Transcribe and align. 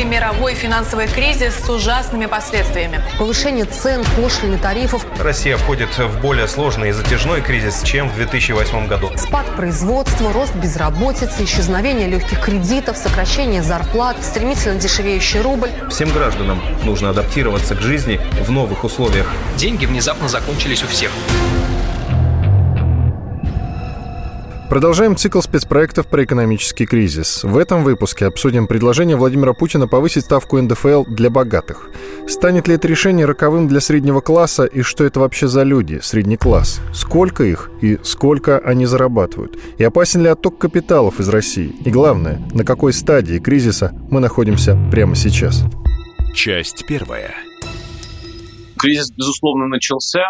Новый 0.00 0.12
мировой 0.12 0.54
финансовый 0.54 1.08
кризис 1.08 1.54
с 1.62 1.68
ужасными 1.68 2.24
последствиями. 2.24 3.02
Повышение 3.18 3.66
цен, 3.66 4.02
пошлины, 4.16 4.56
тарифов. 4.56 5.04
Россия 5.18 5.58
входит 5.58 5.90
в 5.98 6.22
более 6.22 6.48
сложный 6.48 6.88
и 6.88 6.92
затяжной 6.92 7.42
кризис, 7.42 7.82
чем 7.82 8.08
в 8.08 8.14
2008 8.14 8.86
году. 8.86 9.10
Спад 9.16 9.44
производства, 9.56 10.32
рост 10.32 10.54
безработицы, 10.54 11.44
исчезновение 11.44 12.08
легких 12.08 12.40
кредитов, 12.40 12.96
сокращение 12.96 13.62
зарплат, 13.62 14.16
стремительно 14.22 14.76
дешевеющий 14.80 15.42
рубль. 15.42 15.68
Всем 15.90 16.10
гражданам 16.12 16.62
нужно 16.82 17.10
адаптироваться 17.10 17.74
к 17.74 17.82
жизни 17.82 18.18
в 18.42 18.50
новых 18.50 18.84
условиях. 18.84 19.26
Деньги 19.58 19.84
внезапно 19.84 20.28
закончились 20.28 20.82
у 20.82 20.86
всех. 20.86 21.10
Продолжаем 24.70 25.16
цикл 25.16 25.40
спецпроектов 25.40 26.06
про 26.06 26.22
экономический 26.22 26.86
кризис. 26.86 27.42
В 27.42 27.58
этом 27.58 27.82
выпуске 27.82 28.26
обсудим 28.26 28.68
предложение 28.68 29.16
Владимира 29.16 29.52
Путина 29.52 29.88
повысить 29.88 30.26
ставку 30.26 30.62
НДФЛ 30.62 31.06
для 31.06 31.28
богатых. 31.28 31.90
Станет 32.28 32.68
ли 32.68 32.76
это 32.76 32.86
решение 32.86 33.26
роковым 33.26 33.66
для 33.66 33.80
среднего 33.80 34.20
класса 34.20 34.66
и 34.66 34.82
что 34.82 35.02
это 35.02 35.18
вообще 35.18 35.48
за 35.48 35.64
люди, 35.64 35.98
средний 36.00 36.36
класс? 36.36 36.80
Сколько 36.94 37.42
их 37.42 37.68
и 37.80 37.98
сколько 38.04 38.58
они 38.58 38.86
зарабатывают? 38.86 39.58
И 39.76 39.82
опасен 39.82 40.22
ли 40.22 40.28
отток 40.28 40.58
капиталов 40.58 41.18
из 41.18 41.28
России? 41.28 41.74
И 41.84 41.90
главное, 41.90 42.40
на 42.52 42.64
какой 42.64 42.92
стадии 42.92 43.40
кризиса 43.40 43.92
мы 44.08 44.20
находимся 44.20 44.78
прямо 44.92 45.16
сейчас? 45.16 45.64
Часть 46.32 46.86
первая. 46.86 47.34
Кризис, 48.78 49.10
безусловно, 49.10 49.66
начался. 49.66 50.22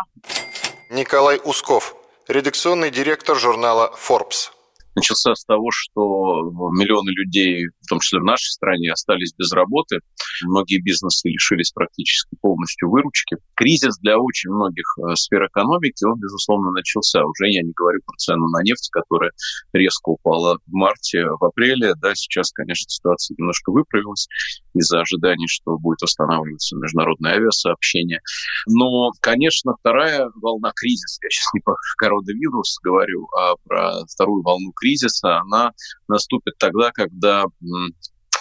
Николай 0.89 1.39
Усков, 1.45 1.95
редакционный 2.31 2.91
директор 2.91 3.37
журнала 3.37 3.93
Forbes. 3.97 4.51
Начался 4.95 5.35
с 5.35 5.45
того, 5.45 5.69
что 5.71 6.43
миллионы 6.73 7.11
людей, 7.11 7.67
том 7.91 8.01
числе 8.01 8.21
в 8.21 8.25
нашей 8.25 8.51
стране, 8.51 8.93
остались 8.93 9.35
без 9.37 9.53
работы. 9.53 9.99
Многие 10.45 10.81
бизнесы 10.81 11.29
лишились 11.29 11.73
практически 11.73 12.37
полностью 12.41 12.89
выручки. 12.89 13.37
Кризис 13.55 13.99
для 13.99 14.19
очень 14.19 14.51
многих 14.51 14.85
э, 14.99 15.15
сфер 15.17 15.47
экономики, 15.47 16.05
он, 16.05 16.19
безусловно, 16.19 16.71
начался. 16.71 17.25
Уже 17.25 17.51
я 17.51 17.63
не 17.63 17.73
говорю 17.73 18.01
про 18.07 18.17
цену 18.17 18.49
на 18.49 18.63
нефть, 18.63 18.89
которая 18.93 19.33
резко 19.73 20.11
упала 20.11 20.59
в 20.67 20.73
марте, 20.73 21.25
в 21.41 21.45
апреле. 21.45 21.95
Да, 22.01 22.15
сейчас, 22.15 22.53
конечно, 22.53 22.89
ситуация 22.89 23.35
немножко 23.39 23.73
выправилась 23.73 24.29
из-за 24.75 25.01
ожиданий, 25.01 25.49
что 25.49 25.77
будет 25.77 26.01
восстанавливаться 26.03 26.77
международное 26.77 27.35
авиасообщение. 27.35 28.21
Но, 28.69 29.11
конечно, 29.21 29.75
вторая 29.81 30.31
волна 30.37 30.71
кризиса, 30.75 31.19
я 31.25 31.31
сейчас 31.31 31.53
не 31.55 31.61
про 31.61 31.75
коронавирус 31.99 32.79
говорю, 32.83 33.27
а 33.37 33.55
про 33.65 34.07
вторую 34.07 34.43
волну 34.43 34.73
кризиса, 34.73 35.39
она 35.41 35.73
наступит 36.09 36.55
тогда, 36.59 36.93
когда 36.93 37.47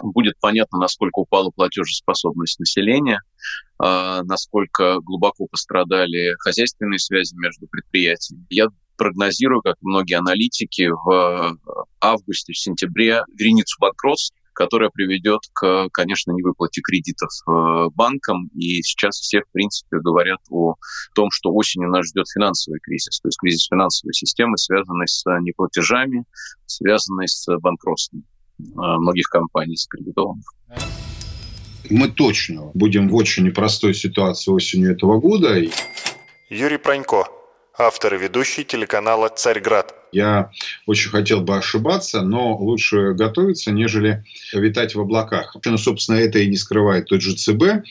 будет 0.01 0.35
понятно, 0.39 0.79
насколько 0.79 1.19
упала 1.19 1.49
платежеспособность 1.49 2.59
населения, 2.59 3.21
насколько 3.77 4.99
глубоко 5.01 5.47
пострадали 5.47 6.35
хозяйственные 6.39 6.99
связи 6.99 7.35
между 7.35 7.67
предприятиями. 7.67 8.45
Я 8.49 8.67
прогнозирую, 8.97 9.61
как 9.61 9.75
многие 9.81 10.15
аналитики, 10.15 10.89
в 10.89 11.57
августе, 12.01 12.53
в 12.53 12.57
сентябре 12.57 13.23
вереницу 13.37 13.77
банкротств, 13.79 14.35
которая 14.53 14.89
приведет 14.89 15.39
к, 15.53 15.87
конечно, 15.93 16.31
невыплате 16.31 16.81
кредитов 16.81 17.29
банкам. 17.93 18.49
И 18.55 18.81
сейчас 18.81 19.15
все, 19.15 19.41
в 19.41 19.51
принципе, 19.53 19.99
говорят 19.99 20.39
о 20.49 20.75
том, 21.15 21.29
что 21.31 21.53
осенью 21.53 21.89
нас 21.89 22.07
ждет 22.07 22.25
финансовый 22.33 22.79
кризис, 22.81 23.21
то 23.21 23.29
есть 23.29 23.37
кризис 23.37 23.67
финансовой 23.69 24.13
системы, 24.13 24.57
связанный 24.57 25.07
с 25.07 25.23
неплатежами, 25.41 26.25
связанный 26.65 27.29
с 27.29 27.47
банкротством 27.59 28.25
многих 28.59 29.27
компаний 29.29 29.75
закредитованных. 29.75 30.45
Мы 31.89 32.09
точно 32.09 32.71
будем 32.73 33.09
в 33.09 33.15
очень 33.15 33.45
непростой 33.45 33.93
ситуации 33.93 34.51
осенью 34.51 34.91
этого 34.91 35.19
года. 35.19 35.55
Юрий 36.49 36.77
Пронько, 36.77 37.25
автор 37.77 38.15
и 38.15 38.17
ведущий 38.17 38.63
телеканала 38.63 39.29
«Царьград». 39.29 39.95
Я 40.11 40.51
очень 40.87 41.09
хотел 41.09 41.41
бы 41.41 41.55
ошибаться, 41.55 42.21
но 42.21 42.57
лучше 42.57 43.13
готовиться, 43.13 43.71
нежели 43.71 44.23
витать 44.53 44.95
в 44.95 44.99
облаках. 44.99 45.55
Ну, 45.63 45.77
собственно, 45.77 46.17
это 46.17 46.39
и 46.39 46.47
не 46.47 46.57
скрывает 46.57 47.05
тот 47.05 47.21
же 47.21 47.35
ЦБ 47.35 47.85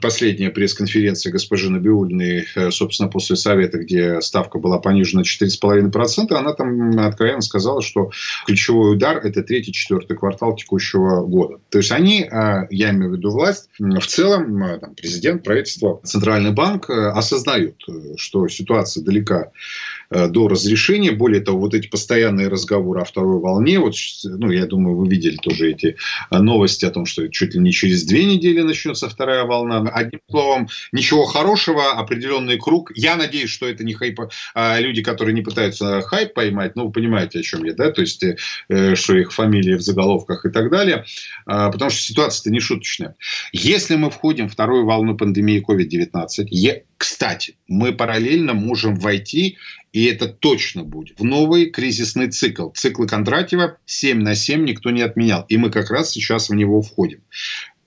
последняя 0.00 0.50
пресс-конференция 0.50 1.32
госпожи 1.32 1.70
Набиулиной, 1.70 2.46
э, 2.54 2.70
собственно, 2.70 3.08
после 3.08 3.36
совета, 3.36 3.78
где 3.78 4.20
ставка 4.20 4.58
была 4.58 4.78
понижена 4.78 5.20
на 5.20 5.24
4,5%, 5.24 6.32
она 6.32 6.52
там 6.52 6.98
откровенно 6.98 7.40
сказала, 7.40 7.82
что 7.82 8.10
ключевой 8.46 8.94
удар– 8.94 9.16
это 9.24 9.42
третий-четвертый 9.42 10.16
квартал 10.16 10.56
текущего 10.56 11.24
года. 11.24 11.58
То 11.70 11.78
есть 11.78 11.92
они, 11.92 12.22
э, 12.22 12.66
я 12.70 12.90
имею 12.90 13.12
в 13.12 13.16
виду 13.16 13.30
власть, 13.30 13.68
в 13.78 14.06
целом, 14.06 14.62
э, 14.64 14.78
там, 14.78 14.94
президент, 14.94 15.44
правительство, 15.44 16.00
Центральный 16.04 16.52
банк 16.52 16.90
осознают, 16.90 17.76
что 18.16 18.48
ситуация 18.48 19.02
далека 19.04 19.50
до 20.10 20.48
разрешения. 20.48 21.12
Более 21.12 21.40
того, 21.40 21.60
вот 21.60 21.74
эти 21.74 21.88
постоянные 21.88 22.48
разговоры 22.48 23.00
о 23.00 23.04
второй 23.04 23.40
волне, 23.40 23.78
вот, 23.78 23.94
ну, 24.24 24.50
я 24.50 24.66
думаю, 24.66 24.96
вы 24.96 25.08
видели 25.08 25.36
тоже 25.36 25.70
эти 25.70 25.96
новости 26.30 26.84
о 26.84 26.90
том, 26.90 27.06
что 27.06 27.28
чуть 27.28 27.54
ли 27.54 27.60
не 27.60 27.72
через 27.72 28.04
две 28.04 28.24
недели 28.24 28.60
начнется 28.62 29.08
вторая 29.08 29.44
волна. 29.44 29.88
Одним 29.92 30.20
словом, 30.30 30.68
ничего 30.92 31.24
хорошего, 31.24 31.92
определенный 31.92 32.58
круг. 32.58 32.92
Я 32.94 33.16
надеюсь, 33.16 33.50
что 33.50 33.66
это 33.66 33.84
не 33.84 33.94
хайп, 33.94 34.20
а 34.54 34.78
люди, 34.80 35.02
которые 35.02 35.34
не 35.34 35.42
пытаются 35.42 36.00
хайп 36.02 36.34
поймать, 36.34 36.76
ну, 36.76 36.86
вы 36.86 36.92
понимаете, 36.92 37.40
о 37.40 37.42
чем 37.42 37.64
я, 37.64 37.74
да, 37.74 37.90
то 37.90 38.00
есть, 38.00 38.22
э, 38.22 38.94
что 38.94 39.16
их 39.16 39.32
фамилии 39.32 39.74
в 39.74 39.82
заголовках 39.82 40.44
и 40.46 40.50
так 40.50 40.70
далее, 40.70 41.04
а, 41.46 41.70
потому 41.70 41.90
что 41.90 42.00
ситуация-то 42.00 42.50
не 42.50 42.60
шуточная. 42.60 43.16
Если 43.52 43.96
мы 43.96 44.10
входим 44.10 44.48
в 44.48 44.52
вторую 44.52 44.84
волну 44.84 45.16
пандемии 45.16 45.64
COVID-19, 45.66 46.82
кстати, 46.96 47.56
мы 47.68 47.92
параллельно 47.92 48.54
можем 48.54 48.96
войти, 48.96 49.58
и 49.94 50.06
это 50.06 50.26
точно 50.26 50.82
будет, 50.82 51.20
в 51.20 51.24
новый 51.24 51.70
кризисный 51.70 52.28
цикл. 52.28 52.70
Циклы 52.70 53.06
Кондратьева 53.06 53.78
7 53.86 54.20
на 54.22 54.34
7 54.34 54.64
никто 54.64 54.90
не 54.90 55.02
отменял. 55.02 55.46
И 55.48 55.56
мы 55.56 55.70
как 55.70 55.88
раз 55.88 56.10
сейчас 56.10 56.48
в 56.48 56.54
него 56.54 56.82
входим. 56.82 57.22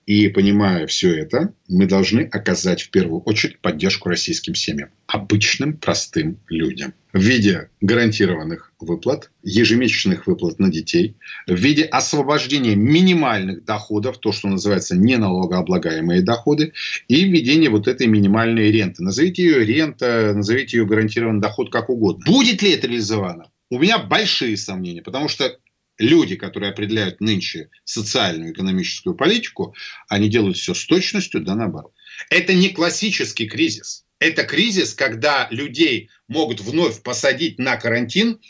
И 0.08 0.28
понимая 0.28 0.86
все 0.86 1.14
это, 1.14 1.52
мы 1.68 1.84
должны 1.84 2.22
оказать 2.22 2.80
в 2.80 2.88
первую 2.88 3.20
очередь 3.20 3.58
поддержку 3.58 4.08
российским 4.08 4.54
семьям, 4.54 4.88
обычным 5.06 5.76
простым 5.76 6.40
людям 6.48 6.94
в 7.12 7.20
виде 7.20 7.68
гарантированных 7.82 8.72
выплат, 8.80 9.30
ежемесячных 9.42 10.26
выплат 10.26 10.58
на 10.60 10.70
детей, 10.70 11.16
в 11.46 11.56
виде 11.56 11.84
освобождения 11.84 12.74
минимальных 12.74 13.66
доходов, 13.66 14.16
то, 14.16 14.32
что 14.32 14.48
называется 14.48 14.96
неналогооблагаемые 14.96 16.22
доходы, 16.22 16.72
и 17.08 17.24
введение 17.24 17.68
вот 17.68 17.86
этой 17.86 18.06
минимальной 18.06 18.70
ренты. 18.70 19.02
Назовите 19.02 19.44
ее 19.44 19.66
рента, 19.66 20.32
назовите 20.34 20.78
ее 20.78 20.86
гарантированный 20.86 21.42
доход 21.42 21.70
как 21.70 21.90
угодно. 21.90 22.24
Будет 22.26 22.62
ли 22.62 22.70
это 22.70 22.86
реализовано? 22.86 23.50
У 23.68 23.78
меня 23.78 23.98
большие 23.98 24.56
сомнения, 24.56 25.02
потому 25.02 25.28
что 25.28 25.58
люди, 25.98 26.36
которые 26.36 26.70
определяют 26.70 27.20
нынче 27.20 27.70
социальную 27.84 28.52
экономическую 28.52 29.14
политику, 29.14 29.74
они 30.08 30.28
делают 30.28 30.56
все 30.56 30.74
с 30.74 30.84
точностью 30.86 31.42
да 31.42 31.54
наоборот. 31.54 31.92
Это 32.30 32.54
не 32.54 32.70
классический 32.70 33.46
кризис. 33.46 34.04
Это 34.18 34.44
кризис, 34.44 34.94
когда 34.94 35.48
людей 35.50 36.10
могут 36.26 36.60
вновь 36.60 37.02
посадить 37.02 37.58
на 37.58 37.76
карантин, 37.76 38.40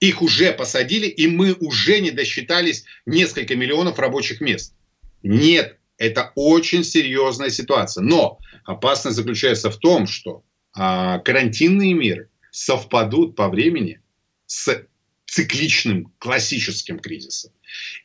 их 0.00 0.20
уже 0.20 0.52
посадили, 0.52 1.06
и 1.06 1.26
мы 1.26 1.54
уже 1.54 2.00
не 2.00 2.10
досчитались 2.10 2.84
несколько 3.06 3.56
миллионов 3.56 3.98
рабочих 3.98 4.40
мест. 4.40 4.74
Нет, 5.22 5.78
это 5.96 6.32
очень 6.34 6.84
серьезная 6.84 7.48
ситуация. 7.48 8.02
Но 8.02 8.38
опасность 8.64 9.16
заключается 9.16 9.70
в 9.70 9.78
том, 9.78 10.06
что 10.06 10.44
а, 10.74 11.20
карантинные 11.20 11.94
меры 11.94 12.28
совпадут 12.50 13.34
по 13.34 13.48
времени 13.48 14.00
с 14.46 14.86
цикличным 15.34 16.12
классическим 16.20 17.00
кризисом. 17.00 17.50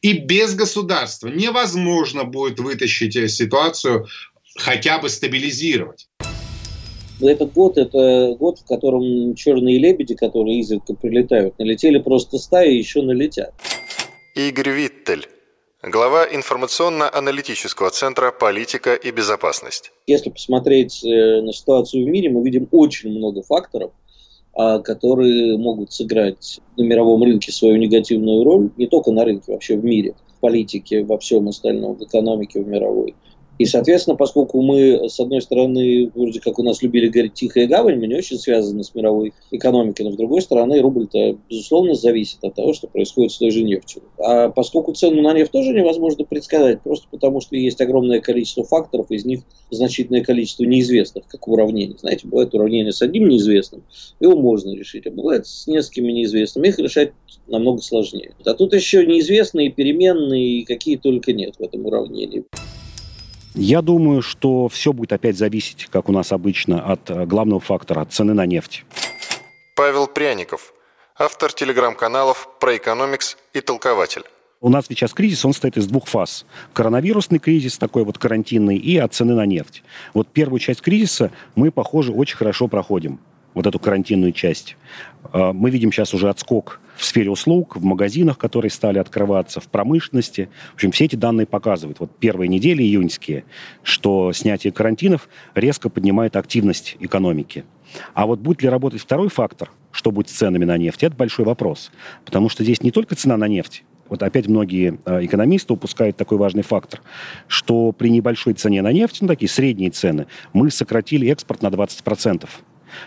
И 0.02 0.14
без 0.14 0.56
государства 0.56 1.28
невозможно 1.28 2.24
будет 2.24 2.60
вытащить 2.60 3.14
ситуацию, 3.32 4.08
хотя 4.56 4.98
бы 4.98 5.10
стабилизировать. 5.10 6.08
Этот 7.22 7.54
год– 7.54 7.78
это 7.78 8.36
год, 8.40 8.60
в 8.60 8.66
котором 8.66 9.36
черные 9.36 9.78
лебеди, 9.78 10.16
которые 10.16 10.60
изредка 10.60 10.96
прилетают, 10.96 11.60
налетели 11.60 12.00
просто 12.00 12.40
стаи 12.40 12.74
и 12.74 12.78
еще 12.78 13.04
налетят. 13.04 13.54
Игорь 14.36 14.70
Виттель, 14.70 15.28
глава 15.84 16.26
информационно-аналитического 16.26 17.92
центра 17.92 18.32
«Политика 18.32 18.96
и 18.96 19.12
безопасность». 19.12 19.92
Если 20.08 20.32
посмотреть 20.32 21.04
э, 21.04 21.42
на 21.42 21.54
ситуацию 21.54 22.06
в 22.06 22.08
мире, 22.08 22.30
мы 22.30 22.44
видим 22.44 22.68
очень 22.72 23.12
много 23.12 23.44
факторов, 23.44 23.92
которые 24.54 25.58
могут 25.58 25.94
сыграть 25.94 26.60
на 26.76 26.84
мировом 26.84 27.24
рынке 27.24 27.52
свою 27.52 27.78
негативную 27.78 28.44
роль, 28.44 28.70
не 28.78 28.88
только 28.88 29.12
на 29.12 29.24
рынке, 29.24 29.52
вообще 29.52 29.78
в 29.78 29.86
мире, 29.86 30.16
в 30.38 30.40
политике, 30.40 31.04
во 31.04 31.18
всем 31.18 31.48
остальном, 31.48 31.96
в 31.96 32.04
экономике 32.04 32.62
в 32.62 32.68
мировой. 32.68 33.16
И, 33.60 33.66
соответственно, 33.66 34.16
поскольку 34.16 34.62
мы, 34.62 35.10
с 35.10 35.20
одной 35.20 35.42
стороны, 35.42 36.10
вроде 36.16 36.40
как 36.40 36.58
у 36.60 36.64
нас 36.64 36.82
любили 36.82 37.10
говорить 37.10 37.34
«тихая 37.34 37.68
гавань», 37.68 38.00
мы 38.00 38.08
не 38.08 38.16
очень 38.16 38.38
связаны 38.38 38.86
с 38.86 38.96
мировой 38.96 39.34
экономикой, 39.52 40.04
но, 40.04 40.14
с 40.14 40.16
другой 40.16 40.42
стороны, 40.42 40.80
рубль-то, 40.80 41.38
безусловно, 41.50 41.94
зависит 41.94 42.42
от 42.42 42.56
того, 42.56 42.72
что 42.74 42.88
происходит 42.88 43.34
с 43.34 43.38
той 43.38 43.52
же 43.52 43.62
нефтью. 43.64 44.02
А 44.18 44.48
поскольку 44.48 44.94
цену 44.94 45.22
на 45.22 45.34
нефть 45.34 45.52
тоже 45.52 45.74
невозможно 45.74 46.24
предсказать, 46.24 46.82
просто 46.82 47.08
потому 47.12 47.42
что 47.42 47.58
есть 47.58 47.82
огромное 47.82 48.22
количество 48.22 48.64
факторов, 48.64 49.12
из 49.12 49.26
них 49.26 49.42
значительное 49.72 50.24
количество 50.24 50.64
неизвестных, 50.64 51.28
как 51.28 51.46
уравнений. 51.50 51.98
Знаете, 52.00 52.30
бывает 52.30 52.54
уравнение 52.54 52.94
с 52.94 53.02
одним 53.02 53.28
неизвестным, 53.28 53.84
его 54.22 54.38
можно 54.38 54.74
решить, 54.74 55.06
а 55.06 55.12
бывает 55.12 55.46
с 55.46 55.68
несколькими 55.68 56.14
неизвестными, 56.14 56.70
их 56.70 56.80
решать 56.80 57.12
намного 57.48 57.82
сложнее. 57.82 58.32
А 58.46 58.54
тут 58.54 58.74
еще 58.74 59.06
неизвестные, 59.06 59.70
переменные, 59.70 60.66
какие 60.66 60.96
только 60.96 61.34
нет 61.34 61.56
в 61.60 61.62
этом 61.62 61.86
уравнении. 61.86 62.46
Я 63.56 63.82
думаю, 63.82 64.22
что 64.22 64.68
все 64.68 64.94
будет 64.94 65.12
опять 65.14 65.38
зависеть, 65.38 65.88
как 65.92 66.10
у 66.10 66.12
нас 66.12 66.32
обычно, 66.32 66.82
от 66.82 67.10
э, 67.10 67.26
главного 67.26 67.60
фактора, 67.60 68.02
от 68.02 68.14
цены 68.14 68.34
на 68.34 68.46
нефть. 68.46 68.86
Павел 69.76 70.08
Пряников, 70.08 70.74
автор 71.18 71.52
телеграм-каналов 71.52 72.48
про 72.60 72.78
экономикс 72.78 73.38
и 73.54 73.62
толкователь. 73.62 74.24
У 74.62 74.70
нас 74.70 74.86
сейчас 74.88 75.14
кризис, 75.14 75.46
он 75.46 75.54
состоит 75.54 75.78
из 75.78 75.88
двух 75.88 76.08
фаз. 76.08 76.46
Коронавирусный 76.74 77.40
кризис, 77.40 77.78
такой 77.78 78.04
вот 78.04 78.18
карантинный, 78.18 78.78
и 78.78 78.98
от 78.98 79.14
цены 79.14 79.34
на 79.34 79.46
нефть. 79.46 79.84
Вот 80.14 80.28
первую 80.28 80.60
часть 80.60 80.82
кризиса 80.82 81.32
мы, 81.56 81.72
похоже, 81.72 82.12
очень 82.12 82.36
хорошо 82.36 82.68
проходим 82.68 83.20
вот 83.54 83.68
эту 83.68 83.80
карантинную 83.80 84.32
часть. 84.32 84.78
А, 85.32 85.54
мы 85.54 85.70
видим 85.70 85.92
сейчас 85.92 86.14
уже 86.14 86.30
отскок 86.30 86.80
в 86.96 87.06
сфере 87.06 87.30
услуг, 87.30 87.78
в 87.78 87.84
магазинах, 87.84 88.38
которые 88.38 88.72
стали 88.72 89.00
открываться, 89.00 89.62
в 89.62 89.68
промышленности. 89.68 90.50
В 90.72 90.76
общем, 90.76 90.92
все 90.92 91.06
эти 91.06 91.16
данные 91.16 91.48
показывают. 91.48 92.00
Вот 92.00 92.12
первые 92.20 92.50
недели 92.50 92.84
июньские, 92.84 93.46
что 93.84 94.34
снятие 94.34 94.74
карантинов 94.74 95.30
резко 95.56 95.90
поднимает 95.90 96.36
активность 96.36 96.98
экономики. 97.00 97.64
А 98.14 98.26
вот 98.26 98.40
будет 98.40 98.62
ли 98.62 98.70
работать 98.70 99.02
второй 99.02 99.30
фактор, 99.30 99.72
что 99.92 100.12
будет 100.12 100.30
с 100.30 100.34
ценами 100.34 100.66
на 100.66 100.78
нефть, 100.78 101.04
это 101.04 101.16
большой 101.16 101.46
вопрос. 101.46 101.92
Потому 102.26 102.50
что 102.50 102.64
здесь 102.64 102.84
не 102.84 102.92
только 102.92 103.16
цена 103.16 103.38
на 103.38 103.48
нефть, 103.48 103.84
вот 104.10 104.24
опять 104.24 104.48
многие 104.48 105.00
а, 105.06 105.24
экономисты 105.24 105.74
упускают 105.74 106.18
такой 106.18 106.38
важный 106.38 106.64
фактор, 106.64 107.02
что 107.48 107.92
при 107.92 108.10
небольшой 108.10 108.54
цене 108.54 108.82
на 108.82 108.92
нефть, 108.92 109.20
ну 109.22 109.28
такие 109.28 109.50
средние 109.50 109.92
цены, 109.92 110.28
мы 110.52 110.72
сократили 110.72 111.30
экспорт 111.30 111.62
на 111.62 111.68
20%. 111.68 112.48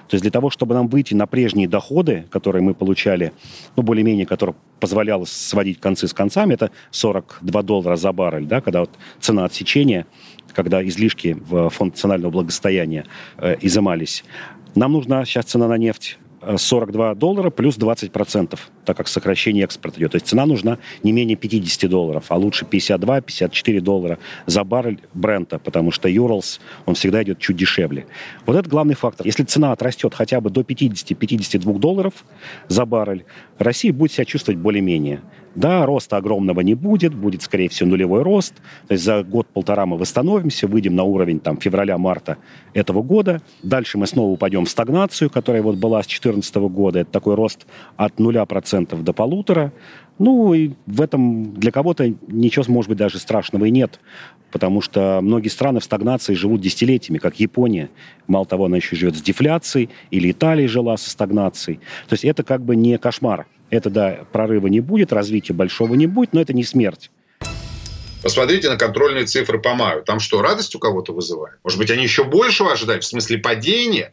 То 0.08 0.14
есть 0.14 0.22
для 0.22 0.30
того, 0.30 0.50
чтобы 0.50 0.74
нам 0.74 0.88
выйти 0.88 1.14
на 1.14 1.26
прежние 1.26 1.68
доходы, 1.68 2.26
которые 2.30 2.62
мы 2.62 2.74
получали, 2.74 3.32
ну, 3.76 3.82
более-менее, 3.82 4.26
которые 4.26 4.56
позволяло 4.80 5.24
сводить 5.24 5.80
концы 5.80 6.08
с 6.08 6.14
концами, 6.14 6.54
это 6.54 6.70
42 6.90 7.62
доллара 7.62 7.96
за 7.96 8.12
баррель, 8.12 8.46
да, 8.46 8.60
когда 8.60 8.80
вот 8.80 8.90
цена 9.20 9.44
отсечения, 9.44 10.06
когда 10.52 10.86
излишки 10.86 11.36
в 11.38 11.70
фонд 11.70 11.94
национального 11.94 12.30
благосостояния 12.30 13.04
э, 13.38 13.56
изымались. 13.60 14.24
Нам 14.74 14.92
нужна 14.92 15.24
сейчас 15.24 15.46
цена 15.46 15.68
на 15.68 15.76
нефть 15.76 16.18
42 16.56 17.14
доллара 17.14 17.50
плюс 17.50 17.78
20%, 17.78 18.58
так 18.84 18.96
как 18.96 19.08
сокращение 19.08 19.64
экспорта 19.64 20.00
идет. 20.00 20.12
То 20.12 20.16
есть 20.16 20.26
цена 20.26 20.46
нужна 20.46 20.78
не 21.02 21.12
менее 21.12 21.36
50 21.36 21.88
долларов, 21.88 22.26
а 22.28 22.36
лучше 22.36 22.64
52-54 22.64 23.80
доллара 23.80 24.18
за 24.46 24.64
баррель 24.64 25.00
бренда, 25.14 25.58
потому 25.58 25.90
что 25.90 26.08
Юралс, 26.08 26.60
он 26.86 26.94
всегда 26.94 27.22
идет 27.22 27.38
чуть 27.38 27.56
дешевле. 27.56 28.06
Вот 28.46 28.56
это 28.56 28.68
главный 28.68 28.94
фактор. 28.94 29.26
Если 29.26 29.44
цена 29.44 29.72
отрастет 29.72 30.14
хотя 30.14 30.40
бы 30.40 30.50
до 30.50 30.62
50-52 30.62 31.78
долларов 31.78 32.24
за 32.68 32.84
баррель, 32.84 33.24
Россия 33.58 33.92
будет 33.92 34.12
себя 34.12 34.24
чувствовать 34.24 34.60
более-менее. 34.60 35.20
Да, 35.54 35.84
роста 35.84 36.16
огромного 36.16 36.60
не 36.60 36.74
будет, 36.74 37.14
будет, 37.14 37.42
скорее 37.42 37.68
всего, 37.68 37.90
нулевой 37.90 38.22
рост. 38.22 38.54
То 38.88 38.92
есть 38.92 39.04
за 39.04 39.22
год-полтора 39.22 39.86
мы 39.86 39.98
восстановимся, 39.98 40.66
выйдем 40.66 40.94
на 40.94 41.04
уровень 41.04 41.40
там, 41.40 41.58
февраля-марта 41.58 42.38
этого 42.72 43.02
года. 43.02 43.42
Дальше 43.62 43.98
мы 43.98 44.06
снова 44.06 44.30
упадем 44.30 44.64
в 44.64 44.70
стагнацию, 44.70 45.28
которая 45.30 45.62
вот 45.62 45.76
была 45.76 46.02
с 46.02 46.06
2014 46.06 46.56
года. 46.56 47.00
Это 47.00 47.10
такой 47.10 47.34
рост 47.34 47.66
от 47.96 48.18
0% 48.18 49.02
до 49.02 49.12
полутора. 49.12 49.72
Ну, 50.18 50.54
и 50.54 50.72
в 50.86 51.00
этом 51.00 51.54
для 51.54 51.70
кого-то 51.70 52.14
ничего, 52.28 52.64
может 52.68 52.88
быть, 52.88 52.98
даже 52.98 53.18
страшного 53.18 53.64
и 53.64 53.70
нет, 53.70 53.98
потому 54.52 54.80
что 54.80 55.20
многие 55.22 55.48
страны 55.48 55.80
в 55.80 55.84
стагнации 55.84 56.34
живут 56.34 56.60
десятилетиями, 56.60 57.18
как 57.18 57.40
Япония. 57.40 57.90
Мало 58.26 58.46
того, 58.46 58.66
она 58.66 58.76
еще 58.76 58.94
живет 58.94 59.16
с 59.16 59.22
дефляцией, 59.22 59.88
или 60.10 60.30
Италия 60.30 60.68
жила 60.68 60.96
со 60.96 61.10
стагнацией. 61.10 61.78
То 62.08 62.12
есть 62.12 62.24
это 62.24 62.42
как 62.42 62.62
бы 62.62 62.76
не 62.76 62.98
кошмар. 62.98 63.46
Это, 63.72 63.88
да, 63.88 64.26
прорыва 64.32 64.66
не 64.66 64.80
будет, 64.80 65.14
развития 65.14 65.54
большого 65.54 65.94
не 65.94 66.06
будет, 66.06 66.34
но 66.34 66.42
это 66.42 66.52
не 66.52 66.62
смерть. 66.62 67.10
Посмотрите 68.22 68.68
на 68.68 68.76
контрольные 68.76 69.24
цифры 69.24 69.58
по 69.58 69.74
маю. 69.74 70.04
Там 70.04 70.20
что, 70.20 70.42
радость 70.42 70.74
у 70.74 70.78
кого-то 70.78 71.14
вызывает? 71.14 71.58
Может 71.64 71.78
быть, 71.78 71.90
они 71.90 72.02
еще 72.02 72.24
большего 72.24 72.72
ожидают, 72.72 73.02
в 73.02 73.06
смысле 73.06 73.38
падения? 73.38 74.12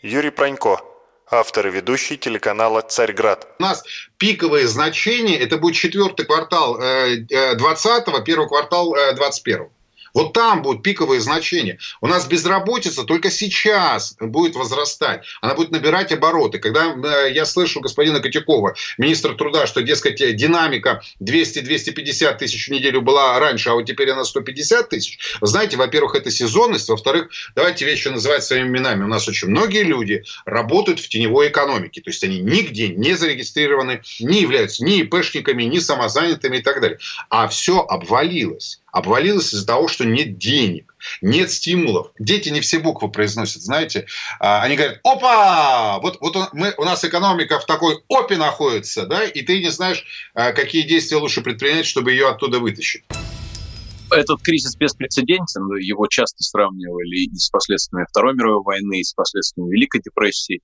Юрий 0.00 0.30
Пронько, 0.30 0.78
автор 1.28 1.66
и 1.66 1.70
ведущий 1.72 2.16
телеканала 2.16 2.82
«Царьград». 2.82 3.48
У 3.58 3.62
нас 3.64 3.82
пиковые 4.16 4.68
значения, 4.68 5.36
это 5.36 5.58
будет 5.58 5.74
четвертый 5.74 6.24
квартал 6.24 6.78
20 6.78 7.28
э, 7.28 8.22
первый 8.24 8.46
квартал 8.46 8.94
21 9.16 9.62
-го. 9.62 9.68
Вот 10.16 10.32
там 10.32 10.62
будут 10.62 10.82
пиковые 10.82 11.20
значения. 11.20 11.78
У 12.00 12.06
нас 12.06 12.26
безработица 12.26 13.04
только 13.04 13.30
сейчас 13.30 14.16
будет 14.18 14.56
возрастать. 14.56 15.26
Она 15.42 15.54
будет 15.54 15.72
набирать 15.72 16.10
обороты. 16.10 16.58
Когда 16.58 16.94
э, 16.94 17.32
я 17.34 17.44
слышу 17.44 17.80
господина 17.80 18.20
Котякова, 18.20 18.74
министра 18.96 19.34
труда, 19.34 19.66
что, 19.66 19.82
дескать, 19.82 20.16
динамика 20.34 21.02
200-250 21.22 22.38
тысяч 22.38 22.66
в 22.66 22.70
неделю 22.70 23.02
была 23.02 23.38
раньше, 23.38 23.68
а 23.68 23.74
вот 23.74 23.82
теперь 23.82 24.10
она 24.10 24.24
150 24.24 24.88
тысяч. 24.88 25.18
Знаете, 25.42 25.76
во-первых, 25.76 26.14
это 26.14 26.30
сезонность. 26.30 26.88
Во-вторых, 26.88 27.28
давайте 27.54 27.84
вещи 27.84 28.08
называть 28.08 28.42
своими 28.42 28.68
именами. 28.68 29.04
У 29.04 29.08
нас 29.08 29.28
очень 29.28 29.48
многие 29.48 29.82
люди 29.82 30.24
работают 30.46 30.98
в 30.98 31.10
теневой 31.10 31.48
экономике. 31.48 32.00
То 32.00 32.08
есть 32.08 32.24
они 32.24 32.38
нигде 32.38 32.88
не 32.88 33.12
зарегистрированы, 33.12 34.00
не 34.20 34.40
являются 34.40 34.82
ни 34.82 35.00
ИПшниками, 35.00 35.64
ни 35.64 35.78
самозанятыми 35.78 36.56
и 36.56 36.62
так 36.62 36.80
далее. 36.80 37.00
А 37.28 37.48
все 37.48 37.80
обвалилось 37.80 38.80
обвалилась 38.96 39.52
из-за 39.52 39.66
того, 39.66 39.88
что 39.88 40.06
нет 40.06 40.38
денег, 40.38 40.94
нет 41.20 41.50
стимулов. 41.50 42.12
Дети 42.18 42.48
не 42.48 42.60
все 42.60 42.78
буквы 42.78 43.10
произносят, 43.10 43.60
знаете. 43.60 44.06
А, 44.40 44.62
они 44.62 44.74
говорят, 44.74 45.00
опа, 45.04 45.98
вот, 46.00 46.16
вот 46.20 46.54
мы, 46.54 46.72
у 46.78 46.84
нас 46.84 47.04
экономика 47.04 47.58
в 47.58 47.66
такой 47.66 47.98
опе 48.08 48.38
находится, 48.38 49.04
да, 49.04 49.24
и 49.24 49.42
ты 49.42 49.60
не 49.60 49.70
знаешь, 49.70 50.06
а, 50.32 50.52
какие 50.52 50.80
действия 50.82 51.18
лучше 51.18 51.42
предпринять, 51.42 51.84
чтобы 51.84 52.12
ее 52.12 52.28
оттуда 52.28 52.58
вытащить. 52.58 53.04
Этот 54.10 54.40
кризис 54.40 54.74
беспрецедентен. 54.76 55.76
Его 55.76 56.06
часто 56.06 56.42
сравнивали 56.42 57.26
и 57.26 57.36
с 57.36 57.50
последствиями 57.50 58.06
Второй 58.08 58.34
мировой 58.34 58.62
войны, 58.62 59.00
и 59.00 59.04
с 59.04 59.12
последствиями 59.12 59.72
Великой 59.72 60.00
депрессии. 60.00 60.62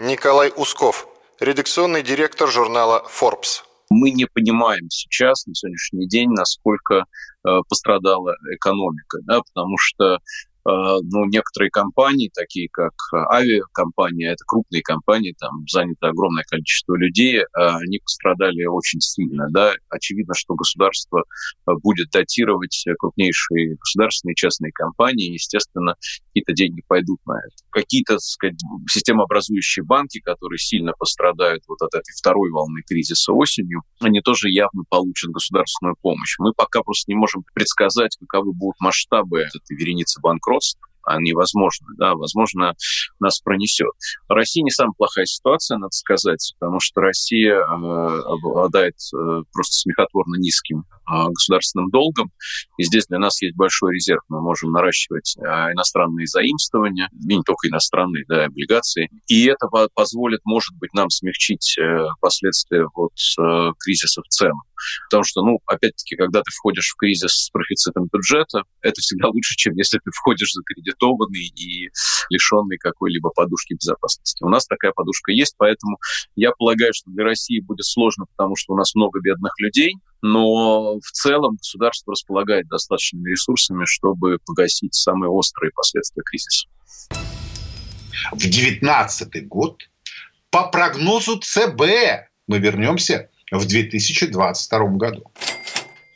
Николай 0.00 0.50
Усков, 0.56 1.06
редакционный 1.38 2.02
директор 2.02 2.50
журнала 2.50 3.06
Forbes. 3.08 3.62
Мы 3.94 4.10
не 4.10 4.26
понимаем 4.26 4.90
сейчас, 4.90 5.46
на 5.46 5.54
сегодняшний 5.54 6.08
день, 6.08 6.30
насколько 6.30 7.04
Э, 7.46 7.60
пострадала 7.68 8.34
экономика, 8.54 9.18
да, 9.24 9.40
потому 9.42 9.76
что 9.78 10.18
ну, 10.66 11.26
некоторые 11.26 11.70
компании, 11.70 12.30
такие 12.32 12.68
как 12.72 12.92
э, 13.12 13.16
авиакомпания, 13.30 14.32
это 14.32 14.44
крупные 14.46 14.82
компании, 14.82 15.34
там 15.38 15.66
занято 15.68 16.08
огромное 16.08 16.44
количество 16.48 16.94
людей, 16.94 17.38
э, 17.38 17.44
они 17.54 17.98
пострадали 17.98 18.64
очень 18.64 19.00
сильно. 19.00 19.46
Да? 19.50 19.74
Очевидно, 19.90 20.34
что 20.34 20.54
государство 20.54 21.24
будет 21.82 22.10
датировать 22.10 22.84
крупнейшие 22.98 23.76
государственные 23.76 24.34
частные 24.34 24.72
компании, 24.72 25.32
естественно, 25.32 25.96
какие-то 26.28 26.52
деньги 26.52 26.82
пойдут 26.86 27.18
на 27.26 27.38
это. 27.38 27.56
Какие-то, 27.70 28.18
сказать, 28.18 28.56
системообразующие 28.88 29.84
банки, 29.84 30.20
которые 30.20 30.58
сильно 30.58 30.92
пострадают 30.98 31.62
вот 31.68 31.80
от 31.82 31.94
этой 31.94 32.12
второй 32.12 32.50
волны 32.50 32.82
кризиса 32.86 33.32
осенью, 33.32 33.82
они 34.00 34.20
тоже 34.20 34.48
явно 34.50 34.84
получат 34.88 35.30
государственную 35.30 35.96
помощь. 36.00 36.36
Мы 36.38 36.52
пока 36.54 36.82
просто 36.82 37.10
не 37.10 37.16
можем 37.16 37.44
предсказать, 37.54 38.16
каковы 38.18 38.52
будут 38.52 38.80
масштабы 38.80 39.40
этой 39.40 39.76
вереницы 39.76 40.20
банкротств, 40.20 40.53
они 41.06 41.32
возможны, 41.32 41.86
да, 41.98 42.14
возможно, 42.14 42.74
нас 43.20 43.40
пронесет. 43.40 43.92
Россия 44.28 44.64
не 44.64 44.70
самая 44.70 44.94
плохая 44.96 45.26
ситуация, 45.26 45.78
надо 45.78 45.92
сказать, 45.92 46.54
потому 46.58 46.80
что 46.80 47.00
Россия 47.00 47.56
э, 47.56 47.62
обладает 47.62 48.94
э, 49.14 49.42
просто 49.52 49.74
смехотворно 49.74 50.36
низким 50.36 50.80
э, 50.80 51.26
государственным 51.28 51.90
долгом, 51.90 52.32
и 52.78 52.84
здесь 52.84 53.06
для 53.06 53.18
нас 53.18 53.40
есть 53.42 53.56
большой 53.56 53.94
резерв. 53.94 54.22
Мы 54.28 54.40
можем 54.40 54.72
наращивать 54.72 55.36
иностранные 55.36 56.26
заимствования, 56.26 57.08
и 57.12 57.36
не 57.36 57.42
только 57.42 57.68
иностранные, 57.68 58.24
да, 58.28 58.46
облигации, 58.46 59.10
и 59.26 59.46
это 59.46 59.68
позволит, 59.94 60.40
может 60.44 60.74
быть, 60.76 60.92
нам 60.94 61.10
смягчить 61.10 61.76
последствия 62.20 62.86
вот, 62.94 63.12
кризиса 63.78 64.22
в 64.22 64.28
целом. 64.28 64.62
Потому 65.08 65.24
что, 65.24 65.42
ну, 65.42 65.58
опять-таки, 65.66 66.16
когда 66.16 66.40
ты 66.40 66.50
входишь 66.50 66.90
в 66.90 66.96
кризис 66.96 67.32
с 67.32 67.50
профицитом 67.50 68.08
бюджета, 68.12 68.62
это 68.80 69.00
всегда 69.00 69.28
лучше, 69.28 69.54
чем 69.56 69.74
если 69.76 69.98
ты 69.98 70.10
входишь 70.12 70.52
закредитованный 70.52 71.46
и 71.46 71.90
лишенный 72.30 72.78
какой-либо 72.78 73.30
подушки 73.30 73.74
безопасности. 73.74 74.44
У 74.44 74.48
нас 74.48 74.66
такая 74.66 74.92
подушка 74.92 75.32
есть, 75.32 75.54
поэтому 75.56 75.98
я 76.36 76.52
полагаю, 76.52 76.92
что 76.94 77.10
для 77.10 77.24
России 77.24 77.60
будет 77.60 77.84
сложно, 77.84 78.26
потому 78.36 78.56
что 78.56 78.74
у 78.74 78.76
нас 78.76 78.94
много 78.94 79.20
бедных 79.20 79.52
людей, 79.58 79.94
но 80.22 80.98
в 81.00 81.10
целом 81.12 81.56
государство 81.56 82.12
располагает 82.12 82.66
достаточными 82.68 83.30
ресурсами, 83.30 83.84
чтобы 83.86 84.38
погасить 84.46 84.94
самые 84.94 85.30
острые 85.30 85.70
последствия 85.74 86.22
кризиса. 86.22 86.68
В 88.32 88.38
2019 88.38 89.48
год 89.48 89.82
по 90.50 90.68
прогнозу 90.68 91.38
ЦБ 91.38 91.82
мы 92.46 92.58
вернемся 92.58 93.28
в 93.58 93.66
2022 93.66 94.78
году. 94.96 95.24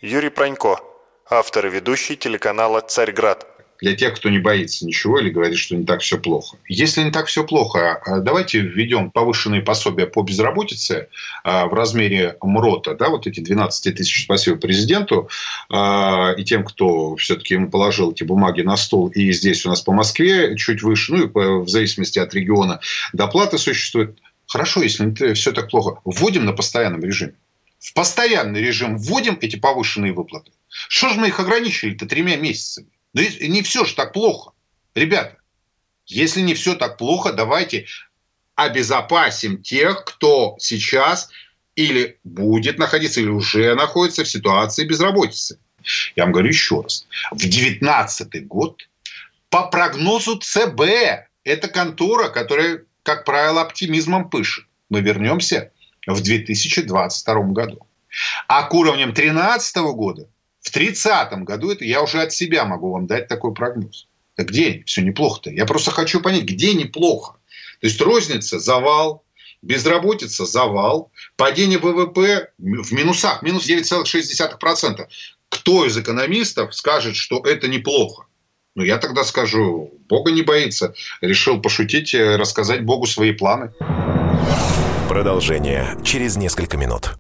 Юрий 0.00 0.30
Пронько, 0.30 0.80
автор 1.28 1.66
и 1.66 1.71
ведущий 1.71 2.16
телеканала 2.16 2.80
«Царьград» 2.80 3.47
для 3.80 3.95
тех, 3.95 4.16
кто 4.16 4.28
не 4.28 4.38
боится 4.38 4.85
ничего 4.85 5.18
или 5.21 5.30
говорит, 5.30 5.59
что 5.59 5.76
не 5.76 5.85
так 5.85 6.00
все 6.00 6.18
плохо. 6.18 6.57
Если 6.68 7.02
не 7.02 7.11
так 7.11 7.26
все 7.26 7.45
плохо, 7.45 8.00
а, 8.04 8.18
давайте 8.18 8.61
введем 8.61 9.11
повышенные 9.11 9.62
пособия 9.62 10.07
по 10.07 10.23
безработице 10.23 11.09
а, 11.45 11.66
в 11.66 11.75
размере 11.75 12.37
МРОТа, 12.42 12.95
да, 12.95 13.09
вот 13.09 13.26
эти 13.26 13.40
12 13.40 13.97
тысяч, 13.97 14.25
спасибо 14.25 14.57
президенту 14.57 15.28
а, 15.71 16.33
и 16.37 16.45
тем, 16.45 16.64
кто 16.64 17.16
все-таки 17.16 17.54
ему 17.54 17.71
положил 17.71 18.12
эти 18.12 18.25
бумаги 18.25 18.62
на 18.62 18.76
стол. 18.76 19.09
И 19.09 19.33
здесь 19.33 19.64
у 19.64 19.68
нас 19.68 19.80
по 19.80 19.92
Москве 19.92 20.57
чуть 20.57 20.83
выше, 20.83 21.12
ну 21.12 21.25
и 21.25 21.64
в 21.64 21.68
зависимости 21.68 22.18
от 22.18 22.35
региона 22.35 22.80
доплаты 23.12 23.59
существуют. 23.59 24.18
Хорошо, 24.49 24.83
если 24.83 25.35
все 25.35 25.52
так 25.52 25.71
плохо. 25.71 26.00
Вводим 26.05 26.45
на 26.45 26.52
постоянном 26.52 27.05
режиме. 27.05 27.35
В 27.78 27.93
постоянный 27.95 28.61
режим 28.61 28.97
вводим 28.97 29.38
эти 29.40 29.57
повышенные 29.57 30.12
выплаты. 30.12 30.50
Что 30.69 31.11
же 31.11 31.21
мы 31.21 31.28
их 31.28 31.38
ограничили-то 31.38 32.07
тремя 32.07 32.37
месяцами? 32.37 32.88
Но 33.12 33.23
не 33.23 33.62
все 33.62 33.85
же 33.85 33.95
так 33.95 34.12
плохо. 34.12 34.52
Ребята, 34.95 35.37
если 36.07 36.40
не 36.40 36.55
все 36.55 36.75
так 36.75 36.97
плохо, 36.97 37.33
давайте 37.33 37.87
обезопасим 38.55 39.62
тех, 39.62 40.05
кто 40.05 40.57
сейчас 40.59 41.28
или 41.76 42.19
будет 42.25 42.78
находиться, 42.78 43.21
или 43.21 43.28
уже 43.28 43.75
находится 43.75 44.25
в 44.25 44.28
ситуации 44.28 44.85
безработицы. 44.85 45.59
Я 46.17 46.25
вам 46.25 46.33
говорю 46.33 46.49
еще 46.49 46.81
раз. 46.81 47.07
В 47.31 47.38
2019 47.38 48.47
год 48.49 48.88
по 49.50 49.69
прогнозу 49.69 50.38
ЦБ, 50.38 50.81
это 51.45 51.69
контора, 51.69 52.28
которая, 52.28 52.85
как 53.09 53.25
правило, 53.25 53.62
оптимизмом 53.62 54.29
пышет, 54.29 54.67
мы 54.91 55.00
вернемся 55.00 55.73
в 56.07 56.21
2022 56.21 57.35
году. 57.53 57.79
А 58.49 58.65
к 58.65 58.75
уровням 58.75 59.15
2013 59.15 59.77
года 59.95 60.29
в 60.61 60.71
30 60.71 61.33
году 61.45 61.71
это 61.71 61.87
я 61.87 62.03
уже 62.03 62.21
от 62.21 62.35
себя 62.35 62.67
могу 62.67 62.93
вам 62.93 63.07
дать 63.07 63.27
такой 63.27 63.55
прогноз. 63.55 64.09
Так 64.35 64.49
где 64.49 64.83
все 64.85 65.00
неплохо-то? 65.00 65.50
Я 65.50 65.65
просто 65.65 65.91
хочу 65.91 66.21
понять, 66.21 66.43
где 66.43 66.75
неплохо. 66.75 67.38
То 67.81 67.87
есть 67.87 67.99
розница, 67.99 68.59
завал, 68.59 69.25
безработица, 69.62 70.45
завал, 70.45 71.11
падение 71.37 71.79
ВВП 71.79 72.53
в 72.59 72.93
минусах, 72.93 73.41
минус 73.41 73.67
9,6%. 73.67 75.09
Кто 75.49 75.87
из 75.87 75.97
экономистов 75.97 76.75
скажет, 76.75 77.17
что 77.17 77.41
это 77.41 77.69
неплохо? 77.69 78.27
Ну, 78.78 78.85
я 78.85 78.99
тогда 78.99 79.25
скажу, 79.25 79.90
Бога 80.08 80.30
не 80.30 80.42
боится. 80.42 80.94
Решил 81.20 81.61
пошутить, 81.61 82.14
э, 82.14 82.37
рассказать 82.37 82.85
Богу 82.85 83.06
свои 83.06 83.32
планы. 83.32 83.73
Продолжение 85.08 85.97
через 86.04 86.37
несколько 86.37 86.76
минут. 86.76 87.18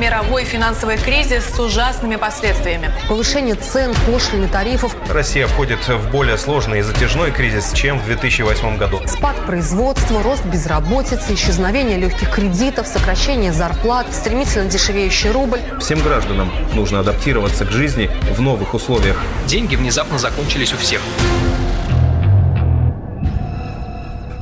Мировой 0.00 0.44
финансовый 0.44 0.96
кризис 0.96 1.44
с 1.44 1.60
ужасными 1.60 2.16
последствиями. 2.16 2.90
Повышение 3.08 3.54
цен, 3.54 3.94
пошлин 4.06 4.44
и 4.44 4.48
тарифов. 4.48 4.96
Россия 5.10 5.46
входит 5.46 5.86
в 5.86 6.10
более 6.10 6.38
сложный 6.38 6.78
и 6.78 6.82
затяжной 6.82 7.30
кризис, 7.30 7.72
чем 7.72 7.98
в 7.98 8.06
2008 8.06 8.78
году. 8.78 9.00
Спад 9.06 9.36
производства, 9.44 10.22
рост 10.22 10.44
безработицы, 10.46 11.34
исчезновение 11.34 11.98
легких 11.98 12.30
кредитов, 12.30 12.86
сокращение 12.86 13.52
зарплат, 13.52 14.06
стремительно 14.12 14.64
дешевеющий 14.70 15.30
рубль. 15.30 15.60
Всем 15.80 16.00
гражданам 16.00 16.50
нужно 16.74 17.00
адаптироваться 17.00 17.66
к 17.66 17.70
жизни 17.70 18.10
в 18.34 18.40
новых 18.40 18.72
условиях. 18.72 19.18
Деньги 19.46 19.76
внезапно 19.76 20.18
закончились 20.18 20.72
у 20.72 20.78
всех. 20.78 21.02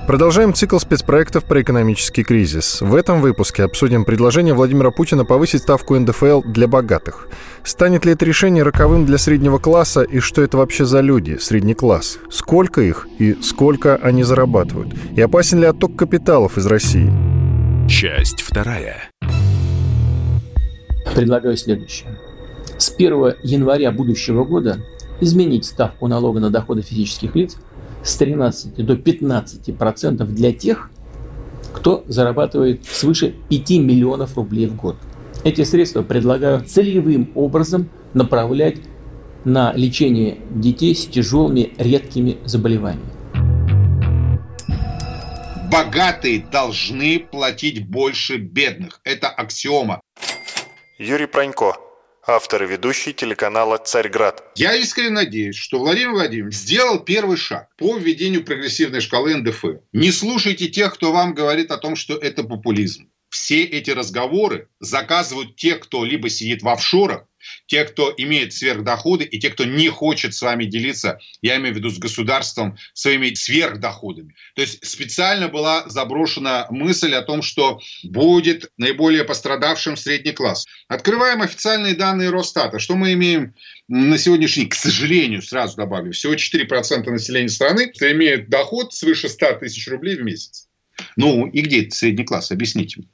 Продолжаем 0.08 0.54
цикл 0.54 0.78
спецпроектов 0.78 1.44
про 1.44 1.60
экономический 1.60 2.24
кризис. 2.24 2.80
В 2.80 2.94
этом 2.94 3.20
выпуске 3.20 3.62
обсудим 3.62 4.06
предложение 4.06 4.54
Владимира 4.54 4.90
Путина 4.90 5.26
повысить 5.26 5.60
ставку 5.60 5.98
НДФЛ 5.98 6.40
для 6.44 6.66
богатых. 6.66 7.28
Станет 7.62 8.06
ли 8.06 8.12
это 8.12 8.24
решение 8.24 8.62
роковым 8.62 9.04
для 9.04 9.18
среднего 9.18 9.58
класса 9.58 10.00
и 10.00 10.20
что 10.20 10.40
это 10.40 10.56
вообще 10.56 10.86
за 10.86 11.00
люди, 11.00 11.36
средний 11.38 11.74
класс? 11.74 12.18
Сколько 12.30 12.80
их 12.80 13.06
и 13.18 13.36
сколько 13.42 13.96
они 13.96 14.22
зарабатывают? 14.22 14.94
И 15.14 15.20
опасен 15.20 15.60
ли 15.60 15.66
отток 15.66 15.94
капиталов 15.94 16.56
из 16.56 16.64
России? 16.64 17.12
Часть 17.86 18.40
вторая. 18.40 19.10
Предлагаю 21.14 21.58
следующее. 21.58 22.18
С 22.78 22.90
1 22.94 23.34
января 23.42 23.92
будущего 23.92 24.46
года 24.46 24.78
изменить 25.20 25.66
ставку 25.66 26.06
налога 26.06 26.40
на 26.40 26.48
доходы 26.48 26.80
физических 26.80 27.34
лиц– 27.34 27.58
с 28.08 28.16
13 28.16 28.84
до 28.84 28.96
15 28.96 29.76
процентов 29.76 30.34
для 30.34 30.52
тех, 30.52 30.90
кто 31.74 32.04
зарабатывает 32.08 32.84
свыше 32.86 33.34
5 33.50 33.70
миллионов 33.70 34.36
рублей 34.36 34.66
в 34.66 34.76
год. 34.76 34.96
Эти 35.44 35.62
средства 35.62 36.02
предлагаю 36.02 36.64
целевым 36.64 37.30
образом 37.34 37.88
направлять 38.14 38.78
на 39.44 39.72
лечение 39.74 40.38
детей 40.50 40.94
с 40.94 41.06
тяжелыми 41.06 41.74
редкими 41.78 42.38
заболеваниями. 42.44 43.12
Богатые 45.70 46.44
должны 46.50 47.20
платить 47.20 47.86
больше 47.86 48.38
бедных. 48.38 49.00
Это 49.04 49.28
аксиома. 49.28 50.00
Юрий 50.98 51.26
Пронько, 51.26 51.76
автор 52.28 52.62
и 52.62 52.66
ведущий 52.66 53.14
телеканала 53.14 53.78
«Царьград». 53.78 54.44
Я 54.54 54.76
искренне 54.76 55.10
надеюсь, 55.10 55.56
что 55.56 55.78
Владимир 55.78 56.10
Владимирович 56.10 56.54
сделал 56.54 57.00
первый 57.00 57.38
шаг 57.38 57.68
по 57.76 57.96
введению 57.96 58.44
прогрессивной 58.44 59.00
шкалы 59.00 59.34
НДФ. 59.34 59.64
Не 59.92 60.12
слушайте 60.12 60.68
тех, 60.68 60.94
кто 60.94 61.10
вам 61.10 61.34
говорит 61.34 61.70
о 61.70 61.78
том, 61.78 61.96
что 61.96 62.16
это 62.16 62.44
популизм. 62.44 63.08
Все 63.30 63.62
эти 63.64 63.90
разговоры 63.90 64.68
заказывают 64.78 65.56
те, 65.56 65.76
кто 65.76 66.04
либо 66.04 66.28
сидит 66.28 66.62
в 66.62 66.68
офшорах, 66.68 67.24
те, 67.68 67.84
кто 67.84 68.12
имеет 68.16 68.52
сверхдоходы, 68.52 69.24
и 69.24 69.38
те, 69.38 69.50
кто 69.50 69.64
не 69.64 69.88
хочет 69.88 70.34
с 70.34 70.42
вами 70.42 70.64
делиться, 70.64 71.20
я 71.42 71.56
имею 71.58 71.74
в 71.74 71.76
виду 71.76 71.90
с 71.90 71.98
государством, 71.98 72.76
своими 72.94 73.32
сверхдоходами. 73.34 74.34
То 74.54 74.62
есть 74.62 74.84
специально 74.84 75.48
была 75.48 75.88
заброшена 75.88 76.66
мысль 76.70 77.14
о 77.14 77.22
том, 77.22 77.42
что 77.42 77.80
будет 78.02 78.72
наиболее 78.78 79.24
пострадавшим 79.24 79.96
средний 79.96 80.32
класс. 80.32 80.66
Открываем 80.88 81.42
официальные 81.42 81.94
данные 81.94 82.30
Росстата. 82.30 82.78
Что 82.78 82.96
мы 82.96 83.12
имеем 83.12 83.54
на 83.86 84.16
сегодняшний 84.18 84.62
день, 84.62 84.70
к 84.70 84.74
сожалению, 84.74 85.42
сразу 85.42 85.76
добавлю, 85.76 86.12
всего 86.12 86.34
4% 86.34 87.10
населения 87.10 87.48
страны 87.48 87.92
имеет 88.00 88.48
доход 88.48 88.94
свыше 88.94 89.28
100 89.28 89.58
тысяч 89.60 89.86
рублей 89.88 90.16
в 90.16 90.22
месяц. 90.22 90.68
Ну 91.16 91.46
и 91.46 91.60
где 91.60 91.82
этот 91.82 91.94
средний 91.94 92.24
класс? 92.24 92.50
Объясните 92.50 93.00
мне. 93.00 93.08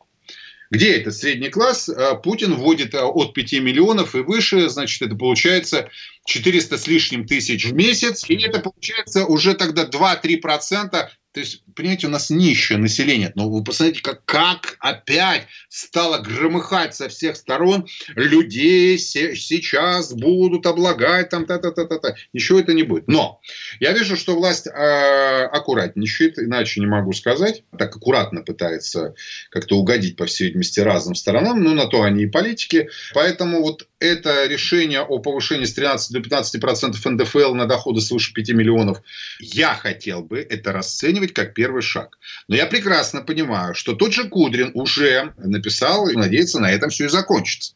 Где 0.74 0.96
этот 0.96 1.14
средний 1.14 1.50
класс? 1.50 1.88
Э, 1.88 2.16
Путин 2.20 2.54
вводит 2.54 2.94
э, 2.94 3.00
от 3.00 3.32
5 3.32 3.52
миллионов 3.54 4.16
и 4.16 4.20
выше, 4.20 4.68
значит, 4.68 5.02
это 5.02 5.14
получается 5.14 5.88
400 6.26 6.78
с 6.78 6.86
лишним 6.88 7.26
тысяч 7.28 7.64
в 7.64 7.74
месяц. 7.74 8.28
И 8.28 8.34
это 8.42 8.58
получается 8.58 9.24
уже 9.24 9.54
тогда 9.54 9.84
2-3% 9.84 11.08
то 11.34 11.40
есть, 11.40 11.63
понимаете, 11.74 12.06
у 12.06 12.10
нас 12.10 12.30
нищее 12.30 12.78
население. 12.78 13.32
Но 13.34 13.48
вы 13.48 13.62
посмотрите, 13.62 14.02
как, 14.02 14.24
как 14.24 14.76
опять 14.80 15.46
стало 15.68 16.18
громыхать 16.18 16.94
со 16.94 17.08
всех 17.08 17.36
сторон. 17.36 17.86
Людей 18.14 18.98
сейчас 18.98 20.12
будут 20.12 20.66
облагать, 20.66 21.30
там, 21.30 21.46
та-та-та-та-та. 21.46 22.14
Ничего 22.32 22.60
это 22.60 22.72
не 22.72 22.82
будет. 22.82 23.08
Но 23.08 23.40
я 23.80 23.92
вижу, 23.92 24.16
что 24.16 24.34
власть 24.34 24.66
э, 24.66 24.70
аккуратничает, 24.70 26.38
иначе 26.38 26.80
не 26.80 26.86
могу 26.86 27.12
сказать. 27.12 27.64
Так 27.76 27.96
аккуратно 27.96 28.42
пытается 28.42 29.14
как-то 29.50 29.76
угодить, 29.76 30.16
по 30.16 30.26
всей 30.26 30.46
видимости, 30.46 30.80
разным 30.80 31.14
сторонам. 31.14 31.62
Ну, 31.62 31.74
на 31.74 31.86
то 31.86 32.02
они 32.02 32.24
и 32.24 32.26
политики. 32.26 32.88
Поэтому 33.12 33.62
вот 33.62 33.86
это 34.04 34.46
решение 34.46 35.00
о 35.00 35.18
повышении 35.18 35.64
с 35.64 35.74
13 35.74 36.12
до 36.12 36.20
15 36.20 36.60
процентов 36.60 37.04
НДФЛ 37.04 37.54
на 37.54 37.66
доходы 37.66 38.00
свыше 38.00 38.32
5 38.34 38.50
миллионов, 38.50 39.02
я 39.40 39.74
хотел 39.74 40.22
бы 40.22 40.38
это 40.38 40.72
расценивать 40.72 41.32
как 41.32 41.54
первый 41.64 41.80
шаг. 41.80 42.18
Но 42.46 42.56
я 42.56 42.66
прекрасно 42.66 43.22
понимаю, 43.22 43.74
что 43.74 43.94
тот 43.94 44.12
же 44.12 44.28
Кудрин 44.28 44.70
уже 44.74 45.32
написал 45.38 46.08
и 46.10 46.14
надеется, 46.14 46.60
на 46.60 46.70
этом 46.70 46.90
все 46.90 47.06
и 47.06 47.08
закончится. 47.08 47.74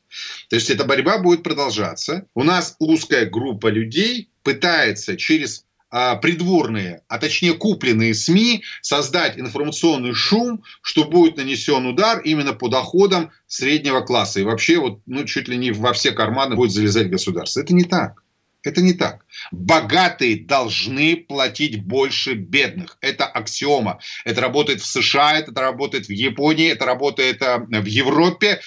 То 0.51 0.57
есть 0.57 0.69
эта 0.69 0.85
борьба 0.85 1.17
будет 1.17 1.43
продолжаться. 1.43 2.27
У 2.35 2.43
нас 2.43 2.77
узкая 2.79 3.25
группа 3.25 3.69
людей 3.69 4.29
пытается 4.43 5.17
через 5.17 5.65
а, 5.91 6.17
придворные, 6.17 7.01
а 7.09 7.19
точнее 7.19 7.55
купленные 7.55 8.13
СМИ, 8.13 8.63
создать 8.83 9.39
информационный 9.39 10.13
шум, 10.13 10.63
что 10.83 11.05
будет 11.05 11.39
нанесен 11.39 11.87
удар 11.87 12.21
именно 12.21 12.53
по 12.53 12.69
доходам 12.69 13.31
среднего 13.47 14.03
класса. 14.03 14.41
И 14.41 14.45
вообще 14.45 14.77
вот, 14.77 15.01
ну, 15.07 15.25
чуть 15.25 15.49
ли 15.49 15.57
не 15.57 15.71
во 15.73 15.95
все 15.95 16.11
карманы 16.13 16.57
будет 16.57 16.73
залезать 16.73 17.09
государство. 17.09 17.61
Это 17.61 17.73
не 17.73 17.85
так. 17.85 18.23
Это 18.65 18.83
не 18.83 18.93
так. 18.93 19.25
Богатые 19.53 20.45
должны 20.45 21.17
платить 21.17 21.85
больше 21.85 22.35
бедных. 22.35 22.99
Это 23.01 23.25
аксиома. 23.25 24.01
Это 24.25 24.41
работает 24.41 24.81
в 24.81 24.87
США, 24.87 25.39
это 25.39 25.59
работает 25.61 26.07
в 26.07 26.13
Японии, 26.13 26.71
это 26.71 26.85
работает 26.85 27.41
э, 27.41 27.59
в 27.59 27.85
Европе. 27.85 28.61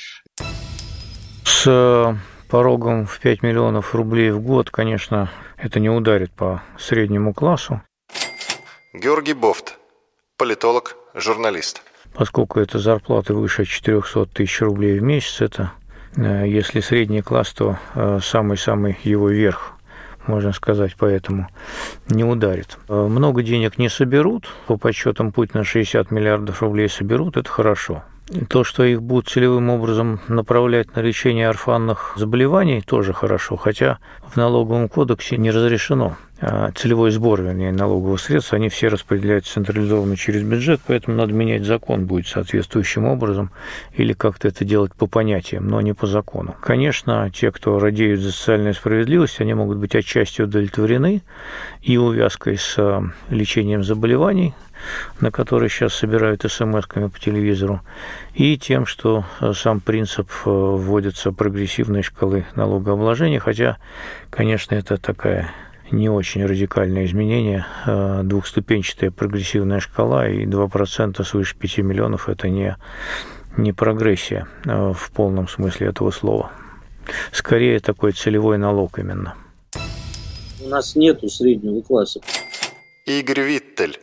С 1.43 1.63
э, 1.67 2.15
порогом 2.50 3.05
в 3.05 3.19
5 3.19 3.43
миллионов 3.43 3.93
рублей 3.93 4.31
в 4.31 4.39
год, 4.39 4.69
конечно, 4.69 5.29
это 5.57 5.79
не 5.79 5.89
ударит 5.89 6.31
по 6.31 6.63
среднему 6.79 7.33
классу. 7.33 7.81
Георгий 8.93 9.33
Бофт, 9.33 9.77
политолог, 10.38 10.95
журналист. 11.13 11.81
Поскольку 12.13 12.60
это 12.60 12.79
зарплаты 12.79 13.33
выше 13.33 13.65
400 13.65 14.25
тысяч 14.27 14.62
рублей 14.62 15.00
в 15.00 15.03
месяц, 15.03 15.41
это 15.41 15.74
э, 16.15 16.45
если 16.48 16.79
средний 16.79 17.21
класс, 17.21 17.51
то 17.51 17.77
самый-самый 18.21 18.98
его 19.03 19.29
верх, 19.29 19.75
можно 20.27 20.51
сказать, 20.51 20.95
поэтому 20.97 21.47
не 22.09 22.23
ударит. 22.23 22.77
Э, 22.87 23.07
много 23.07 23.43
денег 23.43 23.77
не 23.77 23.89
соберут, 23.89 24.47
по 24.67 24.77
подсчетам 24.77 25.31
Путина 25.31 25.63
60 25.63 26.11
миллиардов 26.11 26.61
рублей 26.61 26.89
соберут, 26.89 27.37
это 27.37 27.49
хорошо. 27.49 28.03
То, 28.47 28.63
что 28.63 28.83
их 28.83 29.01
будут 29.01 29.27
целевым 29.27 29.69
образом 29.69 30.21
направлять 30.29 30.95
на 30.95 31.01
лечение 31.01 31.49
орфанных 31.49 32.13
заболеваний, 32.15 32.81
тоже 32.81 33.13
хорошо, 33.13 33.57
хотя 33.57 33.99
в 34.23 34.37
налоговом 34.37 34.87
кодексе 34.87 35.37
не 35.37 35.51
разрешено. 35.51 36.15
А 36.43 36.71
целевой 36.71 37.12
сбор, 37.12 37.43
вернее, 37.43 37.71
налоговых 37.71 38.19
средств, 38.19 38.53
они 38.53 38.69
все 38.69 38.88
распределяются 38.88 39.53
централизованно 39.53 40.17
через 40.17 40.41
бюджет, 40.41 40.81
поэтому 40.88 41.15
надо 41.15 41.33
менять 41.33 41.63
закон 41.63 42.07
будет 42.07 42.25
соответствующим 42.25 43.05
образом 43.05 43.51
или 43.93 44.13
как-то 44.13 44.48
это 44.48 44.65
делать 44.65 44.95
по 44.95 45.05
понятиям, 45.05 45.67
но 45.67 45.81
не 45.81 45.93
по 45.93 46.07
закону. 46.07 46.55
Конечно, 46.60 47.29
те, 47.29 47.51
кто 47.51 47.77
радеют 47.77 48.21
за 48.21 48.31
социальную 48.31 48.74
справедливость, 48.74 49.39
они 49.39 49.53
могут 49.53 49.77
быть 49.77 49.95
отчасти 49.95 50.41
удовлетворены 50.41 51.21
и 51.83 51.98
увязкой 51.98 52.57
с 52.57 52.74
а, 52.79 53.03
лечением 53.29 53.83
заболеваний, 53.83 54.55
на 55.19 55.29
которые 55.29 55.69
сейчас 55.69 55.93
собирают 55.93 56.43
смс-ками 56.43 57.10
по 57.10 57.19
телевизору, 57.19 57.81
и 58.33 58.57
тем, 58.57 58.88
что 58.88 59.25
э, 59.39 59.53
сам 59.53 59.79
принцип 59.79 60.27
э, 60.45 60.50
вводится 60.50 61.31
прогрессивной 61.31 62.01
шкалы 62.01 62.45
налогообложения, 62.55 63.39
хотя, 63.39 63.77
конечно, 64.31 64.74
это 64.74 64.98
такая 64.98 65.51
не 65.91 66.10
очень 66.10 66.45
радикальное 66.45 67.05
изменение. 67.05 67.65
Э, 67.86 68.21
двухступенчатая 68.24 69.12
прогрессивная 69.12 69.79
шкала 69.79 70.27
и 70.27 70.45
2% 70.45 71.24
свыше 71.24 71.55
5 71.57 71.77
миллионов– 71.79 72.29
это 72.29 72.50
не, 72.50 72.77
не 73.57 73.74
прогрессия 73.74 74.48
в 74.65 75.12
полном 75.13 75.48
смысле 75.48 75.88
этого 75.88 76.12
слова. 76.12 76.51
Скорее, 77.31 77.79
такой 77.79 78.12
целевой 78.12 78.57
налог 78.57 79.00
именно. 79.00 79.36
У 80.63 80.67
нас 80.67 80.95
нету 80.95 81.29
среднего 81.29 81.81
класса. 81.81 82.21
Игорь 83.05 83.41
Виттель 83.41 84.00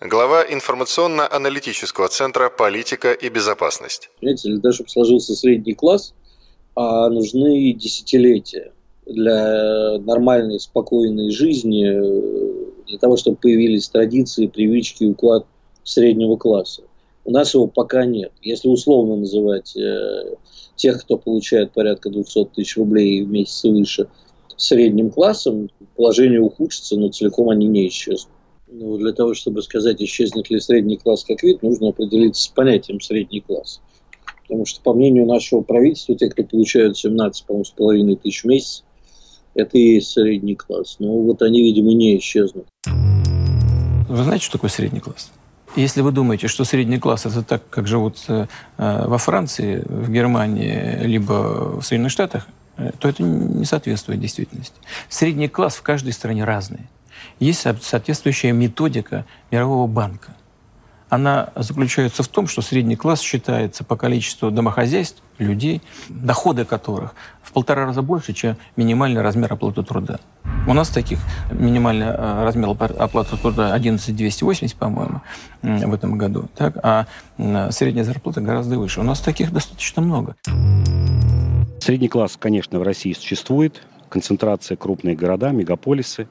глава 0.00 0.44
информационно-аналитического 0.44 2.08
центра 2.08 2.50
«Политика 2.50 3.12
и 3.12 3.28
безопасность». 3.28 4.10
Понимаете, 4.20 4.48
для 4.48 4.60
того, 4.60 4.72
чтобы 4.72 4.88
сложился 4.90 5.34
средний 5.34 5.74
класс, 5.74 6.14
а 6.76 7.08
нужны 7.08 7.72
десятилетия 7.72 8.72
для 9.08 9.98
нормальной, 9.98 10.60
спокойной 10.60 11.30
жизни, 11.30 12.86
для 12.86 12.98
того, 12.98 13.16
чтобы 13.16 13.38
появились 13.38 13.88
традиции, 13.88 14.46
привычки, 14.46 15.04
уклад 15.04 15.46
среднего 15.82 16.36
класса. 16.36 16.82
У 17.24 17.30
нас 17.30 17.54
его 17.54 17.66
пока 17.66 18.04
нет. 18.04 18.32
Если 18.42 18.68
условно 18.68 19.16
называть 19.16 19.76
э, 19.76 20.34
тех, 20.76 21.02
кто 21.02 21.18
получает 21.18 21.72
порядка 21.72 22.10
200 22.10 22.46
тысяч 22.54 22.76
рублей 22.76 23.22
в 23.22 23.28
месяц 23.28 23.64
и 23.64 23.70
выше, 23.70 24.08
средним 24.56 25.10
классом, 25.10 25.70
положение 25.96 26.40
ухудшится, 26.40 26.96
но 26.96 27.08
целиком 27.08 27.50
они 27.50 27.66
не 27.66 27.88
исчезнут. 27.88 28.32
Ну, 28.70 28.98
для 28.98 29.12
того, 29.12 29.34
чтобы 29.34 29.62
сказать, 29.62 30.02
исчезнет 30.02 30.50
ли 30.50 30.60
средний 30.60 30.96
класс 30.96 31.24
как 31.24 31.42
вид, 31.42 31.62
нужно 31.62 31.88
определиться 31.88 32.44
с 32.44 32.48
понятием 32.48 33.00
средний 33.00 33.40
класс. 33.40 33.80
Потому 34.42 34.66
что, 34.66 34.80
по 34.82 34.92
мнению 34.92 35.26
нашего 35.26 35.62
правительства, 35.62 36.16
те, 36.16 36.28
кто 36.28 36.42
получают 36.42 36.98
17, 36.98 37.46
по-моему, 37.46 37.64
с 37.64 37.70
половиной 37.70 38.16
тысяч 38.16 38.42
в 38.42 38.46
месяц, 38.46 38.84
это 39.58 39.76
и 39.76 39.94
есть 39.94 40.10
средний 40.12 40.54
класс. 40.54 40.96
Но 40.98 41.20
вот 41.20 41.42
они, 41.42 41.62
видимо, 41.62 41.92
не 41.92 42.18
исчезнут. 42.18 42.66
Вы 42.86 44.24
знаете, 44.24 44.44
что 44.44 44.52
такое 44.52 44.70
средний 44.70 45.00
класс? 45.00 45.30
Если 45.76 46.00
вы 46.00 46.12
думаете, 46.12 46.48
что 46.48 46.64
средний 46.64 46.98
класс 46.98 47.26
это 47.26 47.42
так, 47.42 47.68
как 47.68 47.86
живут 47.86 48.18
э, 48.28 48.46
во 48.78 49.18
Франции, 49.18 49.82
в 49.84 50.10
Германии, 50.10 51.04
либо 51.04 51.78
в 51.78 51.82
Соединенных 51.82 52.12
Штатах, 52.12 52.48
э, 52.78 52.90
то 52.98 53.08
это 53.08 53.22
не 53.22 53.64
соответствует 53.64 54.20
действительности. 54.20 54.76
Средний 55.08 55.48
класс 55.48 55.76
в 55.76 55.82
каждой 55.82 56.12
стране 56.12 56.44
разный. 56.44 56.88
Есть 57.38 57.66
соответствующая 57.82 58.52
методика 58.52 59.26
Мирового 59.50 59.86
банка. 59.86 60.34
Она 61.08 61.50
заключается 61.56 62.22
в 62.22 62.28
том, 62.28 62.46
что 62.46 62.62
средний 62.62 62.96
класс 62.96 63.20
считается 63.20 63.84
по 63.84 63.96
количеству 63.96 64.50
домохозяйств, 64.50 65.22
людей, 65.38 65.82
доходы 66.08 66.64
которых 66.64 67.14
в 67.42 67.52
полтора 67.52 67.86
раза 67.86 68.02
больше, 68.02 68.32
чем 68.32 68.56
минимальный 68.76 69.22
размер 69.22 69.52
оплаты 69.52 69.82
труда. 69.82 70.18
У 70.66 70.74
нас 70.74 70.88
таких 70.88 71.18
минимальный 71.50 72.06
э, 72.06 72.44
размер 72.44 72.70
оплаты 72.70 73.36
труда 73.36 73.72
11 73.72 74.14
280, 74.14 74.76
по-моему, 74.76 75.22
в 75.62 75.94
этом 75.94 76.18
году, 76.18 76.48
так, 76.56 76.76
а 76.82 77.06
средняя 77.70 78.04
зарплата 78.04 78.40
гораздо 78.40 78.78
выше. 78.78 79.00
У 79.00 79.04
нас 79.04 79.20
таких 79.20 79.52
достаточно 79.52 80.02
много. 80.02 80.36
Средний 81.80 82.08
класс, 82.08 82.36
конечно, 82.38 82.78
в 82.78 82.82
России 82.82 83.12
существует. 83.12 83.82
Концентрация 84.08 84.76
крупные 84.76 85.16
города, 85.16 85.50
мегаполисы. 85.50 86.28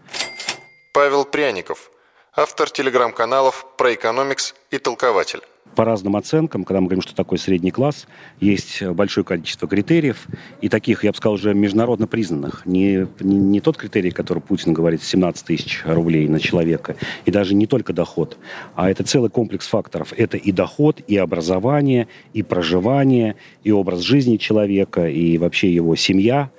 Павел 0.94 1.26
Пряников, 1.26 1.92
автор 2.38 2.70
телеграм-каналов 2.70 3.66
про 3.78 3.96
экономикс 3.96 4.54
и 4.70 4.78
толкователь 4.78 5.42
по 5.78 5.86
разным 5.86 6.16
оценкам, 6.16 6.64
когда 6.64 6.82
мы 6.82 6.88
говорим, 6.88 7.04
что 7.04 7.14
такое 7.14 7.38
средний 7.38 7.70
класс, 7.70 8.08
есть 8.40 8.82
большое 8.82 9.24
количество 9.24 9.68
критериев, 9.68 10.26
и 10.60 10.70
таких, 10.70 11.04
я 11.04 11.12
бы 11.12 11.18
сказал, 11.18 11.36
уже 11.36 11.54
международно 11.54 12.08
признанных. 12.08 12.66
Не, 12.66 13.08
не, 13.20 13.36
не 13.36 13.62
тот 13.62 13.78
критерий, 13.78 14.10
который 14.10 14.40
Путин 14.40 14.74
говорит, 14.74 15.04
17 15.04 15.46
тысяч 15.46 15.84
рублей 15.86 16.28
на 16.28 16.40
человека, 16.40 16.96
и 17.26 17.32
даже 17.32 17.54
не 17.54 17.68
только 17.68 17.94
доход, 17.94 18.40
а 18.74 18.90
это 18.90 19.04
целый 19.04 19.30
комплекс 19.30 19.68
факторов. 19.68 20.14
Это 20.18 20.36
и 20.36 20.52
доход, 20.52 21.00
и 21.06 21.16
образование, 21.16 22.08
и 22.34 22.42
проживание, 22.42 23.36
и 23.64 23.72
образ 23.72 24.00
жизни 24.00 24.38
человека, 24.38 25.08
и 25.08 25.38
вообще 25.38 25.72
его 25.72 25.96
семья. 25.96 26.50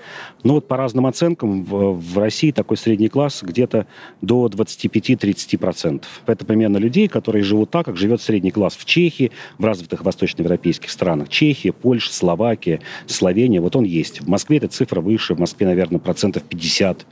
Но 0.45 0.55
вот 0.55 0.69
по 0.69 0.77
разным 0.77 1.07
оценкам 1.07 1.65
в, 1.65 1.93
в 1.95 2.19
России 2.19 2.53
такой 2.53 2.77
средний 2.77 3.09
класс 3.09 3.43
где-то 3.43 3.87
до 4.23 4.47
25-30%. 4.47 6.05
Это 6.27 6.45
примерно 6.45 6.77
людей, 6.79 7.09
которые 7.09 7.43
живут 7.43 7.71
так, 7.71 7.87
как 7.87 7.97
живет 7.97 8.23
средний 8.23 8.51
класс 8.51 8.77
в 8.77 8.85
Чехии, 8.85 9.33
в 9.59 9.65
развитых 9.65 10.05
восточноевропейских 10.05 10.91
странах. 10.91 11.29
Чехия, 11.29 11.73
Польша, 11.73 12.13
Словакия, 12.13 12.81
Словения. 13.07 13.61
Вот 13.61 13.77
он 13.77 13.85
есть. 13.85 14.21
В 14.21 14.29
Москве 14.29 14.59
эта 14.59 14.69
цифра 14.69 15.01
выше. 15.01 15.35
В 15.35 15.39
Москве, 15.39 15.67
наверное, 15.67 15.99
процентов 15.99 16.45
50. 16.45 17.07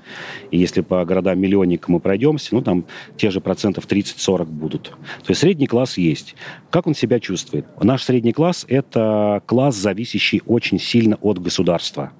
И 0.51 0.59
если 0.59 0.81
по 0.81 1.05
городам-миллионникам 1.05 1.95
мы 1.95 2.01
пройдемся, 2.01 2.55
ну, 2.55 2.63
там 2.63 2.85
те 3.17 3.31
же 3.31 3.41
процентов 3.41 3.87
30-40 3.87 4.45
будут. 4.47 4.85
То 5.25 5.31
есть 5.31 5.41
средний 5.41 5.67
класс 5.67 5.99
есть. 5.99 6.35
Как 6.71 6.87
он 6.87 6.95
себя 6.95 7.21
чувствует? 7.21 7.67
Наш 7.83 8.05
средний 8.05 8.33
класс– 8.33 8.65
это 8.69 9.43
класс, 9.47 9.77
зависящий 9.77 10.43
очень 10.47 10.79
сильно 10.79 11.17
от 11.17 11.41
государства. 11.41 12.13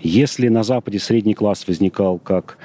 Если 0.00 0.43
если 0.44 0.54
на 0.54 0.62
Западе 0.62 0.98
средний 0.98 1.32
класс 1.32 1.66
возникал 1.66 2.18
как 2.18 2.58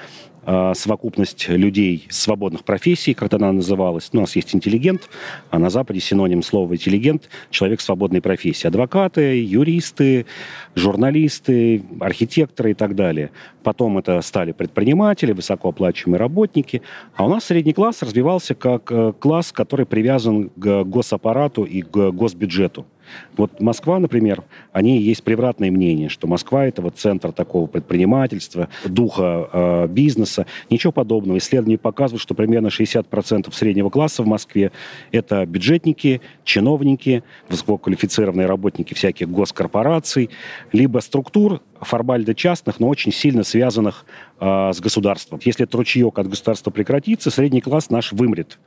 э, 0.46 0.74
совокупность 0.76 1.48
людей 1.48 2.08
свободных 2.10 2.66
профессий, 2.66 3.14
как 3.14 3.34
она 3.34 3.54
называлась. 3.54 4.10
Ну, 4.12 4.20
у 4.20 4.24
нас 4.24 4.36
есть 4.36 4.54
интеллигент, 4.54 5.10
а 5.50 5.60
на 5.60 5.70
Западе 5.70 6.02
синоним 6.02 6.44
слова 6.44 6.74
интеллигент– 6.74 7.30
человек 7.50 7.80
свободной 7.80 8.22
профессии. 8.22 8.68
Адвокаты, 8.68 9.42
юристы, 9.42 10.26
журналисты, 10.76 11.84
архитекторы 12.02 12.72
и 12.72 12.74
так 12.74 12.96
далее. 12.96 13.30
Потом 13.64 13.98
это 13.98 14.22
стали 14.22 14.52
предприниматели, 14.52 15.32
высокооплачиваемые 15.32 16.20
работники. 16.20 16.82
А 17.16 17.26
у 17.26 17.30
нас 17.30 17.46
средний 17.46 17.74
класс 17.74 18.02
развивался 18.02 18.56
как 18.56 18.92
э, 18.92 19.14
класс, 19.18 19.54
который 19.54 19.86
привязан 19.86 20.50
к 20.50 20.84
госаппарату 20.84 21.64
и 21.64 21.82
к 21.82 22.12
госбюджету. 22.12 22.86
Вот 23.38 23.60
Москва, 23.60 24.00
например, 24.00 24.44
о 24.72 24.82
ней 24.82 25.02
есть 25.02 25.24
превратное 25.24 25.72
мнение, 25.72 26.10
что 26.10 26.28
Москва 26.28 26.66
это 26.66 26.82
вот 26.82 26.98
центр 26.98 27.32
такого 27.32 27.68
предпринимательства, 27.68 28.70
духа 28.86 29.50
э, 29.52 29.88
бизнеса. 29.88 30.46
Ничего 30.70 30.92
подобного. 30.92 31.38
Исследования 31.38 31.78
показывают, 31.78 32.22
что 32.22 32.34
примерно 32.34 32.68
60% 32.68 33.54
среднего 33.54 33.90
класса 33.90 34.24
в 34.24 34.28
Москве 34.28 34.72
это 35.12 35.46
бюджетники, 35.46 36.22
чиновники, 36.44 37.24
высококвалифицированные 37.50 38.48
работники 38.48 38.94
всяких 38.94 39.30
госкорпораций, 39.30 40.30
либо 40.72 41.00
структур, 41.00 41.62
формально 41.82 42.36
частных, 42.36 42.80
но 42.80 42.88
очень 42.88 43.12
сильно 43.12 43.44
связанных 43.44 44.06
э, 44.40 44.72
с 44.74 44.80
государством. 44.80 45.40
Если 45.44 45.64
этот 45.64 45.76
ручеек 45.76 46.18
от 46.20 46.28
государства 46.28 46.72
прекратится, 46.72 47.32
средний 47.32 47.62
класс 47.62 47.90
наш 47.90 48.12
вымрет 48.12 48.60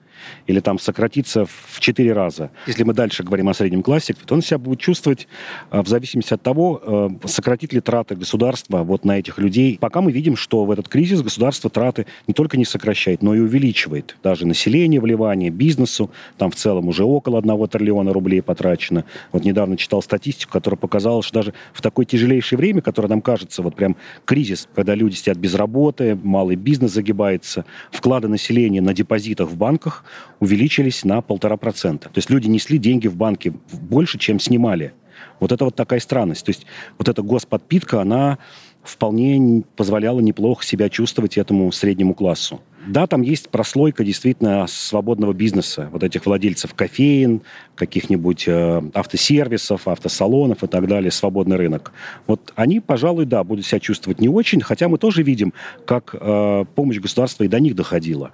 или 0.47 0.61
там 0.61 0.79
сократится 0.79 1.45
в 1.47 1.81
4 1.81 2.13
раза. 2.13 2.51
Если 2.67 2.85
мы 2.85 2.95
дальше 2.95 3.23
говорим 3.23 3.49
о 3.49 3.55
среднем 3.55 3.83
классе, 3.83 4.15
то 4.15 4.35
он 4.35 4.43
себя 4.43 4.59
будет 4.59 4.81
чувствовать 4.81 5.29
э, 5.71 5.81
в 5.81 5.89
зависимости 5.89 6.35
от 6.35 6.43
того, 6.43 6.81
э, 7.23 7.27
сократит 7.27 7.73
ли 7.73 7.81
траты 7.81 8.17
государства 8.17 8.83
вот 8.83 9.05
на 9.05 9.19
этих 9.19 9.39
людей. 9.39 9.79
Пока 9.81 10.01
мы 10.01 10.13
видим, 10.13 10.37
что 10.37 10.65
в 10.65 10.71
этот 10.71 10.89
кризис 10.89 11.23
государство 11.23 11.71
траты 11.71 12.07
не 12.27 12.35
только 12.35 12.57
не 12.57 12.65
сокращает, 12.65 13.23
но 13.23 13.35
и 13.35 13.41
увеличивает. 13.41 14.17
Даже 14.23 14.47
население 14.47 15.01
вливание, 15.01 15.51
бизнесу, 15.51 16.11
там 16.39 16.51
в 16.51 16.57
целом 16.57 16.89
уже 16.89 17.05
около 17.05 17.39
1 17.39 17.69
триллиона 17.69 18.13
рублей 18.13 18.43
потрачено. 18.43 19.05
Вот 19.33 19.45
недавно 19.45 19.77
читал 19.77 20.03
статистику, 20.03 20.53
которая 20.53 20.79
показала, 20.79 21.23
что 21.23 21.35
даже 21.35 21.55
в 21.73 21.81
такое 21.81 22.07
тяжелейшее 22.07 22.59
время, 22.59 22.81
которое 22.81 23.09
нам 23.09 23.21
кажется 23.21 23.63
вот 23.63 23.75
прям 23.75 23.97
кризис, 24.25 24.69
когда 24.75 24.95
люди 24.95 25.15
сидят 25.15 25.39
без 25.39 25.55
работы, 25.55 26.19
малый 26.23 26.57
бизнес 26.57 26.93
загибается, 26.93 27.65
вклады 27.91 28.29
населения 28.29 28.81
на 28.81 28.95
депозитах 28.95 29.49
в 29.49 29.57
банках 29.57 30.05
увеличились 30.41 31.05
на 31.05 31.21
полтора 31.21 31.57
процента. 31.57 32.09
То 32.09 32.19
есть 32.19 32.31
люди 32.31 32.49
несли 32.49 32.79
деньги 32.79 33.09
в 33.09 33.17
банки 33.17 33.55
больше, 33.73 34.19
чем 34.19 34.39
снимали. 34.39 34.93
Вот 35.41 35.53
это 35.53 35.65
вот 35.65 35.75
такая 35.75 36.01
странность. 36.01 36.45
То 36.45 36.51
есть 36.51 36.67
вот 36.99 37.09
эта 37.09 37.23
господпитка, 37.23 38.01
она 38.01 38.39
вполне 38.83 39.63
позволяла 39.77 40.21
неплохо 40.21 40.65
себя 40.65 40.89
чувствовать 40.89 41.39
этому 41.39 41.71
среднему 41.73 42.15
классу. 42.15 42.61
Да, 42.87 43.07
там 43.07 43.23
есть 43.23 43.49
прослойка 43.49 44.03
действительно 44.03 44.67
свободного 44.67 45.33
бизнеса, 45.33 45.89
вот 45.93 46.03
этих 46.03 46.27
владельцев 46.27 46.75
кофеин, 46.75 47.43
каких-нибудь 47.77 48.45
э, 48.49 48.83
автосервисов, 48.93 49.87
автосалонов 49.87 50.65
и 50.65 50.67
так 50.67 50.89
далее, 50.89 51.13
свободный 51.13 51.57
рынок. 51.57 51.93
Вот 52.27 52.53
они, 52.57 52.81
пожалуй, 52.81 53.25
да, 53.25 53.45
будут 53.45 53.67
себя 53.67 53.79
чувствовать 53.79 54.21
не 54.21 54.29
очень, 54.29 54.61
хотя 54.61 54.89
мы 54.89 54.99
тоже 54.99 55.23
видим, 55.23 55.53
как 55.87 56.17
э, 56.19 56.65
помощь 56.75 56.99
государства 56.99 57.45
и 57.45 57.49
до 57.49 57.61
них 57.61 57.77
доходила. 57.77 58.33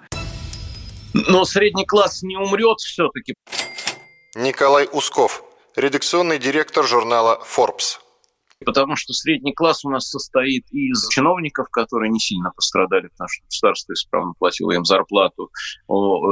Но 1.15 1.45
средний 1.45 1.87
класс 1.87 2.23
не 2.23 2.37
умрет 2.37 2.79
все-таки. 2.81 3.35
Николай 4.35 4.89
Усков, 4.93 5.43
редакционный 5.77 6.39
директор 6.39 6.87
журнала 6.87 7.43
Forbes. 7.45 7.99
Потому 8.65 8.97
что 8.97 9.13
средний 9.13 9.53
класс 9.53 9.85
у 9.85 9.91
нас 9.91 10.09
состоит 10.09 10.67
из 10.73 11.07
чиновников, 11.09 11.69
которые 11.71 12.11
не 12.11 12.19
сильно 12.19 12.51
пострадали, 12.51 13.07
потому 13.09 13.29
что 13.29 13.45
государство 13.47 13.93
исправно 13.93 14.33
платило 14.37 14.73
им 14.73 14.85
зарплату. 14.85 15.51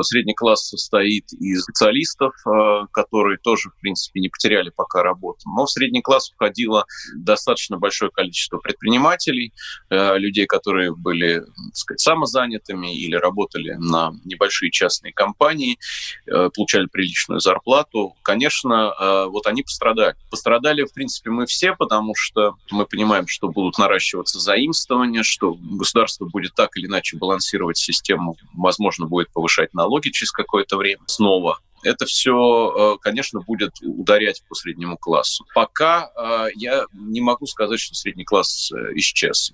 Средний 0.03 0.35
класс 0.35 0.69
состоит 0.69 1.33
из 1.33 1.62
специалистов, 1.62 2.35
э, 2.47 2.87
которые 2.93 3.39
тоже, 3.39 3.71
в 3.71 3.81
принципе, 3.81 4.21
не 4.21 4.29
потеряли 4.29 4.71
пока 4.71 5.05
работу. 5.05 5.39
Но 5.47 5.67
в 5.67 5.71
средний 5.71 6.03
класс 6.03 6.31
входило 6.31 6.85
достаточно 7.15 7.79
большое 7.79 8.11
количество 8.11 8.59
предпринимателей, 8.59 9.53
э, 9.91 10.19
людей, 10.19 10.47
которые 10.47 10.95
были, 10.97 11.41
так 11.41 11.77
сказать, 11.77 12.01
самозанятыми 12.01 12.93
или 12.93 13.15
работали 13.15 13.75
на 13.79 14.12
небольшие 14.25 14.73
частные 14.73 15.12
компании, 15.12 15.79
э, 16.27 16.51
получали 16.55 16.87
приличную 16.87 17.41
зарплату. 17.41 18.15
Конечно, 18.23 18.93
вот 19.29 19.47
они 19.47 19.62
пострадали. 19.62 20.17
Пострадали, 20.31 20.85
в 20.85 20.93
принципе, 20.93 21.31
мы 21.31 21.47
все, 21.47 21.75
потому 21.75 22.15
что 22.16 22.55
мы 22.70 22.87
понимаем, 22.87 23.26
что 23.26 23.48
будут 23.48 23.79
наращиваться 23.79 24.40
заимствования, 24.40 25.22
что 25.22 25.57
государство 25.61 26.26
будет 26.26 26.55
так 26.55 26.76
или 26.76 26.87
иначе 26.87 27.16
балансировать 27.16 27.76
систему, 27.76 28.37
возможно, 28.55 29.07
будет 29.07 29.31
повышать 29.33 29.74
налоги 29.74 30.11
через 30.11 30.33
какое-то 30.33 30.76
время 30.76 31.02
снова 31.07 31.59
это 31.87 32.05
все, 32.07 32.96
э, 32.96 32.98
конечно, 33.00 33.40
будет 33.40 33.72
ударять 33.83 34.42
по 34.48 34.55
среднему 34.55 34.96
классу. 34.96 35.46
Пока 35.55 36.11
э, 36.16 36.48
я 36.57 36.85
не 36.92 37.20
могу 37.20 37.46
сказать, 37.46 37.81
что 37.81 37.94
средний 37.94 38.24
класс 38.24 38.72
э, 38.72 38.92
исчез. 38.96 39.52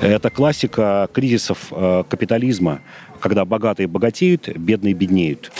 Это 0.00 0.28
классика 0.28 1.08
кризисов 1.14 1.70
капитализма, 1.70 2.82
когда 3.18 3.46
богатые 3.46 3.86
богатеют, 3.86 4.46
бедные 4.48 4.92
беднеют. 4.92 5.50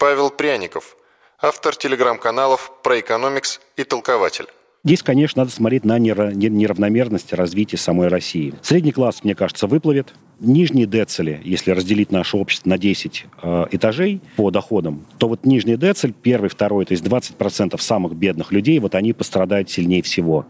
Павел 0.00 0.30
Пряников, 0.30 0.96
автор 1.40 1.76
телеграм-каналов 1.76 2.72
про 2.82 2.98
экономикс 2.98 3.60
и 3.76 3.84
толкователь. 3.84 4.46
Здесь, 4.82 5.02
конечно, 5.02 5.42
надо 5.42 5.52
смотреть 5.52 5.84
на 5.84 5.98
неравномерность 5.98 7.34
развития 7.34 7.76
самой 7.76 8.08
России. 8.08 8.54
Средний 8.62 8.92
класс, 8.92 9.22
мне 9.24 9.34
кажется, 9.34 9.66
выплывет. 9.66 10.14
Нижние 10.40 10.86
децели, 10.86 11.38
если 11.44 11.72
разделить 11.72 12.10
наше 12.10 12.38
общество 12.38 12.70
на 12.70 12.78
10 12.78 13.26
э, 13.42 13.66
этажей 13.72 14.22
по 14.36 14.50
доходам, 14.50 15.04
то 15.18 15.28
вот 15.28 15.44
нижний 15.44 15.76
децель, 15.76 16.14
первый, 16.14 16.48
второй, 16.48 16.86
то 16.86 16.92
есть 16.92 17.04
20% 17.04 17.78
самых 17.78 18.14
бедных 18.14 18.52
людей, 18.52 18.78
вот 18.78 18.94
они 18.94 19.12
пострадают 19.12 19.68
сильнее 19.68 20.02
всего. 20.02 20.46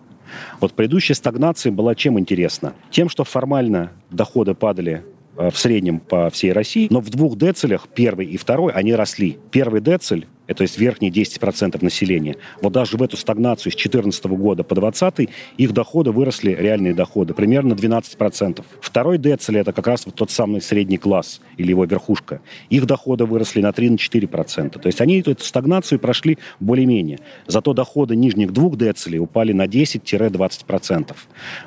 Вот 0.60 0.74
предыдущая 0.74 1.16
стагнация 1.16 1.72
была 1.72 1.96
чем 1.96 2.16
интересна? 2.20 2.74
Тем, 2.92 3.08
что 3.08 3.24
формально 3.24 3.90
доходы 4.12 4.54
падали 4.54 5.02
э, 5.38 5.50
в 5.50 5.58
среднем 5.58 5.98
по 5.98 6.30
всей 6.30 6.52
России, 6.52 6.86
но 6.88 7.00
в 7.00 7.10
двух 7.10 7.36
децелях, 7.36 7.88
первый 7.92 8.26
и 8.26 8.36
второй, 8.36 8.72
они 8.74 8.94
росли. 8.94 9.38
Первый 9.50 9.80
децель 9.80 10.28
это 10.50 10.58
то 10.58 10.62
есть 10.62 10.78
верхние 10.78 11.12
10% 11.12 11.82
населения. 11.82 12.36
Вот 12.60 12.72
даже 12.72 12.96
в 12.96 13.02
эту 13.04 13.16
стагнацию 13.16 13.70
с 13.70 13.76
2014 13.76 14.24
года 14.26 14.64
по 14.64 14.74
2020 14.74 15.30
их 15.56 15.72
доходы 15.72 16.10
выросли, 16.10 16.50
реальные 16.50 16.92
доходы, 16.92 17.34
примерно 17.34 17.74
12%. 17.74 18.64
Второй 18.80 19.18
децель 19.18 19.58
это 19.58 19.72
как 19.72 19.86
раз 19.86 20.06
вот 20.06 20.16
тот 20.16 20.32
самый 20.32 20.60
средний 20.60 20.98
класс 20.98 21.40
или 21.56 21.70
его 21.70 21.84
верхушка. 21.84 22.40
Их 22.68 22.84
доходы 22.84 23.26
выросли 23.26 23.60
на 23.60 23.68
3-4%. 23.68 24.78
То 24.80 24.86
есть 24.86 25.00
они 25.00 25.20
эту 25.20 25.42
стагнацию 25.44 26.00
прошли 26.00 26.36
более-менее. 26.58 27.20
Зато 27.46 27.72
доходы 27.72 28.16
нижних 28.16 28.52
двух 28.52 28.76
децелей 28.76 29.20
упали 29.20 29.52
на 29.52 29.66
10-20%. 29.66 31.14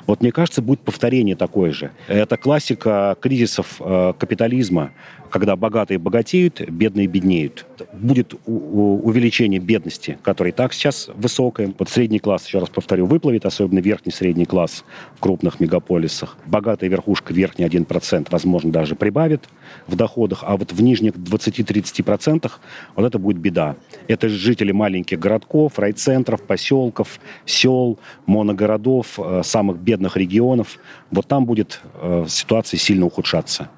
Вот 0.06 0.20
мне 0.20 0.30
кажется, 0.30 0.60
будет 0.60 0.80
повторение 0.80 1.36
такое 1.36 1.72
же. 1.72 1.90
Это 2.06 2.36
классика 2.36 3.16
кризисов 3.18 3.80
э, 3.80 4.12
капитализма, 4.18 4.92
когда 5.34 5.56
богатые 5.56 5.98
богатеют, 5.98 6.60
бедные 6.60 7.08
беднеют. 7.08 7.66
Будет 7.92 8.34
увеличение 8.46 9.58
бедности, 9.58 10.16
которая 10.22 10.52
и 10.52 10.54
так 10.54 10.72
сейчас 10.72 11.10
высокая. 11.12 11.74
Вот 11.76 11.88
средний 11.88 12.20
класс, 12.20 12.46
еще 12.46 12.60
раз 12.60 12.68
повторю, 12.68 13.06
выплывет, 13.06 13.44
особенно 13.44 13.80
верхний 13.80 14.12
средний 14.12 14.44
класс 14.44 14.84
в 15.16 15.18
крупных 15.18 15.58
мегаполисах. 15.58 16.36
Богатая 16.46 16.88
верхушка, 16.88 17.34
верхний 17.34 17.64
1%, 17.64 18.28
возможно, 18.30 18.70
даже 18.70 18.94
прибавит 18.94 19.48
в 19.88 19.96
доходах, 19.96 20.44
а 20.46 20.56
вот 20.56 20.72
в 20.72 20.80
нижних 20.80 21.14
20-30% 21.14 22.52
вот 22.94 23.04
это 23.04 23.18
будет 23.18 23.38
беда. 23.38 23.74
Это 24.06 24.28
жители 24.28 24.70
маленьких 24.70 25.18
городков, 25.18 25.80
райцентров, 25.80 26.42
поселков, 26.42 27.18
сел, 27.44 27.98
моногородов, 28.26 29.18
э, 29.18 29.42
самых 29.42 29.78
бедных 29.78 30.16
регионов. 30.16 30.78
Вот 31.10 31.26
там 31.26 31.44
будет 31.44 31.80
э, 31.94 32.26
ситуация 32.28 32.78
сильно 32.78 33.06
ухудшаться. 33.06 33.68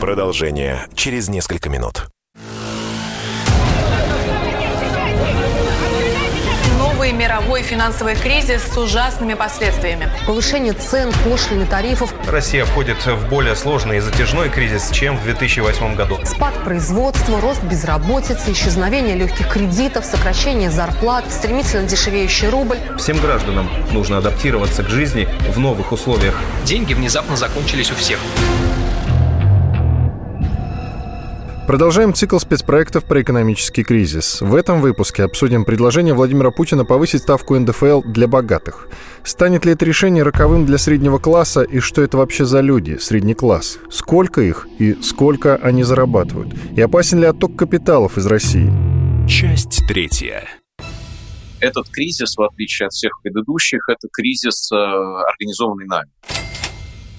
Продолжение 0.00 0.86
через 0.94 1.28
несколько 1.28 1.68
минут. 1.68 2.06
Новый 6.78 7.10
мировой 7.10 7.62
финансовый 7.62 8.14
кризис 8.14 8.62
с 8.62 8.78
ужасными 8.78 9.34
последствиями. 9.34 10.08
Повышение 10.24 10.72
цен, 10.72 11.10
пошлины, 11.24 11.66
тарифов. 11.66 12.14
Россия 12.28 12.64
входит 12.64 13.04
в 13.04 13.28
более 13.28 13.56
сложный 13.56 13.96
и 13.96 14.00
затяжной 14.00 14.50
кризис, 14.50 14.88
чем 14.92 15.16
в 15.16 15.24
2008 15.24 15.96
году. 15.96 16.16
Спад 16.24 16.54
производства, 16.62 17.40
рост 17.40 17.64
безработицы, 17.64 18.52
исчезновение 18.52 19.16
легких 19.16 19.52
кредитов, 19.52 20.04
сокращение 20.04 20.70
зарплат, 20.70 21.24
стремительно 21.28 21.88
дешевеющий 21.88 22.48
рубль. 22.48 22.78
Всем 22.98 23.18
гражданам 23.18 23.68
нужно 23.90 24.18
адаптироваться 24.18 24.84
к 24.84 24.88
жизни 24.88 25.28
в 25.52 25.58
новых 25.58 25.90
условиях. 25.90 26.36
Деньги 26.64 26.94
внезапно 26.94 27.36
закончились 27.36 27.90
у 27.90 27.96
всех. 27.96 28.20
Продолжаем 31.68 32.14
цикл 32.14 32.38
спецпроектов 32.38 33.04
про 33.04 33.20
экономический 33.20 33.84
кризис. 33.84 34.40
В 34.40 34.54
этом 34.54 34.80
выпуске 34.80 35.22
обсудим 35.22 35.66
предложение 35.66 36.14
Владимира 36.14 36.50
Путина 36.50 36.86
повысить 36.86 37.20
ставку 37.20 37.58
НДФЛ 37.58 38.00
для 38.04 38.26
богатых. 38.26 38.88
Станет 39.22 39.66
ли 39.66 39.72
это 39.72 39.84
решение 39.84 40.22
роковым 40.22 40.64
для 40.64 40.78
среднего 40.78 41.18
класса 41.18 41.60
и 41.60 41.80
что 41.80 42.00
это 42.00 42.16
вообще 42.16 42.46
за 42.46 42.60
люди, 42.60 42.96
средний 42.96 43.34
класс? 43.34 43.78
Сколько 43.90 44.40
их 44.40 44.66
и 44.78 44.94
сколько 45.02 45.56
они 45.56 45.82
зарабатывают? 45.82 46.54
И 46.74 46.80
опасен 46.80 47.20
ли 47.20 47.26
отток 47.26 47.54
капиталов 47.54 48.16
из 48.16 48.24
России? 48.24 48.72
Часть 49.28 49.86
третья. 49.86 50.48
Этот 51.60 51.90
кризис, 51.90 52.38
в 52.38 52.42
отличие 52.42 52.86
от 52.86 52.94
всех 52.94 53.20
предыдущих, 53.22 53.90
это 53.90 54.08
кризис, 54.10 54.72
э, 54.72 54.74
организованный 54.74 55.84
нами. 55.84 56.08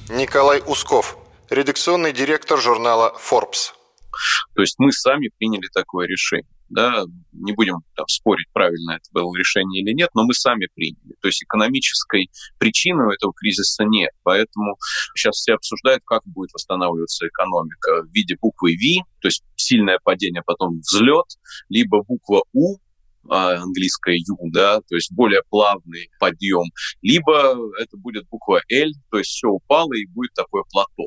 Николай 0.10 0.64
Усков, 0.66 1.20
редакционный 1.52 2.14
директор 2.14 2.60
журнала 2.60 3.14
Forbes. 3.16 3.74
То 4.56 4.62
есть 4.62 4.76
мы 4.78 4.92
сами 4.92 5.30
приняли 5.38 5.68
такое 5.74 6.08
решение. 6.08 6.48
да, 6.70 7.04
не 7.32 7.54
будем 7.54 7.78
там, 7.96 8.08
спорить, 8.08 8.48
правильно 8.54 8.92
это 8.92 9.10
было 9.12 9.36
решение 9.36 9.82
или 9.82 9.94
нет, 9.94 10.10
но 10.14 10.24
мы 10.24 10.34
сами 10.34 10.68
приняли. 10.76 11.16
То 11.22 11.28
есть 11.28 11.44
экономической 11.44 12.30
причины 12.60 13.08
у 13.08 13.12
этого 13.12 13.34
кризиса 13.34 13.86
нет. 13.86 14.12
Поэтому 14.24 14.78
сейчас 15.16 15.36
все 15.38 15.54
обсуждают, 15.54 16.04
как 16.06 16.22
будет 16.26 16.52
восстанавливаться 16.54 17.28
экономика 17.28 18.04
в 18.04 18.14
виде 18.14 18.38
буквы 18.40 18.74
V, 18.74 19.04
то 19.22 19.28
есть 19.28 19.44
сильное 19.56 20.00
падение, 20.04 20.44
потом 20.46 20.80
взлет, 20.80 21.26
либо 21.70 22.04
буква 22.04 22.44
а, 22.56 22.60
английское 23.28 24.18
U, 24.18 24.38
да, 24.52 24.78
то 24.82 24.96
есть 24.96 25.12
более 25.12 25.42
плавный 25.50 26.10
подъем, 26.20 26.66
либо 27.02 27.56
это 27.80 27.98
будет 27.98 28.28
буква 28.30 28.62
L, 28.72 28.92
то 29.12 29.18
есть 29.18 29.32
все 29.32 29.48
упало 29.48 29.94
и 29.94 30.06
будет 30.08 30.34
такое 30.34 30.64
плато. 30.72 31.04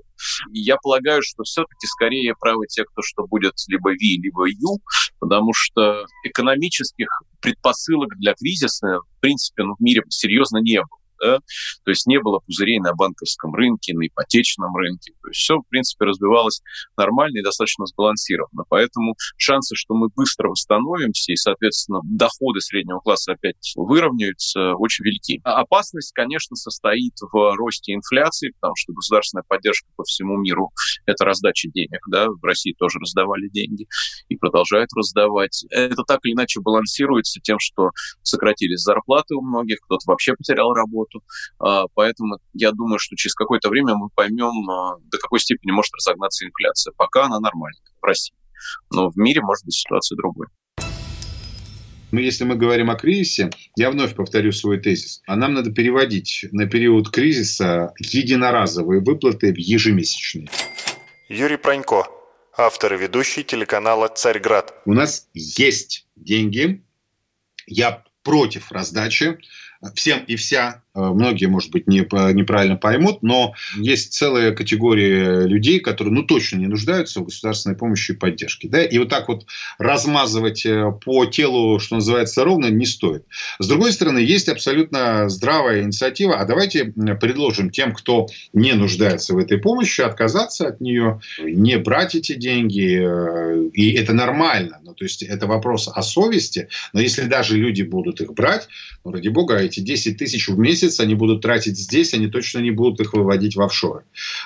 И 0.53 0.61
я 0.61 0.77
полагаю, 0.77 1.23
что 1.23 1.43
все-таки 1.43 1.87
скорее 1.87 2.35
правы 2.39 2.67
те, 2.67 2.85
кто 2.85 3.03
что 3.03 3.27
будет 3.27 3.55
либо 3.69 3.89
V, 3.89 3.97
либо 3.99 4.49
U, 4.49 4.79
потому 5.19 5.53
что 5.55 6.07
экономических 6.25 7.09
предпосылок 7.41 8.11
для 8.19 8.35
кризиса, 8.35 8.99
в 9.01 9.21
принципе, 9.21 9.65
ну, 9.65 9.75
в 9.79 9.83
мире 9.83 10.03
серьезно 10.09 10.59
не 10.59 10.79
было 10.79 11.02
да, 11.23 11.39
то 11.39 11.91
есть 11.91 12.07
не 12.07 12.21
было 12.21 12.41
пузырей 12.41 12.81
на 12.81 12.95
банковском 12.95 13.55
рынке, 13.55 13.95
на 13.95 14.07
ипотечном 14.07 14.75
рынке, 14.77 15.13
то 15.23 15.29
есть 15.29 15.41
все, 15.41 15.57
в 15.59 15.69
принципе, 15.69 16.05
развивалось 16.07 16.61
нормально 16.97 17.39
и 17.39 17.43
достаточно 17.43 17.87
сбалансированно, 17.87 18.65
поэтому 18.69 19.15
шансы, 19.37 19.75
что 19.77 19.95
мы 19.95 20.09
быстро 20.15 20.49
восстановимся 20.49 21.33
и, 21.33 21.37
соответственно, 21.37 22.01
доходы 22.05 22.61
среднего 22.61 22.99
класса 22.99 23.33
опять 23.33 23.73
выровняются, 23.77 24.75
очень 24.75 25.05
велики. 25.05 25.41
А 25.45 25.61
опасность, 25.61 26.13
конечно, 26.13 26.57
состоит 26.57 27.15
в 27.21 27.57
росте 27.57 27.95
инфляции, 27.95 28.53
потому 28.61 28.75
что 28.77 28.93
государственная 28.93 29.45
поддержка 29.47 29.89
по 29.97 30.05
всему 30.05 30.37
миру– 30.39 30.71
это 31.07 31.25
раздача 31.25 31.69
денег, 31.69 32.01
да, 32.11 32.29
в 32.29 32.43
России 32.43 32.75
тоже 32.77 32.99
раздавали 32.99 33.49
деньги 33.49 33.87
и 34.29 34.37
продолжают 34.37 34.91
раздавать. 34.97 35.65
Это 35.71 36.03
так 36.07 36.21
или 36.25 36.33
иначе 36.33 36.61
балансируется 36.61 37.41
тем, 37.41 37.59
что 37.61 37.91
сократились 38.23 38.81
зарплаты 38.81 39.35
у 39.35 39.43
многих, 39.43 39.79
кто-то 39.83 40.03
вообще 40.07 40.35
потерял 40.35 40.73
работу, 40.73 41.12
работу. 41.13 41.25
А, 41.59 41.87
поэтому 41.95 42.39
я 42.53 42.73
думаю, 42.73 42.99
что 42.99 43.17
через 43.17 43.35
какое-то 43.35 43.69
время 43.69 43.95
мы 43.95 44.09
поймем, 44.15 44.69
а, 44.71 44.97
до 45.05 45.19
какой 45.19 45.41
степени 45.41 45.71
может 45.71 45.93
разогнаться 45.95 46.45
инфляция. 46.45 46.93
Пока 46.97 47.25
она 47.25 47.41
нормальная 47.41 47.81
в 48.01 48.05
России. 48.05 48.37
Но 48.91 49.11
в 49.11 49.17
мире 49.17 49.41
может 49.41 49.65
быть 49.65 49.75
ситуация 49.75 50.17
другой. 50.17 50.47
Но 52.13 52.21
если 52.21 52.45
мы 52.45 52.57
говорим 52.57 52.91
о 52.91 52.95
кризисе, 52.95 53.51
я 53.75 53.91
вновь 53.91 54.15
повторю 54.15 54.53
свой 54.53 54.79
тезис. 54.79 55.23
А 55.27 55.35
нам 55.35 55.55
надо 55.55 55.73
переводить 55.73 56.45
на 56.53 56.67
период 56.67 57.11
кризиса 57.11 57.95
единоразовые 57.99 59.01
выплаты 59.01 59.53
в 59.53 59.57
ежемесячные. 59.57 60.49
Юрий 61.31 61.57
Пронько, 61.57 62.05
автор 62.55 62.93
и 62.93 62.99
ведущий 62.99 63.45
телеканала 63.45 64.09
«Царьград». 64.09 64.75
У 64.85 64.93
нас 64.93 65.29
есть 65.33 66.07
деньги. 66.15 66.85
Я 67.67 68.05
против 68.23 68.71
раздачи 68.71 69.39
всем 69.95 70.25
и 70.25 70.37
вся. 70.37 70.83
Э, 70.95 71.11
многие, 71.13 71.47
может 71.47 71.71
быть, 71.71 71.87
не, 71.87 72.01
неправильно 72.01 72.77
поймут, 72.77 73.23
но 73.23 73.55
есть 73.77 74.13
целая 74.13 74.53
категория 74.53 75.47
людей, 75.47 75.81
которые, 75.81 76.13
ну, 76.13 76.23
точно 76.23 76.59
не 76.59 76.67
нуждаются 76.67 77.21
в 77.21 77.25
государственной 77.25 77.77
помощи 77.77 78.13
и 78.13 78.15
поддержке. 78.15 78.69
Да? 78.69 78.85
И 78.85 78.99
вот 78.99 79.09
так 79.09 79.29
вот 79.29 79.47
размазывать 79.79 80.67
э, 80.67 80.93
по 81.05 81.25
телу, 81.25 81.79
что 81.79 81.97
называется, 81.97 82.45
ровно 82.45 82.67
не 82.67 82.85
стоит. 82.85 83.25
С 83.59 83.67
другой 83.67 83.93
стороны, 83.93 84.19
есть 84.19 84.49
абсолютно 84.49 85.29
здравая 85.29 85.83
инициатива. 85.83 86.37
А 86.37 86.45
давайте 86.45 86.93
предложим 87.21 87.71
тем, 87.71 87.95
кто 87.95 88.27
не 88.53 88.75
нуждается 88.75 89.35
в 89.35 89.39
этой 89.39 89.59
помощи, 89.59 90.03
отказаться 90.03 90.69
от 90.69 90.81
нее, 90.81 91.21
не 91.39 91.79
брать 91.79 92.15
эти 92.15 92.35
деньги. 92.35 93.01
Э, 93.03 93.69
и 93.73 93.93
это 93.93 94.13
нормально. 94.13 94.79
Ну, 94.85 94.93
то 94.95 95.05
есть, 95.05 95.23
это 95.23 95.47
вопрос 95.47 95.89
о 95.89 96.03
совести. 96.03 96.69
Но 96.93 97.01
если 97.01 97.23
даже 97.23 97.57
люди 97.57 97.83
будут 97.83 98.21
их 98.21 98.35
брать, 98.35 98.69
ну, 99.05 99.13
ради 99.13 99.29
бога, 99.29 99.57
эти 99.57 99.81
10 99.81 100.19
тысяч 100.19 100.49
в 100.49 100.59
месяц 100.59 100.82
они 101.01 101.15
будут 101.15 101.43
тратить 101.43 101.79
здесь, 101.79 102.15
они 102.15 102.27
точно 102.27 102.61
не 102.61 102.71
будут 102.71 103.01
их 103.01 103.13
выводить 103.13 103.57
в 103.57 103.63
офшоры. 103.63 104.03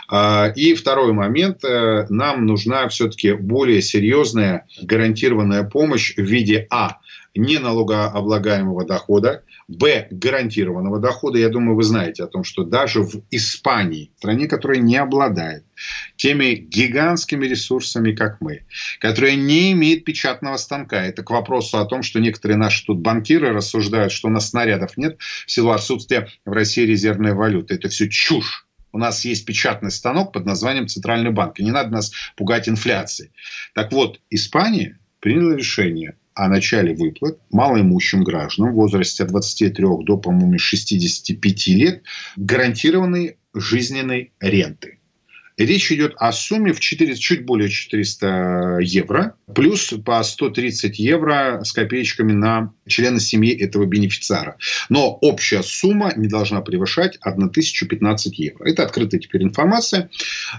А, 0.09 0.53
и 0.55 0.75
второй 0.75 1.12
момент. 1.12 1.64
Э, 1.64 2.07
нам 2.11 2.46
нужна 2.46 2.88
все-таки 2.88 3.33
более 3.33 3.83
серьезная 3.83 4.66
гарантированная 4.81 5.64
помощь 5.64 6.14
в 6.16 6.22
виде 6.22 6.66
А 6.70 6.99
неналогооблагаемого 7.37 8.85
дохода, 8.85 9.42
б 9.68 10.09
гарантированного 10.11 10.99
дохода. 10.99 11.38
Я 11.38 11.49
думаю, 11.49 11.77
вы 11.77 11.83
знаете 11.83 12.25
о 12.25 12.27
том, 12.27 12.44
что 12.44 12.64
даже 12.64 13.03
в 13.03 13.22
Испании, 13.31 14.12
стране, 14.16 14.46
которая 14.46 14.79
не 14.79 14.96
обладает 14.96 15.64
теми 16.16 16.55
гигантскими 16.55 17.46
ресурсами, 17.46 18.12
как 18.12 18.40
мы, 18.40 18.64
которая 19.01 19.35
не 19.35 19.72
имеет 19.72 20.05
печатного 20.05 20.57
станка. 20.57 21.05
Это 21.05 21.22
к 21.22 21.31
вопросу 21.31 21.79
о 21.79 21.85
том, 21.85 22.03
что 22.03 22.20
некоторые 22.20 22.57
наши 22.57 22.85
тут 22.85 22.99
банкиры 22.99 23.53
рассуждают, 23.53 24.12
что 24.12 24.29
у 24.29 24.31
нас 24.31 24.51
снарядов 24.51 24.96
нет 24.96 25.18
в 25.18 25.51
силу 25.51 25.70
отсутствия 25.70 26.29
в 26.44 26.53
России 26.53 26.83
резервной 26.83 27.35
валюты. 27.35 27.75
Это 27.75 27.88
все 27.88 28.09
чушь. 28.09 28.66
У 28.92 28.99
нас 28.99 29.25
есть 29.27 29.44
печатный 29.44 29.90
станок 29.90 30.33
под 30.33 30.46
названием 30.46 30.88
Центральный 30.88 31.31
банк. 31.31 31.59
И 31.59 31.64
не 31.64 31.70
надо 31.70 31.90
нас 31.90 32.12
пугать 32.35 32.68
инфляцией. 32.68 33.31
Так 33.75 33.92
вот, 33.92 34.20
Испания 34.31 34.99
приняла 35.20 35.55
решение 35.55 36.16
о 36.37 36.49
начале 36.49 36.94
выплат 36.94 37.38
малоимущим 37.51 38.22
гражданам 38.22 38.72
в 38.72 38.77
возрасте 38.77 39.25
от 39.25 39.31
23 39.31 39.85
до, 40.05 40.18
по-моему, 40.18 40.59
65 40.59 41.66
лет 41.68 42.03
гарантированной 42.37 43.38
жизненной 43.55 44.33
ренты. 44.38 44.99
Речь 45.57 45.90
идет 45.90 46.12
о 46.18 46.33
сумме 46.33 46.75
в 46.75 46.81
4, 46.81 47.16
чуть 47.16 47.46
более 47.46 47.70
400 47.70 48.81
евро, 48.83 49.37
плюс 49.55 49.94
по 50.05 50.22
130 50.22 50.99
евро 50.99 51.62
с 51.64 51.72
копеечками 51.72 52.33
на 52.33 52.75
члена 52.87 53.18
семьи 53.18 53.57
этого 53.57 53.87
бенефициара. 53.87 54.59
Но 54.90 55.12
общая 55.22 55.62
сумма 55.62 56.12
не 56.14 56.29
должна 56.29 56.61
превышать 56.61 57.16
1015 57.22 58.38
евро. 58.38 58.68
Это 58.68 58.83
открытая 58.83 59.18
теперь 59.18 59.44
информация. 59.44 60.11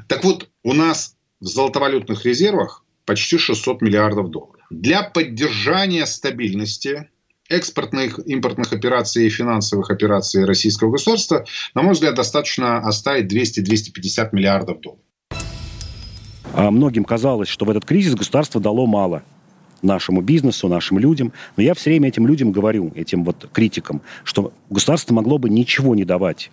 Так 0.07 0.23
вот, 0.23 0.49
у 0.63 0.73
нас 0.73 1.15
в 1.39 1.45
золотовалютных 1.45 2.25
резервах 2.25 2.83
почти 3.05 3.37
600 3.37 3.83
миллиардов 3.83 4.31
долларов. 4.31 4.56
Для 4.69 5.03
поддержания 5.03 6.05
стабильности 6.05 7.09
экспортных, 7.49 8.19
импортных 8.25 8.73
операций 8.73 9.25
и 9.25 9.29
финансовых 9.29 9.89
операций 9.89 10.43
российского 10.43 10.91
государства, 10.91 11.45
на 11.73 11.83
мой 11.83 11.93
взгляд, 11.93 12.15
достаточно 12.15 12.79
оставить 12.79 13.31
200-250 13.31 14.29
миллиардов 14.33 14.81
долларов. 14.81 15.03
А 16.53 16.71
многим 16.71 17.05
казалось, 17.05 17.47
что 17.47 17.65
в 17.65 17.69
этот 17.69 17.85
кризис 17.85 18.15
государство 18.15 18.59
дало 18.59 18.85
мало 18.85 19.23
нашему 19.81 20.21
бизнесу, 20.21 20.67
нашим 20.67 20.99
людям. 20.99 21.31
Но 21.55 21.63
я 21.63 21.73
все 21.73 21.91
время 21.91 22.09
этим 22.09 22.27
людям 22.27 22.51
говорю, 22.51 22.91
этим 22.95 23.23
вот 23.23 23.49
критикам, 23.53 24.01
что 24.23 24.51
государство 24.69 25.13
могло 25.13 25.37
бы 25.37 25.49
ничего 25.49 25.95
не 25.95 26.03
давать. 26.03 26.51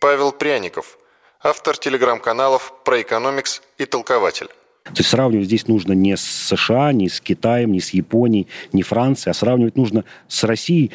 Павел 0.00 0.32
Пряников, 0.32 0.98
автор 1.42 1.76
телеграм-каналов 1.76 2.72
про 2.84 3.00
экономикс 3.00 3.62
и 3.78 3.86
толкователь. 3.86 4.48
То 4.86 4.98
есть 4.98 5.10
сравнивать 5.10 5.46
здесь 5.46 5.68
нужно 5.68 5.92
не 5.92 6.16
с 6.16 6.22
США, 6.22 6.92
не 6.92 7.08
с 7.08 7.20
Китаем, 7.20 7.72
не 7.72 7.80
с 7.80 7.90
Японией, 7.90 8.46
не 8.72 8.82
Францией, 8.82 9.32
а 9.32 9.34
сравнивать 9.34 9.76
нужно 9.76 10.04
с 10.28 10.44
Россией, 10.44 10.92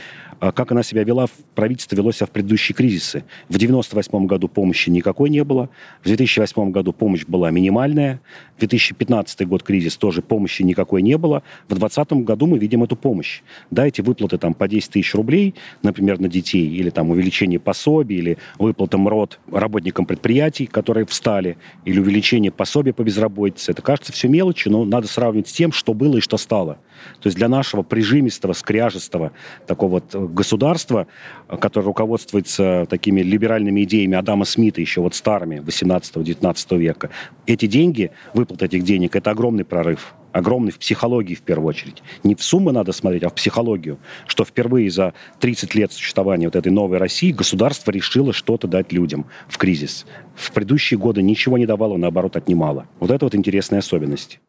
как 0.49 0.71
она 0.71 0.81
себя 0.81 1.03
вела, 1.03 1.27
правительство 1.53 1.95
вело 1.95 2.11
себя 2.11 2.25
в 2.25 2.31
предыдущие 2.31 2.75
кризисы. 2.75 3.19
В 3.47 3.55
1998 3.55 4.25
году 4.25 4.47
помощи 4.47 4.89
никакой 4.89 5.29
не 5.29 5.43
было, 5.43 5.69
в 6.01 6.05
2008 6.05 6.71
году 6.71 6.93
помощь 6.93 7.25
была 7.25 7.51
минимальная, 7.51 8.19
в 8.55 8.59
2015 8.59 9.47
год 9.47 9.61
кризис 9.61 9.97
тоже 9.97 10.23
помощи 10.23 10.63
никакой 10.63 11.03
не 11.03 11.17
было, 11.17 11.43
в 11.67 11.75
2020 11.75 12.25
году 12.25 12.47
мы 12.47 12.57
видим 12.57 12.83
эту 12.83 12.95
помощь. 12.95 13.41
Да, 13.69 13.85
эти 13.85 14.01
выплаты 14.01 14.39
там 14.39 14.55
по 14.55 14.67
10 14.67 14.91
тысяч 14.91 15.13
рублей, 15.13 15.53
например, 15.83 16.19
на 16.19 16.27
детей, 16.27 16.67
или 16.67 16.89
там 16.89 17.11
увеличение 17.11 17.59
пособий, 17.59 18.17
или 18.17 18.37
выплата 18.57 18.97
МРОД 18.97 19.39
работникам 19.51 20.05
предприятий, 20.05 20.65
которые 20.65 21.05
встали, 21.05 21.57
или 21.85 21.99
увеличение 21.99 22.51
пособия 22.51 22.93
по 22.93 23.03
безработице. 23.03 23.71
Это 23.71 23.81
кажется 23.83 24.11
все 24.11 24.27
мелочи, 24.27 24.69
но 24.69 24.85
надо 24.85 25.07
сравнивать 25.07 25.49
с 25.49 25.53
тем, 25.53 25.71
что 25.71 25.93
было 25.93 26.17
и 26.17 26.21
что 26.21 26.37
стало. 26.37 26.79
То 27.19 27.27
есть 27.27 27.37
для 27.37 27.47
нашего 27.47 27.83
прижимистого, 27.83 28.53
скряжестого 28.53 29.31
такого 29.67 29.91
вот 29.91 30.15
э, 30.15 30.19
государства, 30.19 31.07
э, 31.47 31.57
которое 31.57 31.85
руководствуется 31.85 32.85
такими 32.89 33.21
либеральными 33.21 33.83
идеями 33.83 34.17
Адама 34.17 34.45
Смита, 34.45 34.81
еще 34.81 35.01
вот 35.01 35.15
старыми, 35.15 35.57
18-19 35.57 36.77
века, 36.77 37.09
эти 37.45 37.65
деньги, 37.65 38.11
выплата 38.33 38.65
этих 38.65 38.83
денег, 38.83 39.15
это 39.15 39.31
огромный 39.31 39.65
прорыв 39.65 40.13
огромный 40.31 40.71
в 40.71 40.79
психологии 40.79 41.35
в 41.35 41.41
первую 41.41 41.69
очередь. 41.69 42.01
Не 42.23 42.35
в 42.35 42.43
суммы 42.43 42.71
надо 42.71 42.91
смотреть, 42.91 43.23
а 43.23 43.29
в 43.29 43.35
психологию. 43.35 43.99
Что 44.27 44.45
впервые 44.45 44.89
за 44.89 45.13
30 45.39 45.75
лет 45.75 45.91
существования 45.91 46.47
вот 46.47 46.55
этой 46.55 46.71
новой 46.71 46.97
России 46.97 47.31
государство 47.31 47.91
решило 47.91 48.33
что-то 48.33 48.67
дать 48.67 48.91
людям 48.91 49.25
в 49.47 49.57
кризис. 49.57 50.05
В 50.35 50.51
предыдущие 50.51 50.97
годы 50.97 51.21
ничего 51.21 51.57
не 51.57 51.65
давало, 51.65 51.97
наоборот, 51.97 52.35
отнимало. 52.35 52.87
Вот 52.99 53.11
это 53.11 53.25
вот 53.25 53.35
интересная 53.35 53.79
особенность. 53.79 54.39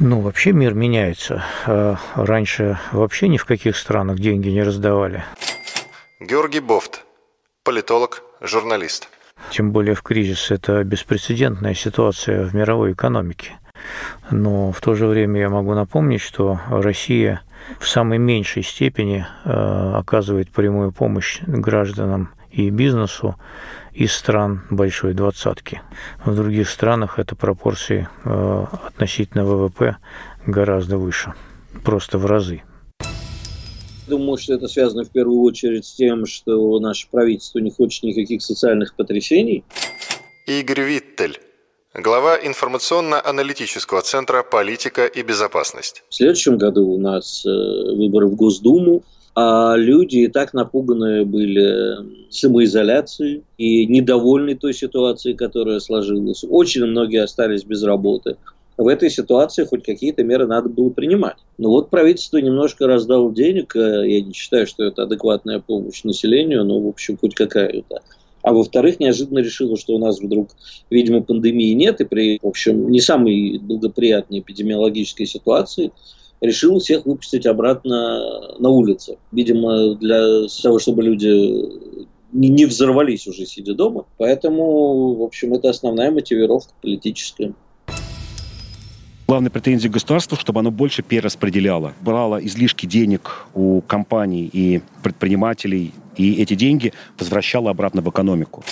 Ну, 0.00 0.20
вообще 0.20 0.52
мир 0.52 0.74
меняется. 0.74 1.44
А 1.66 1.96
раньше 2.16 2.78
вообще 2.92 3.28
ни 3.28 3.36
в 3.36 3.44
каких 3.44 3.76
странах 3.76 4.18
деньги 4.18 4.48
не 4.48 4.62
раздавали. 4.62 5.24
Георгий 6.20 6.60
Бофт, 6.60 7.04
политолог, 7.62 8.22
журналист. 8.40 9.08
Тем 9.50 9.72
более 9.72 9.94
в 9.94 10.02
кризис 10.02 10.50
это 10.50 10.82
беспрецедентная 10.84 11.74
ситуация 11.74 12.44
в 12.44 12.54
мировой 12.54 12.92
экономике. 12.92 13.52
Но 14.30 14.72
в 14.72 14.80
то 14.80 14.94
же 14.94 15.06
время 15.06 15.40
я 15.40 15.48
могу 15.48 15.74
напомнить, 15.74 16.22
что 16.22 16.60
Россия 16.68 17.42
в 17.78 17.88
самой 17.88 18.18
меньшей 18.18 18.62
степени 18.62 19.26
э, 19.44 19.92
оказывает 19.94 20.50
прямую 20.50 20.92
помощь 20.92 21.40
гражданам 21.46 22.30
и 22.50 22.70
бизнесу 22.70 23.36
из 23.94 24.12
стран 24.12 24.62
большой 24.70 25.14
двадцатки. 25.14 25.80
В 26.24 26.34
других 26.34 26.68
странах 26.68 27.18
это 27.18 27.36
пропорции 27.36 28.08
э, 28.24 28.66
относительно 28.88 29.44
ВВП 29.44 29.96
гораздо 30.46 30.98
выше, 30.98 31.34
просто 31.84 32.18
в 32.18 32.26
разы. 32.26 32.62
Думаю, 34.08 34.36
что 34.36 34.54
это 34.54 34.68
связано 34.68 35.04
в 35.04 35.10
первую 35.10 35.40
очередь 35.42 35.86
с 35.86 35.94
тем, 35.94 36.26
что 36.26 36.78
наше 36.80 37.08
правительство 37.10 37.58
не 37.60 37.70
хочет 37.70 38.02
никаких 38.02 38.42
социальных 38.42 38.94
потрясений. 38.96 39.64
Игорь 40.46 40.82
Виттель, 40.82 41.40
глава 41.94 42.36
информационно-аналитического 42.36 44.02
центра 44.02 44.42
«Политика 44.42 45.06
и 45.06 45.22
безопасность». 45.22 46.02
В 46.10 46.14
следующем 46.14 46.58
году 46.58 46.86
у 46.88 46.98
нас 46.98 47.46
э, 47.46 47.48
выборы 47.48 48.26
в 48.26 48.34
Госдуму, 48.34 49.04
а 49.34 49.74
люди 49.76 50.18
и 50.18 50.28
так 50.28 50.54
напуганы 50.54 51.24
были 51.24 52.30
самоизоляцией 52.30 53.42
и 53.58 53.84
недовольны 53.86 54.54
той 54.54 54.72
ситуацией, 54.72 55.34
которая 55.34 55.80
сложилась. 55.80 56.44
Очень 56.48 56.84
многие 56.84 57.22
остались 57.22 57.64
без 57.64 57.82
работы. 57.82 58.36
В 58.76 58.88
этой 58.88 59.10
ситуации 59.10 59.64
хоть 59.64 59.84
какие-то 59.84 60.22
меры 60.24 60.46
надо 60.46 60.68
было 60.68 60.90
принимать. 60.90 61.36
Но 61.58 61.70
вот 61.70 61.90
правительство 61.90 62.38
немножко 62.38 62.86
раздало 62.86 63.32
денег. 63.32 63.74
Э, 63.76 64.04
я 64.08 64.20
не 64.20 64.32
считаю, 64.32 64.66
что 64.66 64.84
это 64.84 65.04
адекватная 65.04 65.60
помощь 65.60 66.02
населению, 66.02 66.64
но, 66.64 66.80
в 66.80 66.88
общем, 66.88 67.16
хоть 67.16 67.34
какая-то. 67.34 68.02
А 68.42 68.52
во-вторых, 68.52 69.00
неожиданно 69.00 69.38
решило, 69.38 69.76
что 69.76 69.94
у 69.94 69.98
нас 69.98 70.20
вдруг, 70.20 70.50
видимо, 70.90 71.22
пандемии 71.22 71.72
нет, 71.72 72.00
и 72.00 72.04
при, 72.04 72.38
в 72.42 72.46
общем, 72.46 72.90
не 72.90 73.00
самой 73.00 73.58
благоприятной 73.58 74.40
эпидемиологической 74.40 75.26
ситуации 75.26 75.92
решил 76.44 76.78
всех 76.78 77.06
выпустить 77.06 77.46
обратно 77.46 78.58
на 78.58 78.68
улицы. 78.68 79.18
Видимо, 79.32 79.94
для 79.94 80.46
того, 80.62 80.78
чтобы 80.78 81.02
люди 81.02 82.04
не 82.32 82.66
взорвались 82.66 83.26
уже 83.26 83.46
сидя 83.46 83.74
дома. 83.74 84.06
Поэтому, 84.18 85.14
в 85.14 85.22
общем, 85.22 85.54
это 85.54 85.70
основная 85.70 86.10
мотивировка 86.10 86.72
политическая. 86.82 87.52
Главная 89.26 89.50
претензия 89.50 89.90
государства, 89.90 90.36
чтобы 90.36 90.60
оно 90.60 90.70
больше 90.70 91.02
перераспределяло. 91.02 91.94
Брало 92.02 92.44
излишки 92.44 92.84
денег 92.84 93.46
у 93.54 93.80
компаний 93.80 94.50
и 94.52 94.82
предпринимателей, 95.02 95.92
и 96.16 96.42
эти 96.42 96.54
деньги 96.54 96.92
возвращало 97.18 97.70
обратно 97.70 98.02
в 98.02 98.10
экономику. 98.10 98.62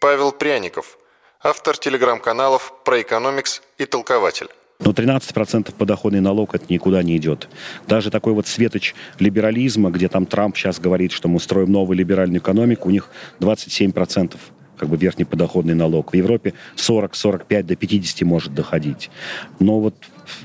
Павел 0.00 0.32
Пряников, 0.32 0.98
автор 1.42 1.76
телеграм-каналов 1.76 2.72
про 2.84 3.02
экономикс 3.02 3.62
и 3.76 3.84
толкователь. 3.84 4.48
Но 4.78 4.92
13% 4.92 5.74
подоходный 5.74 6.20
налог 6.20 6.54
это 6.54 6.66
никуда 6.68 7.02
не 7.02 7.16
идет. 7.16 7.48
Даже 7.88 8.10
такой 8.10 8.34
вот 8.34 8.46
светоч 8.46 8.94
либерализма, 9.18 9.90
где 9.90 10.08
там 10.08 10.26
Трамп 10.26 10.56
сейчас 10.56 10.78
говорит, 10.78 11.12
что 11.12 11.28
мы 11.28 11.40
строим 11.40 11.72
новую 11.72 11.96
либеральную 11.96 12.40
экономику, 12.40 12.88
у 12.88 12.92
них 12.92 13.10
27% 13.40 14.36
как 14.76 14.88
бы 14.88 14.96
верхний 14.96 15.24
подоходный 15.24 15.74
налог. 15.74 16.12
В 16.12 16.16
Европе 16.16 16.54
40-45 16.76 17.62
до 17.62 17.76
50 17.76 18.22
может 18.22 18.54
доходить. 18.54 19.10
Но 19.58 19.80
вот, 19.80 19.94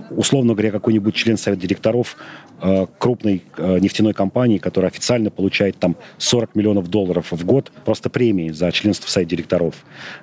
условно 0.10 0.54
говоря, 0.54 0.72
какой-нибудь 0.72 1.16
член 1.16 1.38
совета 1.38 1.62
директоров 1.62 2.18
э, 2.62 2.86
крупной 2.98 3.44
э, 3.58 3.80
нефтяной 3.80 4.14
компании, 4.14 4.58
которая 4.58 4.90
официально 4.90 5.30
получает 5.30 5.78
там 5.78 5.96
40 6.18 6.56
миллионов 6.56 6.88
долларов 6.88 7.32
в 7.32 7.46
год 7.46 7.72
просто 7.86 8.10
премии 8.10 8.52
за 8.52 8.72
членство 8.72 9.08
в 9.08 9.10
совете 9.10 9.36
директоров. 9.36 9.76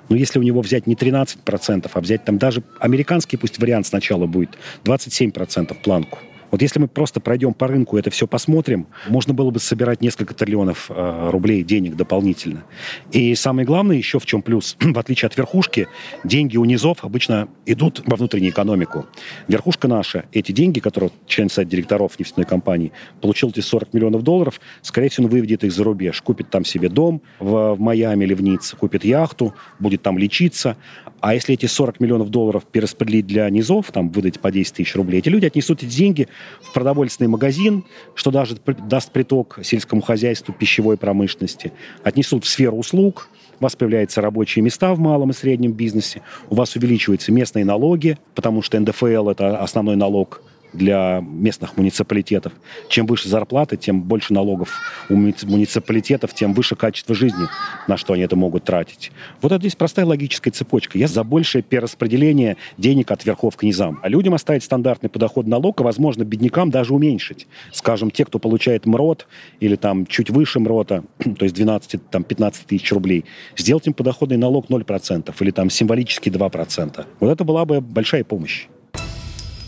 Но 0.09 0.15
если 0.15 0.39
у 0.39 0.43
него 0.43 0.61
взять 0.61 0.87
не 0.87 0.95
13%, 0.95 1.89
а 1.91 2.01
взять 2.01 2.25
там 2.25 2.37
даже 2.37 2.63
американский 2.79 3.37
пусть 3.37 3.59
вариант 3.59 3.87
сначала 3.87 4.25
будет 4.25 4.57
27% 4.85 5.75
планку, 5.81 6.19
вот 6.51 6.61
если 6.61 6.79
мы 6.79 6.87
просто 6.87 7.19
пройдем 7.19 7.53
по 7.53 7.67
рынку 7.67 7.97
это 7.97 8.09
все 8.09 8.27
посмотрим, 8.27 8.87
можно 9.07 9.33
было 9.33 9.51
бы 9.51 9.59
собирать 9.59 10.01
несколько 10.01 10.33
триллионов 10.33 10.89
э, 10.89 11.29
рублей 11.31 11.63
денег 11.63 11.95
дополнительно. 11.95 12.63
И 13.11 13.35
самое 13.35 13.65
главное 13.65 13.97
еще 13.97 14.19
в 14.19 14.25
чем 14.25 14.41
плюс, 14.41 14.77
в 14.79 14.97
отличие 14.97 15.27
от 15.27 15.37
верхушки, 15.37 15.87
деньги 16.23 16.57
у 16.57 16.65
низов 16.65 17.03
обычно 17.03 17.47
идут 17.65 18.03
во 18.05 18.15
внутреннюю 18.15 18.51
экономику. 18.51 19.05
Верхушка 19.47 19.87
наша, 19.87 20.25
эти 20.31 20.51
деньги, 20.51 20.79
которые 20.79 21.11
член 21.27 21.49
совета 21.49 21.71
директоров 21.71 22.19
нефтяной 22.19 22.45
компании 22.45 22.91
получил 23.21 23.49
эти 23.49 23.59
40 23.59 23.93
миллионов 23.93 24.23
долларов, 24.23 24.59
скорее 24.81 25.09
всего, 25.09 25.25
он 25.25 25.31
выведет 25.31 25.63
их 25.63 25.71
за 25.71 25.83
рубеж, 25.83 26.21
купит 26.21 26.49
там 26.49 26.65
себе 26.65 26.89
дом 26.89 27.21
в, 27.39 27.75
в 27.75 27.79
Майами 27.79 28.25
или 28.25 28.33
в 28.33 28.41
Ницце, 28.41 28.75
купит 28.75 29.03
яхту, 29.05 29.53
будет 29.79 30.01
там 30.01 30.17
лечиться. 30.17 30.77
А 31.21 31.33
если 31.33 31.53
эти 31.53 31.65
40 31.65 31.99
миллионов 31.99 32.29
долларов 32.29 32.65
перераспределить 32.65 33.27
для 33.27 33.49
низов, 33.49 33.91
там 33.91 34.09
выдать 34.09 34.39
по 34.39 34.51
10 34.51 34.73
тысяч 34.73 34.95
рублей, 34.95 35.19
эти 35.19 35.29
люди 35.29 35.45
отнесут 35.45 35.83
эти 35.83 35.93
деньги 35.93 36.27
в 36.61 36.71
продовольственный 36.73 37.27
магазин, 37.27 37.83
что 38.15 38.31
даже 38.31 38.57
даст 38.87 39.11
приток 39.11 39.59
сельскому 39.63 40.01
хозяйству, 40.01 40.53
пищевой 40.53 40.97
промышленности, 40.97 41.73
отнесут 42.03 42.45
в 42.45 42.47
сферу 42.47 42.77
услуг, 42.77 43.29
у 43.59 43.63
вас 43.63 43.75
появляются 43.75 44.21
рабочие 44.21 44.63
места 44.63 44.93
в 44.93 44.99
малом 44.99 45.31
и 45.31 45.33
среднем 45.33 45.73
бизнесе, 45.73 46.21
у 46.49 46.55
вас 46.55 46.75
увеличиваются 46.75 47.31
местные 47.31 47.65
налоги, 47.65 48.17
потому 48.35 48.61
что 48.61 48.79
НДФЛ– 48.79 49.29
это 49.29 49.59
основной 49.59 49.97
налог 49.97 50.41
для 50.73 51.21
местных 51.21 51.77
муниципалитетов. 51.77 52.53
Чем 52.87 53.05
выше 53.05 53.29
зарплаты, 53.29 53.77
тем 53.77 54.01
больше 54.01 54.33
налогов 54.33 54.79
у 55.09 55.15
муниципалитетов, 55.15 56.33
тем 56.33 56.53
выше 56.53 56.75
качество 56.75 57.15
жизни, 57.15 57.47
на 57.87 57.97
что 57.97 58.13
они 58.13 58.23
это 58.23 58.35
могут 58.35 58.63
тратить. 58.63 59.11
Вот 59.41 59.51
это 59.51 59.61
здесь 59.61 59.75
простая 59.75 60.05
логическая 60.05 60.51
цепочка. 60.51 60.97
Я 60.97 61.07
за 61.07 61.23
большее 61.23 61.61
перераспределение 61.61 62.57
денег 62.77 63.11
от 63.11 63.25
верхов 63.25 63.57
к 63.57 63.63
низам. 63.63 63.99
А 64.03 64.09
людям 64.09 64.33
оставить 64.33 64.63
стандартный 64.63 65.09
подоход 65.09 65.47
налог, 65.47 65.79
а, 65.81 65.83
возможно, 65.83 66.23
беднякам 66.23 66.69
даже 66.69 66.93
уменьшить. 66.93 67.47
Скажем, 67.71 68.11
те, 68.11 68.25
кто 68.25 68.39
получает 68.39 68.85
МРОТ 68.85 69.27
или 69.59 69.75
там 69.75 70.05
чуть 70.05 70.29
выше 70.29 70.59
МРОТа, 70.59 71.03
то 71.17 71.45
есть 71.45 71.57
12-15 71.57 72.55
тысяч 72.67 72.91
рублей, 72.91 73.25
сделать 73.57 73.87
им 73.87 73.93
подоходный 73.93 74.37
налог 74.37 74.67
0% 74.69 75.33
или 75.39 75.51
там 75.51 75.69
символически 75.69 76.29
2%. 76.29 77.05
Вот 77.19 77.29
это 77.29 77.43
была 77.43 77.65
бы 77.65 77.81
большая 77.81 78.23
помощь 78.23 78.67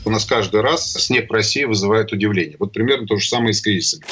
у 0.05 0.09
нас 0.09 0.25
каждый 0.25 0.61
раз 0.61 0.93
снег 0.93 1.29
в 1.29 1.33
России 1.33 1.63
вызывает 1.63 2.11
удивление. 2.11 2.57
Вот 2.59 2.73
примерно 2.73 3.07
то 3.07 3.17
же 3.17 3.27
самое 3.27 3.51
и 3.51 3.53
с 3.53 3.61
кризисами. 3.61 4.05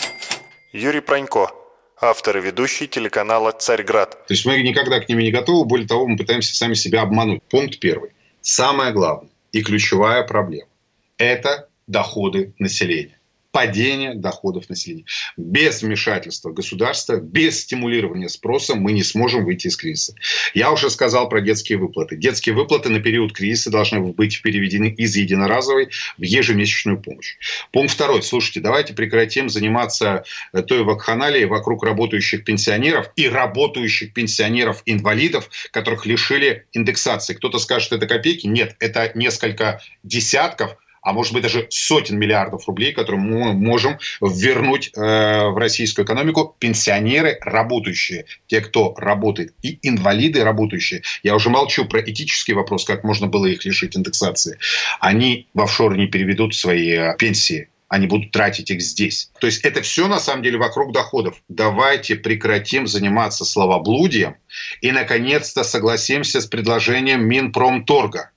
Юрий 0.71 1.01
Пронько, 1.01 1.51
автор 1.99 2.37
и 2.37 2.41
ведущий 2.41 2.87
телеканала 2.87 3.51
«Царьград». 3.51 4.25
То 4.27 4.33
есть 4.33 4.45
мы 4.45 4.61
никогда 4.61 4.99
к 4.99 5.09
ним 5.09 5.19
не 5.19 5.31
готовы, 5.31 5.65
более 5.65 5.87
того, 5.87 6.07
мы 6.07 6.17
пытаемся 6.17 6.55
сами 6.55 6.73
себя 6.73 7.01
обмануть. 7.01 7.41
Пункт 7.43 7.79
первый. 7.79 8.11
Самое 8.41 8.93
главное 8.93 9.29
и 9.51 9.61
ключевая 9.61 10.23
проблема– 10.23 10.67
это 11.17 11.67
доходы 11.87 12.53
населения 12.59 13.18
падение 13.51 14.13
доходов 14.13 14.69
населения. 14.69 15.05
Без 15.35 15.81
вмешательства 15.81 16.51
государства, 16.51 17.17
без 17.17 17.61
стимулирования 17.61 18.29
спроса 18.29 18.75
мы 18.75 18.91
не 18.91 19.03
сможем 19.03 19.45
выйти 19.45 19.67
из 19.67 19.75
кризиса. 19.75 20.13
Я 20.53 20.71
уже 20.71 20.89
сказал 20.89 21.29
про 21.29 21.41
детские 21.41 21.79
выплаты. 21.79 22.15
Детские 22.15 22.53
выплаты 22.55 22.89
на 22.89 22.99
период 22.99 23.33
кризиса 23.33 23.71
должны 23.71 23.99
быть 24.01 24.41
переведены 24.41 24.87
из 24.87 25.15
единоразовой 25.15 25.89
в 26.17 26.21
ежемесячную 26.21 26.99
помощь. 27.01 27.37
Пункт 27.71 27.93
второй. 27.93 28.21
Слушайте, 28.21 28.59
давайте 28.59 28.93
прекратим 28.93 29.49
заниматься 29.49 30.23
э, 30.53 30.61
той 30.61 30.83
вакханалией 30.83 31.45
вокруг 31.45 31.83
работающих 31.83 32.43
пенсионеров 32.43 33.11
и 33.15 33.27
работающих 33.27 34.13
пенсионеров-инвалидов, 34.13 35.49
которых 35.71 36.05
лишили 36.05 36.65
индексации. 36.73 37.33
Кто-то 37.33 37.57
скажет, 37.57 37.93
это 37.93 38.07
копейки. 38.07 38.45
Нет, 38.45 38.75
это 38.79 39.11
несколько 39.15 39.81
десятков 40.03 40.77
а 41.01 41.13
может 41.13 41.33
быть 41.33 41.43
даже 41.43 41.67
сотен 41.69 42.17
миллиардов 42.17 42.67
рублей, 42.67 42.93
которые 42.93 43.21
мы 43.21 43.53
можем 43.53 43.97
вернуть 44.21 44.91
э, 44.95 45.47
в 45.49 45.57
российскую 45.57 46.05
экономику 46.05 46.55
пенсионеры 46.59 47.37
работающие, 47.41 48.25
те, 48.47 48.61
кто 48.61 48.93
работает, 48.97 49.53
и 49.61 49.79
инвалиды 49.81 50.43
работающие. 50.43 51.03
Я 51.23 51.35
уже 51.35 51.49
молчу 51.49 51.85
про 51.85 52.01
этический 52.01 52.53
вопрос, 52.53 52.85
как 52.85 53.03
можно 53.03 53.27
было 53.27 53.45
их 53.45 53.65
лишить 53.65 53.95
индексации. 53.95 54.57
Они 54.99 55.47
в 55.53 55.61
офшор 55.61 55.97
не 55.97 56.07
переведут 56.07 56.55
свои 56.55 56.91
э, 56.91 57.15
пенсии 57.17 57.69
они 57.89 58.05
будут 58.05 58.31
тратить 58.31 58.69
их 58.69 58.81
здесь. 58.81 59.31
То 59.39 59.47
есть 59.47 59.65
это 59.65 59.81
все 59.81 60.07
на 60.07 60.19
самом 60.19 60.43
деле 60.43 60.59
вокруг 60.59 60.93
доходов. 60.93 61.41
Давайте 61.49 62.15
прекратим 62.15 62.85
заниматься 62.85 63.45
словоблудием 63.45 64.35
и 64.81 64.91
наконец-то 64.91 65.63
согласимся 65.63 66.39
с 66.39 66.45
предложением 66.45 67.27
Минпромторга. 67.27 68.29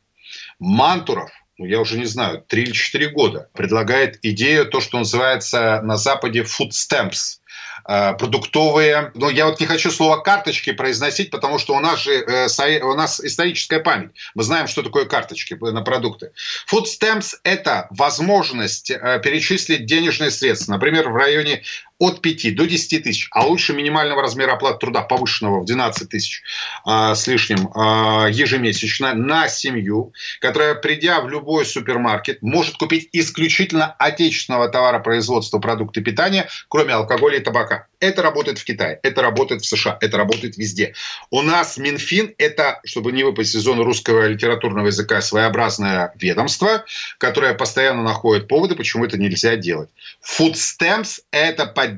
Мантуров 0.58 1.30
я 1.58 1.80
уже 1.80 1.98
не 1.98 2.06
знаю, 2.06 2.42
три 2.46 2.62
или 2.62 2.72
четыре 2.72 3.08
года, 3.08 3.48
предлагает 3.52 4.18
идею, 4.22 4.66
то, 4.66 4.80
что 4.80 4.98
называется 4.98 5.80
на 5.82 5.96
Западе 5.96 6.42
food 6.42 6.70
stamps, 6.70 7.38
э, 7.86 8.14
продуктовые. 8.14 9.12
Но 9.14 9.28
я 9.28 9.46
вот 9.46 9.60
не 9.60 9.66
хочу 9.66 9.90
слово 9.90 10.18
карточки 10.18 10.72
произносить, 10.72 11.30
потому 11.30 11.58
что 11.58 11.74
у 11.74 11.80
нас 11.80 12.02
же 12.02 12.12
э, 12.12 12.80
у 12.82 12.94
нас 12.94 13.20
историческая 13.20 13.80
память. 13.80 14.10
Мы 14.34 14.42
знаем, 14.42 14.66
что 14.66 14.82
такое 14.82 15.04
карточки 15.04 15.54
на 15.54 15.82
продукты. 15.82 16.32
Food 16.72 16.84
stamps– 16.84 17.34
это 17.44 17.86
возможность 17.90 18.90
э, 18.90 19.20
перечислить 19.22 19.84
денежные 19.84 20.30
средства. 20.30 20.72
Например, 20.72 21.10
в 21.10 21.16
районе 21.16 21.62
от 22.02 22.20
5 22.20 22.56
до 22.56 22.66
10 22.66 23.04
тысяч, 23.04 23.28
а 23.30 23.46
лучше 23.46 23.74
минимального 23.74 24.22
размера 24.22 24.54
оплаты 24.54 24.80
труда, 24.80 25.02
повышенного 25.02 25.60
в 25.60 25.66
12 25.66 26.08
тысяч 26.08 26.42
а, 26.84 27.14
с 27.14 27.28
лишним 27.28 27.70
а, 27.76 28.26
ежемесячно 28.28 29.14
на 29.14 29.46
семью, 29.46 30.12
которая, 30.40 30.74
придя 30.74 31.20
в 31.20 31.28
любой 31.28 31.64
супермаркет, 31.64 32.42
может 32.42 32.76
купить 32.76 33.08
исключительно 33.12 33.94
отечественного 34.00 34.68
товаропроизводства 34.68 35.60
продукты 35.60 36.00
питания, 36.00 36.48
кроме 36.66 36.94
алкоголя 36.94 37.36
и 37.36 37.40
табака. 37.40 37.86
Это 38.00 38.20
работает 38.20 38.58
в 38.58 38.64
Китае, 38.64 38.98
это 39.04 39.22
работает 39.22 39.62
в 39.62 39.66
США, 39.66 39.96
это 40.00 40.16
работает 40.16 40.56
везде. 40.56 40.94
У 41.30 41.40
нас 41.40 41.76
Минфин– 41.76 42.34
это, 42.38 42.80
чтобы 42.84 43.12
не 43.12 43.22
выпасть 43.22 43.54
из 43.54 43.60
зоны 43.60 43.84
русского 43.84 44.26
литературного 44.26 44.88
языка, 44.88 45.20
своеобразное 45.20 46.12
ведомство, 46.18 46.84
которое 47.18 47.54
постоянно 47.54 48.02
находит 48.02 48.48
поводы, 48.48 48.74
почему 48.74 49.04
это 49.04 49.18
нельзя 49.18 49.54
делать. 49.54 49.88
Food 50.20 50.54
stamps– 50.54 51.20
это 51.30 51.66
поддержка 51.66 51.91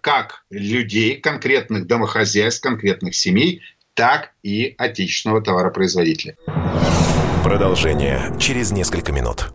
как 0.00 0.44
людей, 0.50 1.20
конкретных 1.20 1.86
домохозяйств, 1.86 2.62
конкретных 2.62 3.14
семей, 3.14 3.62
так 3.94 4.32
и 4.42 4.74
отечественного 4.76 5.42
товаропроизводителя. 5.42 6.36
Продолжение 7.42 8.32
через 8.38 8.72
несколько 8.72 9.12
минут. 9.12 9.52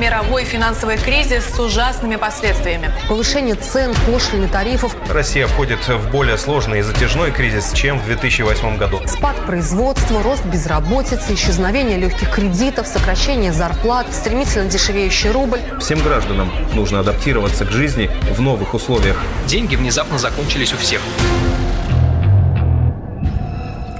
Мировой 0.00 0.44
финансовый 0.44 0.96
кризис 0.96 1.44
с 1.44 1.60
ужасными 1.60 2.16
последствиями. 2.16 2.90
Повышение 3.08 3.54
цен, 3.54 3.94
пошлин 4.06 4.44
и 4.44 4.48
тарифов. 4.48 4.96
Россия 5.10 5.46
входит 5.46 5.86
в 5.86 6.10
более 6.10 6.38
сложный 6.38 6.78
и 6.78 6.82
затяжной 6.82 7.30
кризис, 7.30 7.72
чем 7.72 7.98
в 7.98 8.06
2008 8.06 8.78
году. 8.78 9.00
Спад 9.06 9.36
производства, 9.44 10.22
рост 10.22 10.44
безработицы, 10.46 11.34
исчезновение 11.34 11.98
легких 11.98 12.30
кредитов, 12.34 12.86
сокращение 12.86 13.52
зарплат, 13.52 14.06
стремительно 14.12 14.68
дешевеющий 14.70 15.30
рубль. 15.30 15.60
Всем 15.80 16.02
гражданам 16.02 16.50
нужно 16.74 17.00
адаптироваться 17.00 17.66
к 17.66 17.70
жизни 17.70 18.10
в 18.34 18.40
новых 18.40 18.72
условиях. 18.72 19.18
Деньги 19.46 19.76
внезапно 19.76 20.18
закончились 20.18 20.72
у 20.72 20.78
всех. 20.78 21.02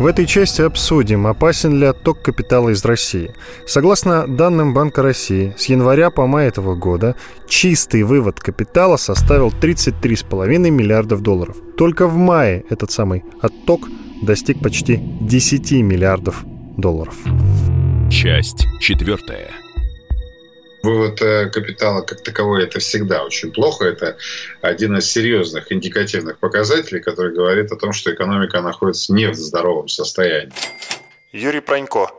В 0.01 0.07
этой 0.07 0.25
части 0.25 0.63
обсудим, 0.63 1.27
опасен 1.27 1.79
ли 1.79 1.85
отток 1.85 2.23
капитала 2.23 2.71
из 2.71 2.83
России. 2.87 3.35
Согласно 3.67 4.27
данным 4.27 4.73
Банка 4.73 5.03
России, 5.03 5.53
с 5.59 5.67
января 5.67 6.09
по 6.09 6.27
май 6.27 6.49
этого 6.49 6.75
года 6.75 7.17
чистый 7.47 8.03
вывод 8.05 8.41
капитала 8.41 8.97
составил 8.97 9.51
33,5 9.51 10.71
миллиардов 10.71 11.21
долларов. 11.21 11.59
Только 11.77 12.07
в 12.07 12.17
мае 12.17 12.65
этот 12.71 12.91
самый 12.91 13.25
отток 13.43 13.83
достиг 14.23 14.63
почти 14.63 14.97
10 14.97 15.73
миллиардов 15.83 16.47
долларов. 16.79 17.15
Часть 18.11 18.67
четвертая. 18.81 19.51
Вывод 20.83 21.21
э, 21.21 21.51
капитала 21.51 22.01
как 22.03 22.23
таковой– 22.23 22.63
это 22.65 22.79
всегда 22.79 23.25
очень 23.25 23.53
плохо. 23.53 23.85
Это 23.85 24.17
один 24.63 24.97
из 24.97 25.11
серьезных 25.11 25.71
индикативных 25.73 26.39
показателей, 26.39 27.01
который 27.01 27.35
говорит 27.35 27.71
о 27.71 27.77
том, 27.77 27.93
что 27.93 28.13
экономика 28.13 28.61
находится 28.63 29.13
не 29.13 29.27
в 29.27 29.35
здоровом 29.35 29.89
состоянии. 29.89 30.53
Юрий 31.33 31.61
Пронько, 31.61 32.11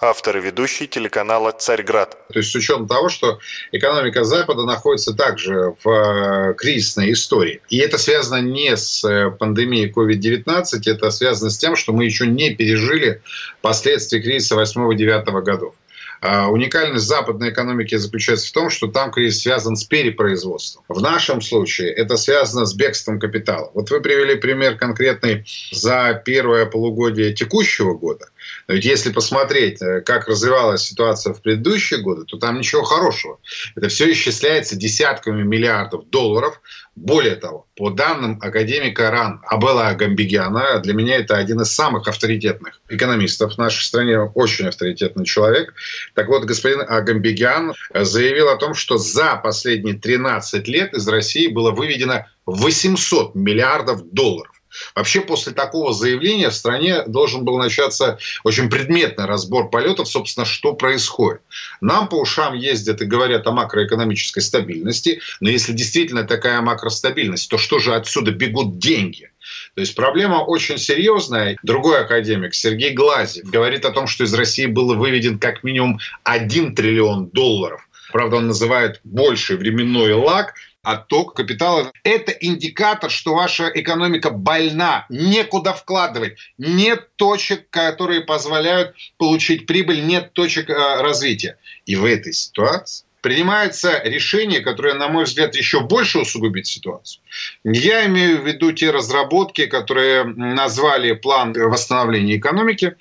автор 0.00 0.36
и 0.36 0.40
ведущий 0.40 0.86
телеканала 0.86 1.52
«Царьград». 1.52 2.16
То 2.32 2.38
есть 2.38 2.50
с 2.50 2.54
учетом 2.54 2.86
того, 2.86 3.08
что 3.08 3.38
экономика 3.72 4.24
Запада 4.24 4.64
находится 4.64 5.14
также 5.14 5.74
в 5.82 5.88
э, 5.88 6.54
кризисной 6.54 7.12
истории. 7.12 7.60
И 7.68 7.78
это 7.78 7.98
связано 7.98 8.40
не 8.40 8.76
с 8.76 9.04
э, 9.04 9.30
пандемией 9.30 9.90
COVID-19, 9.90 10.64
это 10.86 11.10
связано 11.10 11.50
с 11.50 11.58
тем, 11.58 11.76
что 11.76 11.92
мы 11.92 12.04
еще 12.04 12.26
не 12.26 12.54
пережили 12.54 13.22
последствия 13.62 14.20
кризиса 14.20 14.56
8-9 14.56 15.42
годов. 15.42 15.74
А 16.20 16.50
уникальность 16.50 17.06
западной 17.06 17.50
экономики 17.50 17.94
заключается 17.96 18.48
в 18.48 18.52
том, 18.52 18.68
что 18.68 18.88
там 18.88 19.10
кризис 19.10 19.42
связан 19.42 19.76
с 19.76 19.84
перепроизводством. 19.84 20.84
В 20.88 21.00
нашем 21.00 21.40
случае 21.40 21.92
это 21.92 22.16
связано 22.16 22.66
с 22.66 22.74
бегством 22.74 23.18
капитала. 23.18 23.70
Вот 23.72 23.90
вы 23.90 24.00
привели 24.00 24.34
пример 24.34 24.76
конкретный 24.76 25.46
за 25.72 26.20
первое 26.24 26.66
полугодие 26.66 27.32
текущего 27.32 27.94
года. 27.94 28.26
Но 28.70 28.74
ведь 28.74 28.84
если 28.84 29.10
посмотреть, 29.10 29.82
э, 29.82 30.00
как 30.00 30.28
развивалась 30.28 30.82
ситуация 30.82 31.34
в 31.34 31.42
предыдущие 31.42 32.02
годы, 32.02 32.24
то 32.24 32.38
там 32.38 32.56
ничего 32.56 32.84
хорошего. 32.84 33.40
Это 33.74 33.88
все 33.88 34.12
исчисляется 34.12 34.76
десятками 34.76 35.42
миллиардов 35.42 36.08
долларов. 36.08 36.60
Более 36.94 37.34
того, 37.34 37.66
по 37.74 37.90
данным 37.90 38.38
академика 38.40 39.10
РАН 39.10 39.40
Абела 39.44 39.92
Гамбигяна, 39.94 40.78
для 40.78 40.94
меня 40.94 41.16
это 41.16 41.36
один 41.36 41.60
из 41.62 41.72
самых 41.72 42.06
авторитетных 42.06 42.80
экономистов 42.88 43.54
в 43.54 43.58
нашей 43.58 43.82
стране, 43.82 44.20
очень 44.20 44.68
авторитетный 44.68 45.24
человек. 45.24 45.74
Так 46.14 46.28
вот, 46.28 46.44
господин 46.44 46.82
Агамбигян 46.86 47.74
заявил 47.92 48.50
о 48.50 48.56
том, 48.56 48.74
что 48.74 48.98
за 48.98 49.34
последние 49.34 49.96
13 49.96 50.68
лет 50.68 50.94
из 50.94 51.08
России 51.08 51.48
было 51.48 51.72
выведено 51.72 52.26
800 52.46 53.34
миллиардов 53.34 54.08
долларов. 54.12 54.49
Вообще 54.94 55.20
после 55.20 55.52
такого 55.52 55.92
заявления 55.92 56.50
в 56.50 56.54
стране 56.54 57.02
должен 57.06 57.44
был 57.44 57.58
начаться 57.58 58.18
очень 58.44 58.70
предметный 58.70 59.26
разбор 59.26 59.70
полетов, 59.70 60.08
собственно, 60.08 60.46
что 60.46 60.74
происходит. 60.74 61.42
Нам 61.80 62.08
по 62.08 62.16
ушам 62.16 62.54
ездят 62.54 63.00
и 63.02 63.06
говорят 63.06 63.46
о 63.46 63.52
макроэкономической 63.52 64.42
стабильности, 64.42 65.20
но 65.40 65.50
если 65.50 65.72
действительно 65.72 66.24
такая 66.24 66.60
макростабильность, 66.60 67.50
то 67.50 67.58
что 67.58 67.78
же 67.78 67.94
отсюда 67.94 68.30
бегут 68.30 68.78
деньги? 68.78 69.30
То 69.74 69.80
есть 69.80 69.94
проблема 69.94 70.36
очень 70.36 70.78
серьезная. 70.78 71.56
Другой 71.62 72.00
академик, 72.00 72.54
Сергей 72.54 72.92
Глазев, 72.92 73.44
говорит 73.44 73.84
о 73.84 73.90
том, 73.90 74.06
что 74.06 74.24
из 74.24 74.34
России 74.34 74.66
было 74.66 74.94
выведен 74.94 75.38
как 75.38 75.62
минимум 75.64 75.98
1 76.24 76.74
триллион 76.74 77.28
долларов. 77.28 77.86
Правда, 78.12 78.36
он 78.36 78.48
называет 78.48 79.00
больший 79.04 79.56
временной 79.56 80.12
лаг, 80.12 80.54
отток 80.82 81.34
капитала. 81.34 81.92
Это 82.04 82.32
индикатор, 82.32 83.10
что 83.10 83.34
ваша 83.34 83.70
экономика 83.74 84.30
больна, 84.30 85.06
некуда 85.08 85.72
вкладывать, 85.72 86.38
нет 86.58 87.08
точек, 87.16 87.68
которые 87.70 88.22
позволяют 88.22 88.94
получить 89.18 89.66
прибыль, 89.66 90.04
нет 90.04 90.32
точек 90.32 90.70
э, 90.70 91.02
развития. 91.02 91.58
И 91.86 91.96
в 91.96 92.04
этой 92.04 92.32
ситуации 92.32 93.04
принимается 93.20 94.00
решение, 94.02 94.60
которое, 94.60 94.94
на 94.94 95.08
мой 95.08 95.24
взгляд, 95.24 95.54
еще 95.54 95.80
больше 95.80 96.20
усугубит 96.20 96.66
ситуацию. 96.66 97.22
Я 97.64 98.06
имею 98.06 98.40
в 98.40 98.46
виду 98.46 98.72
те 98.72 98.90
разработки, 98.90 99.66
которые 99.66 100.24
назвали 100.24 101.12
план 101.12 101.52
восстановления 101.52 102.38
экономики. 102.38 102.96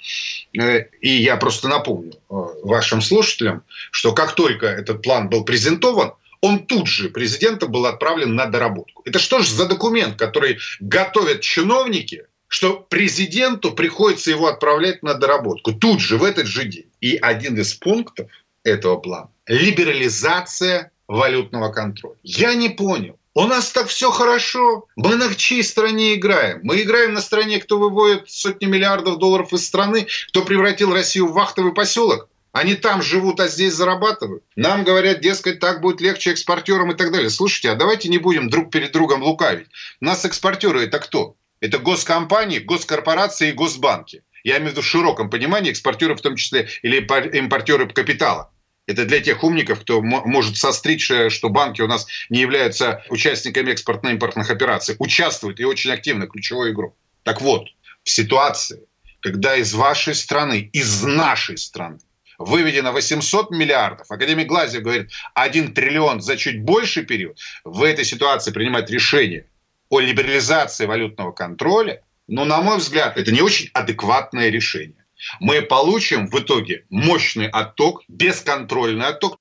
Э, 0.60 0.86
и 1.00 1.10
я 1.10 1.38
просто 1.38 1.70
напомню 1.70 2.14
э, 2.14 2.34
вашим 2.64 3.02
слушателям, 3.02 3.64
что 3.92 4.12
как 4.12 4.36
только 4.36 4.66
этот 4.66 5.02
план 5.02 5.30
был 5.30 5.46
презентован, 5.46 6.14
он 6.42 6.66
тут 6.66 6.88
же 6.88 7.10
президентом 7.10 7.72
был 7.72 7.86
отправлен 7.86 8.36
на 8.36 8.46
доработку. 8.46 9.02
Это 9.06 9.20
что 9.20 9.40
же 9.40 9.54
за 9.54 9.68
документ, 9.68 10.18
который 10.18 10.60
готовят 10.80 11.42
чиновники, 11.42 12.26
что 12.48 12.78
президенту 12.78 13.72
приходится 13.72 14.32
его 14.32 14.48
отправлять 14.48 15.04
на 15.04 15.14
доработку 15.14 15.74
тут 15.74 16.00
же, 16.00 16.18
в 16.18 16.24
этот 16.24 16.48
же 16.48 16.66
день. 16.66 16.90
И 17.02 17.16
один 17.16 17.60
из 17.60 17.74
пунктов 17.74 18.30
этого 18.64 18.98
плана– 18.98 19.30
либерализация 19.48 20.92
валютного 21.08 21.72
контроля. 21.72 22.18
Я 22.24 22.54
не 22.54 22.70
понял. 22.70 23.20
У 23.36 23.46
нас 23.46 23.72
так 23.72 23.88
все 23.88 24.12
хорошо. 24.12 24.88
Мы 24.96 25.16
на 25.16 25.34
чьей 25.34 25.64
стране 25.64 26.16
играем? 26.16 26.60
Мы 26.64 26.82
играем 26.82 27.14
на 27.14 27.22
стране, 27.22 27.60
кто 27.60 27.78
выводит 27.78 28.30
сотни 28.30 28.66
миллиардов 28.66 29.18
долларов 29.18 29.54
из 29.54 29.66
страны, 29.66 30.08
кто 30.30 30.44
превратил 30.44 30.94
Россию 30.94 31.28
в 31.28 31.34
вахтовый 31.34 31.74
поселок. 31.74 32.29
Они 32.52 32.76
там 32.76 33.02
живут, 33.02 33.40
а 33.40 33.48
здесь 33.48 33.74
зарабатывают. 33.74 34.44
Нам 34.56 34.84
говорят, 34.84 35.22
дескать, 35.22 35.60
так 35.60 35.82
будет 35.82 36.02
легче 36.02 36.32
экспортерам 36.32 36.92
и 36.92 36.96
так 36.96 37.12
далее. 37.12 37.30
Слушайте, 37.30 37.72
а 37.72 37.76
давайте 37.76 38.10
не 38.10 38.18
будем 38.18 38.50
друг 38.50 38.72
перед 38.72 38.92
другом 38.92 39.22
лукавить. 39.22 39.68
У 40.02 40.06
нас 40.06 40.26
экспортеры 40.26 40.84
это 40.86 41.00
кто? 41.00 41.36
Это 41.60 41.78
госкомпании, 41.78 42.60
госкорпорации 42.60 43.50
и 43.50 43.54
госбанки. 43.54 44.24
Я 44.44 44.58
имею 44.58 44.70
в 44.70 44.72
виду 44.72 44.82
в 44.82 44.86
широком 44.86 45.30
понимании 45.30 45.72
экспортеры 45.72 46.16
в 46.16 46.22
том 46.22 46.36
числе 46.36 46.70
или 46.82 46.98
импортеры 47.38 47.88
капитала. 47.88 48.52
Это 48.88 49.06
для 49.06 49.20
тех 49.20 49.44
умников, 49.44 49.82
кто 49.82 50.02
может 50.02 50.58
состричь, 50.58 51.12
э, 51.12 51.30
что 51.30 51.50
банки 51.50 51.82
у 51.82 51.88
нас 51.88 52.08
не 52.30 52.40
являются 52.40 53.04
участниками 53.10 53.72
экспортно-импортных 53.72 54.50
операций. 54.50 54.96
Участвуют 54.98 55.60
и 55.60 55.66
очень 55.66 55.92
активно, 55.92 56.26
ключевой 56.26 56.72
игрок. 56.72 56.96
Так 57.22 57.42
вот, 57.42 57.68
в 58.04 58.10
ситуации, 58.10 58.82
когда 59.20 59.56
из 59.58 59.76
вашей 59.76 60.16
страны, 60.16 60.72
из 60.74 61.04
нашей 61.04 61.60
страны 61.60 62.00
выведено 62.40 62.92
800 62.92 63.52
миллиардов, 63.52 64.10
академик 64.10 64.48
Глазев 64.48 64.82
говорит 64.82 65.12
1 65.36 65.74
триллион 65.74 66.22
за 66.22 66.38
чуть 66.38 66.64
больший 66.64 67.04
период, 67.04 67.38
в 67.64 67.84
этой 67.84 68.06
ситуации 68.06 68.52
принимать 68.52 68.90
решение 68.90 69.46
о 69.90 70.00
либерализации 70.00 70.86
валютного 70.86 71.32
контроля, 71.32 72.02
ну, 72.28 72.46
на 72.46 72.62
мой 72.62 72.78
взгляд, 72.78 73.18
это 73.18 73.32
не 73.32 73.42
очень 73.42 73.70
адекватное 73.74 74.50
решение. 74.50 75.06
Мы 75.40 75.62
получим 75.62 76.28
в 76.28 76.40
итоге 76.40 76.86
мощный 76.90 77.50
отток, 77.50 78.04
бесконтрольный 78.08 79.08
отток. 79.08 79.38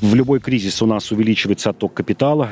В 0.00 0.14
любой 0.14 0.40
кризис 0.40 0.82
у 0.82 0.86
нас 0.86 1.10
увеличивается 1.10 1.70
отток 1.70 1.94
капитала. 1.94 2.50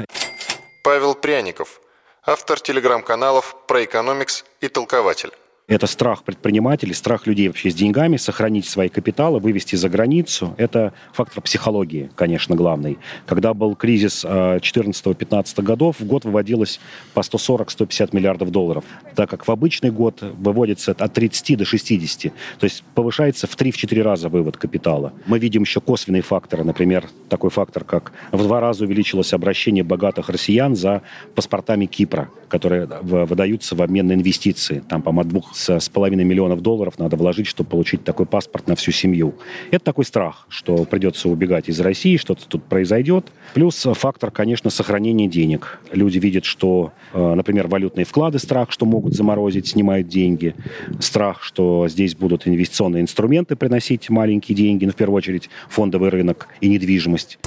Павел 0.85 1.15
Пряников, 1.15 1.81
автор 2.25 2.59
телеграм-каналов 2.59 3.57
про 3.67 3.85
экономикс 3.85 4.45
и 4.61 4.69
толкователь. 4.69 5.31
Это 5.69 5.87
страх 5.87 6.25
предпринимателей, 6.25 6.93
страх 6.93 7.29
людей 7.29 7.47
вообще 7.47 7.71
с 7.71 7.75
деньгами, 7.75 8.17
сохранить 8.17 8.67
свои 8.67 8.89
капиталы, 8.89 9.39
вывести 9.39 9.77
за 9.77 9.89
границу. 9.89 10.55
Это 10.59 10.93
фактор 11.13 11.41
психологии, 11.41 12.11
конечно, 12.17 12.57
главный. 12.57 12.99
Когда 13.27 13.55
был 13.55 13.77
кризис 13.77 14.25
14-15 14.25 15.55
э, 15.57 15.63
годов, 15.63 16.01
в 16.01 16.05
год 16.05 16.25
выводилось 16.25 16.81
по 17.15 17.21
140-150 17.21 18.09
миллиардов 18.13 18.51
долларов, 18.51 18.85
так 19.15 19.31
как 19.31 19.47
в 19.47 19.51
обычный 19.53 19.93
год 19.93 20.21
выводится 20.21 20.93
от 20.99 21.13
30 21.13 21.59
до 21.59 21.65
60. 21.65 22.33
То 22.59 22.65
есть 22.65 22.83
повышается 22.95 23.47
в 23.47 23.57
3-4 23.57 24.03
раза 24.03 24.29
вывод 24.29 24.57
капитала. 24.57 25.13
Мы 25.27 25.39
видим 25.39 25.63
еще 25.63 25.81
косвенные 25.81 26.23
факторы. 26.23 26.65
Например, 26.65 27.09
такой 27.29 27.51
фактор, 27.51 27.85
как 27.85 28.13
в 28.33 28.43
два 28.43 28.59
раза 28.61 28.85
увеличилось 28.85 29.33
обращение 29.33 29.85
богатых 29.85 30.29
россиян 30.29 30.75
за 30.75 31.03
паспортами 31.37 31.87
Кипра, 31.87 32.31
которые 32.49 32.87
выдаются 32.87 33.77
в 33.77 33.83
обмен 33.83 34.09
на 34.09 34.15
инвестиции. 34.15 34.83
Там, 34.89 35.03
по-моему, 35.03 35.21
от 35.21 35.33
двух 35.53 35.81
с 35.81 35.89
половиной 35.89 36.25
миллионов 36.25 36.61
долларов 36.61 36.99
надо 36.99 37.17
вложить, 37.17 37.47
чтобы 37.47 37.71
получить 37.71 38.05
такой 38.05 38.27
паспорт 38.27 38.69
на 38.69 38.77
всю 38.77 38.93
семью. 38.93 39.35
Это 39.71 39.85
такой 39.85 40.05
страх, 40.05 40.47
что 40.49 40.85
придется 40.85 41.29
убегать 41.29 41.69
из 41.69 41.81
России, 41.81 42.17
что-то 42.17 42.47
тут 42.49 42.65
произойдет. 42.65 43.27
Плюс 43.55 43.87
фактор, 43.95 44.31
конечно, 44.31 44.71
сохранения 44.71 45.29
денег. 45.29 45.81
Люди 45.93 46.19
видят, 46.19 46.45
что, 46.45 46.93
э, 47.13 47.35
например, 47.35 47.69
валютные 47.69 48.05
вклады, 48.05 48.39
страх, 48.39 48.71
что 48.71 48.87
могут 48.87 49.15
заморозить, 49.15 49.69
снимают 49.69 50.09
деньги. 50.09 50.55
Страх, 51.01 51.43
что 51.43 51.89
здесь 51.89 52.15
будут 52.15 52.47
инвестиционные 52.47 53.03
инструменты 53.03 53.57
приносить 53.57 54.11
маленькие 54.11 54.57
деньги, 54.57 54.85
ну, 54.85 54.93
в 54.93 54.97
первую 54.97 55.19
очередь, 55.19 55.51
фондовый 55.69 56.11
рынок 56.11 56.49
и 56.61 56.69
недвижимость. 56.69 57.39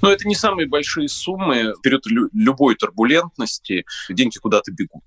Но 0.00 0.10
это 0.10 0.26
не 0.26 0.34
самые 0.34 0.66
большие 0.66 1.08
суммы. 1.08 1.74
В 1.78 1.80
период 1.80 2.02
любой 2.06 2.74
турбулентности 2.74 3.84
деньги 4.08 4.36
куда-то 4.38 4.72
бегут. 4.72 5.04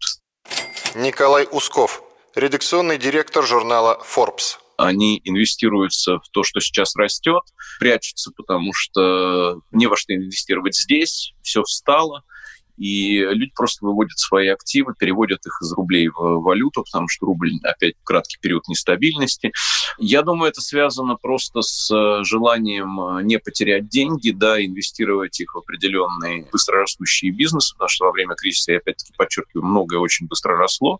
Николай 0.95 1.45
Усков, 1.51 2.01
редакционный 2.35 2.97
директор 2.97 3.45
журнала 3.45 4.01
Forbes. 4.01 4.59
Они 4.77 5.19
инвестируются 5.25 6.19
в 6.19 6.29
то, 6.31 6.43
что 6.43 6.61
сейчас 6.61 6.95
растет, 6.95 7.43
прячутся, 7.79 8.31
потому 8.31 8.71
что 8.73 9.59
не 9.71 9.87
во 9.87 9.97
что 9.97 10.15
инвестировать 10.15 10.75
здесь, 10.77 11.33
все 11.41 11.63
встало– 11.63 12.23
и 12.77 13.19
люди 13.19 13.51
просто 13.55 13.85
выводят 13.85 14.17
свои 14.17 14.47
активы, 14.49 14.93
переводят 14.97 15.45
их 15.45 15.59
из 15.61 15.71
рублей 15.73 16.09
в 16.09 16.41
валюту, 16.41 16.83
потому 16.83 17.07
что 17.07 17.25
рубль 17.25 17.51
опять 17.63 17.95
краткий 18.03 18.37
период 18.39 18.67
нестабильности. 18.67 19.51
Я 19.97 20.21
думаю, 20.21 20.51
это 20.51 20.61
связано 20.61 21.15
просто 21.15 21.61
с 21.61 21.89
э, 21.93 22.23
желанием 22.23 22.99
э, 22.99 23.23
не 23.23 23.39
потерять 23.39 23.87
деньги, 23.87 24.31
да, 24.31 24.63
инвестировать 24.63 25.39
их 25.39 25.55
в 25.55 25.59
определенные 25.59 26.47
быстрорастущие 26.51 27.31
бизнесы, 27.31 27.73
потому 27.75 27.89
что 27.89 28.05
во 28.05 28.11
время 28.11 28.35
кризиса, 28.35 28.73
я 28.73 28.77
опять-таки 28.79 29.13
подчеркиваю, 29.17 29.65
многое 29.65 29.99
очень 29.99 30.27
быстро 30.27 30.57
росло, 30.57 30.99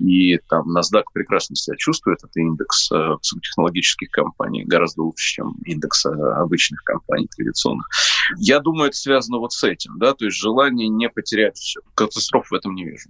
и 0.00 0.38
там 0.48 0.76
NASDAQ 0.76 1.04
прекрасно 1.12 1.56
себя 1.56 1.76
чувствует, 1.76 2.18
это 2.22 2.40
индекс 2.40 2.90
э, 2.90 2.96
высокотехнологических 2.96 4.10
компаний, 4.10 4.64
гораздо 4.64 5.02
лучше, 5.02 5.34
чем 5.34 5.54
индекс 5.64 6.06
обычных 6.06 6.82
компаний 6.84 7.28
традиционных. 7.36 7.86
Я 8.38 8.60
думаю, 8.60 8.88
это 8.88 8.96
связано 8.96 9.38
вот 9.38 9.52
с 9.52 9.62
этим, 9.64 9.98
да, 9.98 10.14
то 10.14 10.24
есть 10.24 10.36
желание 10.36 10.88
не 10.88 11.08
потерять 11.08 11.56
все. 11.56 11.80
Катастроф 11.94 12.50
в 12.50 12.54
этом 12.54 12.74
не 12.74 12.84
вижу. 12.84 13.08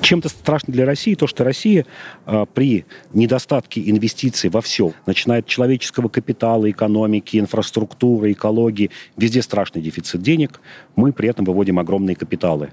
Чем-то 0.00 0.28
страшно 0.28 0.72
для 0.72 0.84
России 0.84 1.14
то, 1.14 1.28
что 1.28 1.44
Россия 1.44 1.86
э, 2.26 2.46
при 2.52 2.84
недостатке 3.12 3.88
инвестиций 3.88 4.50
во 4.50 4.60
все, 4.60 4.92
начиная 5.06 5.40
от 5.40 5.46
человеческого 5.46 6.08
капитала, 6.08 6.68
экономики, 6.68 7.36
инфраструктуры, 7.38 8.32
экологии, 8.32 8.90
везде 9.16 9.42
страшный 9.42 9.80
дефицит 9.80 10.20
денег, 10.20 10.60
мы 10.96 11.12
при 11.12 11.28
этом 11.28 11.44
выводим 11.44 11.78
огромные 11.78 12.16
капиталы. 12.16 12.72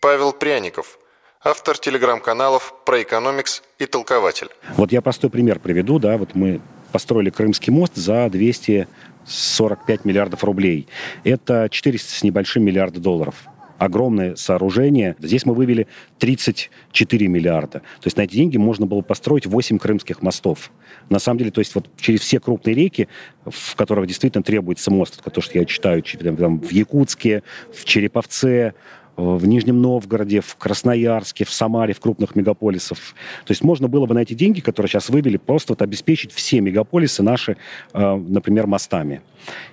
Павел 0.00 0.32
Пряников, 0.32 0.98
автор 1.42 1.78
телеграм-каналов 1.78 2.74
про 2.84 3.02
экономикс 3.02 3.62
и 3.78 3.86
толкователь. 3.86 4.48
Вот 4.76 4.92
я 4.92 5.00
простой 5.00 5.30
пример 5.30 5.58
приведу, 5.58 5.98
да, 5.98 6.16
вот 6.16 6.34
мы 6.34 6.60
построили 6.92 7.30
Крымский 7.30 7.72
мост 7.72 7.94
за 7.96 8.28
200 8.28 8.88
45 9.26 10.06
миллиардов 10.06 10.42
рублей. 10.42 10.88
Это 11.22 11.68
400 11.70 12.14
с 12.14 12.22
небольшим 12.22 12.64
миллиарда 12.64 12.98
долларов 12.98 13.34
огромное 13.78 14.34
сооружение. 14.34 15.14
Здесь 15.20 15.46
мы 15.46 15.54
вывели 15.54 15.86
34 16.18 17.28
миллиарда. 17.28 17.78
То 17.78 18.06
есть 18.06 18.16
на 18.16 18.22
эти 18.22 18.32
деньги 18.32 18.56
можно 18.56 18.86
было 18.86 19.02
построить 19.02 19.46
8 19.46 19.78
крымских 19.78 20.20
мостов. 20.20 20.72
На 21.08 21.20
самом 21.20 21.38
деле, 21.38 21.52
то 21.52 21.60
есть 21.60 21.74
вот 21.76 21.88
через 21.96 22.20
все 22.20 22.40
крупные 22.40 22.74
реки, 22.74 23.08
в 23.46 23.76
которых 23.76 24.08
действительно 24.08 24.42
требуется 24.42 24.90
мост, 24.90 25.22
то, 25.22 25.40
что 25.40 25.58
я 25.58 25.64
читаю 25.64 26.02
там, 26.02 26.58
в 26.58 26.70
Якутске, 26.70 27.44
в 27.72 27.84
Череповце, 27.84 28.74
в 29.18 29.46
Нижнем 29.46 29.82
Новгороде, 29.82 30.40
в 30.40 30.54
Красноярске, 30.56 31.44
в 31.44 31.50
Самаре, 31.50 31.92
в 31.92 32.00
крупных 32.00 32.36
мегаполисах. 32.36 32.98
То 33.44 33.50
есть 33.50 33.62
можно 33.62 33.88
было 33.88 34.06
бы 34.06 34.14
на 34.14 34.20
эти 34.20 34.32
деньги, 34.32 34.60
которые 34.60 34.88
сейчас 34.88 35.10
вывели, 35.10 35.36
просто 35.36 35.72
вот 35.72 35.82
обеспечить 35.82 36.32
все 36.32 36.60
мегаполисы 36.60 37.22
наши, 37.22 37.56
э, 37.92 38.14
например, 38.14 38.68
мостами. 38.68 39.20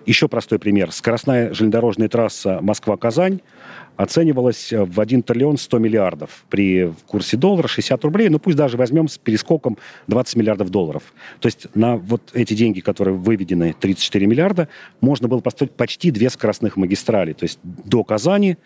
Еще 0.05 0.27
простой 0.27 0.57
пример. 0.57 0.91
Скоростная 0.91 1.53
железнодорожная 1.53 2.09
трасса 2.09 2.59
Москва-Казань 2.61 3.41
оценивалась 3.97 4.73
в 4.73 4.99
1 4.99 5.23
триллион 5.23 5.57
100 5.57 5.79
миллиардов 5.79 6.45
при 6.49 6.93
курсе 7.07 7.37
доллара 7.37 7.67
60 7.67 8.03
рублей, 8.03 8.29
ну 8.29 8.39
пусть 8.39 8.57
даже 8.57 8.77
возьмем 8.77 9.07
с 9.07 9.17
перескоком 9.17 9.77
20 10.07 10.35
миллиардов 10.35 10.69
долларов. 10.69 11.03
То 11.39 11.47
есть 11.47 11.67
на 11.75 11.95
вот 11.95 12.21
эти 12.33 12.53
деньги, 12.53 12.81
которые 12.81 13.15
выведены, 13.15 13.73
34 13.79 14.25
миллиарда, 14.25 14.67
можно 15.01 15.27
было 15.27 15.39
построить 15.39 15.71
почти 15.71 16.11
две 16.11 16.29
скоростных 16.29 16.75
магистрали. 16.77 17.33
То 17.33 17.45
есть 17.45 17.59
до 17.63 18.03
Казани, 18.03 18.57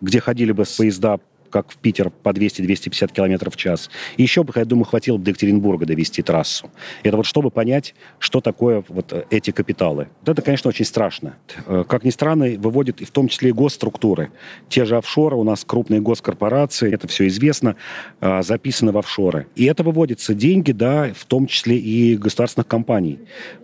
где 0.00 0.20
ходили 0.20 0.52
бы 0.52 0.64
поезда 0.64 1.18
как 1.50 1.70
в 1.70 1.76
Питер 1.76 2.10
по 2.10 2.30
200-250 2.30 3.12
км 3.12 3.50
в 3.50 3.56
час. 3.56 3.90
И 4.16 4.22
еще 4.22 4.44
бы, 4.44 4.52
я 4.54 4.64
думаю, 4.64 4.84
хватило 4.84 5.16
бы 5.16 5.24
до 5.24 5.30
Екатеринбурга 5.30 5.86
довести 5.86 6.22
трассу. 6.22 6.70
Это 7.02 7.16
вот 7.16 7.26
чтобы 7.26 7.50
понять, 7.50 7.94
что 8.18 8.40
такое 8.40 8.84
вот 8.88 9.26
эти 9.30 9.50
капиталы. 9.50 10.08
Вот 10.20 10.28
это, 10.30 10.42
конечно, 10.42 10.68
очень 10.68 10.84
страшно. 10.84 11.36
Э, 11.66 11.84
как 11.88 12.04
ни 12.04 12.10
странно, 12.10 12.46
выводят 12.58 13.00
и 13.00 13.04
в 13.04 13.10
том 13.10 13.28
числе 13.28 13.50
и 13.50 13.52
госструктуры. 13.52 14.30
Те 14.68 14.84
же 14.84 14.96
офшоры, 14.96 15.36
у 15.36 15.44
нас 15.44 15.64
крупные 15.64 16.00
госкорпорации, 16.00 16.92
это 16.92 17.08
все 17.08 17.26
известно, 17.28 17.76
э, 18.20 18.42
записаны 18.42 18.92
в 18.92 18.98
офшоры. 18.98 19.46
И 19.54 19.64
это 19.64 19.82
выводятся 19.82 20.34
деньги, 20.34 20.72
да, 20.72 21.12
в 21.14 21.24
том 21.24 21.46
числе 21.46 21.78
и 21.78 22.16
государственных 22.16 22.66
компаний. 22.66 23.18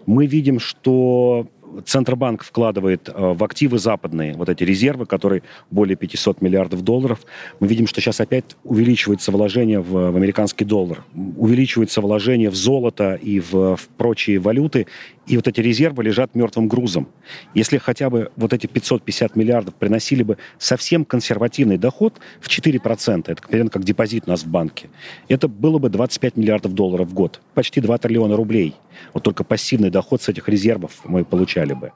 Мы 0.07 0.26
видим, 0.26 0.59
что 0.59 1.49
Центробанк 1.85 2.43
вкладывает 2.43 3.09
э, 3.09 3.12
в 3.14 3.43
активы 3.45 3.79
западные, 3.79 4.35
вот 4.35 4.49
эти 4.49 4.64
резервы, 4.64 5.07
которые 5.07 5.43
более 5.70 5.97
500 5.97 6.41
миллиардов 6.43 6.83
долларов. 6.83 7.20
Мы 7.61 7.66
видим, 7.66 7.87
что 7.87 8.01
сейчас 8.01 8.20
опять 8.20 8.57
увеличивается 8.64 9.33
вложение 9.33 9.81
в, 9.81 10.12
в 10.12 10.16
американский 10.16 10.64
доллар, 10.64 11.05
увеличивается 11.14 12.01
вложение 12.01 12.51
в 12.51 12.55
золото 12.55 13.14
и 13.14 13.41
в, 13.41 13.77
в 13.77 13.89
прочие 13.97 14.39
валюты, 14.39 14.87
и 15.27 15.37
вот 15.37 15.49
эти 15.49 15.61
резервы 15.61 16.05
лежат 16.05 16.35
мертвым 16.35 16.68
грузом. 16.68 17.09
Если 17.55 17.79
хотя 17.79 18.11
бы 18.11 18.31
вот 18.37 18.53
эти 18.53 18.66
550 18.66 19.37
миллиардов 19.37 19.75
приносили 19.75 20.22
бы 20.22 20.39
совсем 20.59 21.05
консервативный 21.05 21.79
доход 21.79 22.14
в 22.41 22.49
4%, 22.49 23.25
это 23.27 23.43
примерно 23.43 23.70
как 23.70 23.85
депозит 23.85 24.25
у 24.27 24.31
нас 24.31 24.43
в 24.45 24.49
банке, 24.49 24.89
это 25.29 25.49
было 25.49 25.79
бы 25.79 25.89
25 25.89 26.37
миллиардов 26.37 26.75
долларов 26.75 27.09
в 27.09 27.14
год, 27.14 27.41
почти 27.55 27.81
2 27.81 27.99
триллиона 27.99 28.37
рублей. 28.37 28.75
Вот 29.12 29.22
только 29.22 29.45
пассивный 29.45 29.91
доход 29.91 30.22
с 30.22 30.29
этих 30.29 30.49
резервов 30.49 31.01
мы 31.05 31.25
получали 31.25 31.72
бы. 31.72 31.93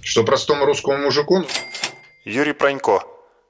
Что 0.00 0.22
простому 0.22 0.64
русскому 0.64 0.98
мужику? 0.98 1.44
Юрий 2.24 2.52
Пронько, 2.52 3.02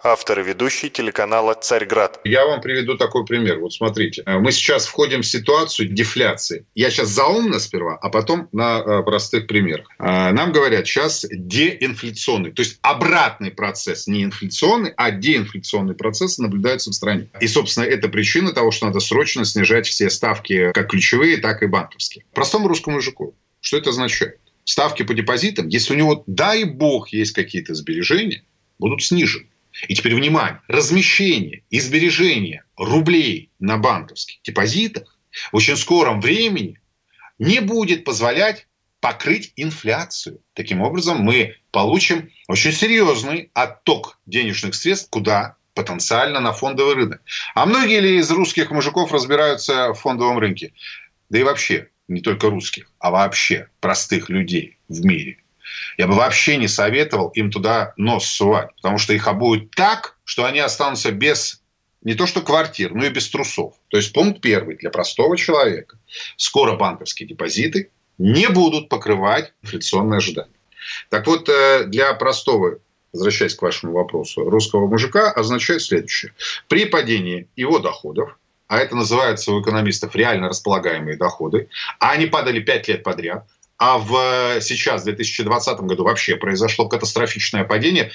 автор 0.06 0.40
и 0.40 0.42
ведущий 0.42 0.88
телеканала 0.88 1.54
«Царьград». 1.54 2.20
Я 2.24 2.46
вам 2.46 2.60
приведу 2.60 2.96
такой 2.96 3.24
пример. 3.24 3.58
Вот 3.58 3.72
смотрите. 3.72 4.22
Мы 4.26 4.52
сейчас 4.52 4.86
входим 4.86 5.22
в 5.22 5.26
ситуацию 5.26 5.88
дефляции. 5.88 6.64
Я 6.74 6.90
сейчас 6.90 7.08
заумно 7.08 7.58
сперва, 7.58 7.96
а 7.96 8.08
потом 8.08 8.48
на 8.52 8.78
э, 8.78 9.02
простых 9.02 9.46
примерах. 9.46 9.88
А, 9.98 10.32
нам 10.32 10.52
говорят 10.52 10.86
сейчас 10.86 11.26
деинфляционный, 11.30 12.52
то 12.52 12.62
есть 12.62 12.78
обратный 12.82 13.50
процесс, 13.50 14.06
не 14.06 14.24
инфляционный, 14.24 14.92
а 14.96 15.10
деинфляционный 15.10 15.94
процесс 15.94 16.38
наблюдается 16.38 16.90
в 16.90 16.94
стране. 16.94 17.28
И, 17.40 17.48
собственно, 17.48 17.84
это 17.84 18.08
причина 18.08 18.52
того, 18.52 18.70
что 18.70 18.86
надо 18.86 19.00
срочно 19.00 19.44
снижать 19.44 19.86
все 19.86 20.08
ставки, 20.10 20.72
как 20.72 20.90
ключевые, 20.90 21.38
так 21.38 21.62
и 21.62 21.66
банковские. 21.66 22.24
Простому 22.32 22.68
русскому 22.68 22.96
мужику. 22.96 23.34
Что 23.60 23.78
это 23.78 23.90
означает? 23.90 24.38
Ставки 24.64 25.02
по 25.02 25.14
депозитам, 25.14 25.68
если 25.68 25.94
у 25.94 25.96
него, 25.96 26.24
дай 26.26 26.64
бог, 26.64 27.08
есть 27.08 27.32
какие-то 27.32 27.74
сбережения, 27.74 28.42
будут 28.78 29.02
снижены. 29.02 29.46
И 29.88 29.94
теперь 29.94 30.14
внимание, 30.14 30.60
размещение 30.68 31.62
и 31.70 31.80
сбережение 31.80 32.64
рублей 32.76 33.50
на 33.58 33.76
банковских 33.76 34.40
депозитах 34.42 35.18
в 35.52 35.56
очень 35.56 35.76
скором 35.76 36.20
времени 36.20 36.80
не 37.38 37.60
будет 37.60 38.04
позволять 38.04 38.66
покрыть 39.00 39.52
инфляцию. 39.56 40.40
Таким 40.54 40.80
образом, 40.80 41.18
мы 41.18 41.56
получим 41.70 42.30
очень 42.48 42.72
серьезный 42.72 43.50
отток 43.54 44.18
денежных 44.26 44.74
средств 44.74 45.10
куда? 45.10 45.56
Потенциально 45.74 46.40
на 46.40 46.52
фондовый 46.52 46.94
рынок. 46.94 47.20
А 47.54 47.66
многие 47.66 48.00
ли 48.00 48.18
из 48.18 48.30
русских 48.30 48.70
мужиков 48.70 49.12
разбираются 49.12 49.92
в 49.92 49.96
фондовом 49.96 50.38
рынке? 50.38 50.72
Да 51.28 51.38
и 51.38 51.42
вообще, 51.42 51.90
не 52.08 52.22
только 52.22 52.48
русских, 52.48 52.90
а 52.98 53.10
вообще 53.10 53.68
простых 53.80 54.30
людей 54.30 54.78
в 54.88 55.04
мире– 55.04 55.38
я 55.98 56.06
бы 56.06 56.14
вообще 56.14 56.56
не 56.56 56.68
советовал 56.68 57.28
им 57.28 57.50
туда 57.50 57.92
нос 57.96 58.26
сувать, 58.26 58.74
потому 58.76 58.98
что 58.98 59.12
их 59.12 59.26
обуют 59.28 59.70
так, 59.72 60.16
что 60.24 60.44
они 60.44 60.60
останутся 60.60 61.12
без 61.12 61.62
не 62.02 62.14
то 62.14 62.26
что 62.26 62.40
квартир, 62.40 62.94
но 62.94 63.04
и 63.04 63.10
без 63.10 63.28
трусов. 63.28 63.74
То 63.88 63.96
есть 63.96 64.12
пункт 64.12 64.40
первый 64.40 64.76
для 64.76 64.90
простого 64.90 65.36
человека. 65.36 65.98
Скоро 66.36 66.76
банковские 66.76 67.28
депозиты 67.28 67.90
не 68.18 68.48
будут 68.48 68.88
покрывать 68.88 69.52
инфляционные 69.62 70.18
ожидания. 70.18 70.52
Так 71.10 71.26
вот, 71.26 71.48
э, 71.48 71.84
для 71.86 72.14
простого 72.14 72.78
возвращаясь 73.16 73.54
к 73.54 73.62
вашему 73.62 73.92
вопросу, 73.92 74.48
русского 74.48 74.86
мужика 74.86 75.30
означает 75.32 75.82
следующее. 75.82 76.32
При 76.68 76.84
падении 76.84 77.48
его 77.56 77.78
доходов, 77.78 78.38
а 78.68 78.78
это 78.78 78.94
называется 78.94 79.52
у 79.52 79.62
экономистов 79.62 80.14
реально 80.14 80.48
располагаемые 80.48 81.16
доходы, 81.16 81.68
а 81.98 82.10
они 82.10 82.26
падали 82.26 82.60
5 82.60 82.88
лет 82.88 83.02
подряд, 83.02 83.46
а 83.78 83.98
в, 83.98 84.60
сейчас, 84.60 85.02
в 85.02 85.04
2020 85.04 85.80
году, 85.80 86.04
вообще 86.04 86.36
произошло 86.36 86.88
катастрофичное 86.88 87.64
падение. 87.64 88.12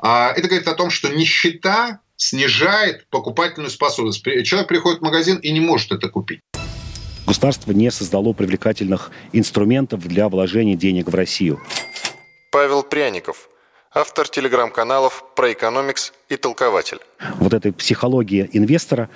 А, 0.00 0.32
это 0.32 0.48
говорит 0.48 0.68
о 0.68 0.74
том, 0.74 0.90
что 0.90 1.08
нищета 1.08 2.00
снижает 2.16 3.06
покупательную 3.10 3.70
способность. 3.70 4.24
Человек 4.44 4.68
приходит 4.68 5.00
в 5.00 5.02
магазин 5.02 5.36
и 5.36 5.50
не 5.52 5.60
может 5.60 5.92
это 5.92 6.08
купить. 6.08 6.40
Государство 7.26 7.72
не 7.72 7.90
создало 7.90 8.32
привлекательных 8.32 9.10
инструментов 9.32 10.06
для 10.06 10.28
вложения 10.28 10.76
денег 10.76 11.08
в 11.08 11.14
Россию. 11.14 11.60
Павел 12.52 12.82
Пряников, 12.82 13.48
автор 13.94 14.28
телеграм-каналов 14.28 15.24
про 15.36 15.52
экономикс 15.52 16.12
и 16.28 16.36
толкователь. 16.36 16.98
Вот 17.36 17.54
этой 17.54 17.72
психология 17.72 18.48
инвестора, 18.52 19.08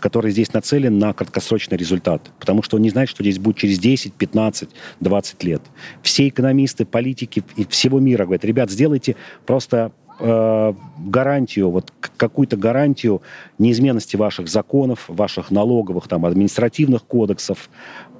который 0.00 0.30
здесь 0.30 0.52
нацелен 0.54 0.98
на 0.98 1.12
краткосрочный 1.12 1.76
результат, 1.76 2.30
потому 2.40 2.62
что 2.62 2.76
он 2.76 2.82
не 2.82 2.90
знает, 2.90 3.10
что 3.10 3.22
здесь 3.22 3.38
будет 3.38 3.58
через 3.58 3.78
10, 3.78 4.14
15, 4.14 4.70
20 5.00 5.44
лет. 5.44 5.62
Все 6.02 6.28
экономисты, 6.28 6.86
политики 6.86 7.44
всего 7.68 8.00
мира 8.00 8.24
говорят, 8.24 8.44
ребят, 8.44 8.70
сделайте 8.70 9.16
просто 9.44 9.92
э, 10.18 10.72
гарантию, 10.98 11.70
вот 11.70 11.92
какую-то 12.16 12.56
гарантию 12.56 13.20
неизменности 13.58 14.16
ваших 14.16 14.48
законов, 14.48 15.04
ваших 15.08 15.50
налоговых, 15.50 16.08
там, 16.08 16.24
административных 16.24 17.04
кодексов, 17.04 17.68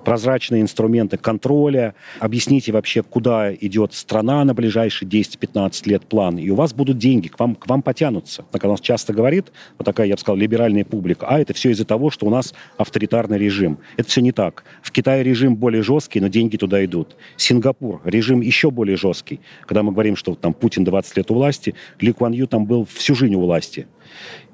прозрачные 0.04 0.62
инструменты 0.62 1.16
контроля, 1.16 1.94
объясните 2.20 2.72
вообще, 2.72 3.02
куда 3.02 3.54
идет 3.54 3.94
страна 3.94 4.44
на 4.44 4.54
ближайшие 4.54 5.08
10-15 5.08 5.88
лет 5.88 6.06
план, 6.06 6.38
и 6.38 6.50
у 6.50 6.54
вас 6.54 6.72
будут 6.72 6.98
деньги, 6.98 7.28
к 7.28 7.38
вам, 7.38 7.54
к 7.54 7.66
вам 7.66 7.82
потянутся. 7.82 8.44
Так 8.50 8.64
у 8.64 8.68
нас 8.68 8.80
часто 8.80 9.12
говорит, 9.12 9.52
вот 9.78 9.84
такая, 9.84 10.06
я 10.06 10.14
бы 10.14 10.20
сказал, 10.20 10.36
либеральная 10.36 10.84
публика, 10.84 11.26
а 11.28 11.40
это 11.40 11.54
все 11.54 11.70
из-за 11.70 11.84
того, 11.84 12.10
что 12.10 12.26
у 12.26 12.30
нас 12.30 12.54
авторитарный 12.76 13.38
режим. 13.38 13.78
Это 13.96 14.08
все 14.08 14.20
не 14.20 14.32
так. 14.32 14.64
В 14.82 14.90
Китае 14.90 15.22
режим 15.22 15.56
более 15.56 15.82
жесткий, 15.82 16.20
но 16.20 16.28
деньги 16.28 16.56
туда 16.56 16.84
идут. 16.84 17.16
Сингапур, 17.36 18.00
режим 18.04 18.40
еще 18.40 18.70
более 18.70 18.96
жесткий. 18.96 19.40
Когда 19.66 19.82
мы 19.82 19.92
говорим, 19.92 20.16
что 20.16 20.34
там 20.34 20.54
Путин 20.54 20.84
20 20.84 21.16
лет 21.16 21.30
у 21.30 21.34
власти, 21.34 21.74
Ли 22.00 22.12
Куан 22.12 22.32
Ю 22.32 22.46
там 22.46 22.66
был 22.66 22.84
всю 22.84 23.14
жизнь 23.14 23.34
у 23.34 23.40
власти 23.40 23.86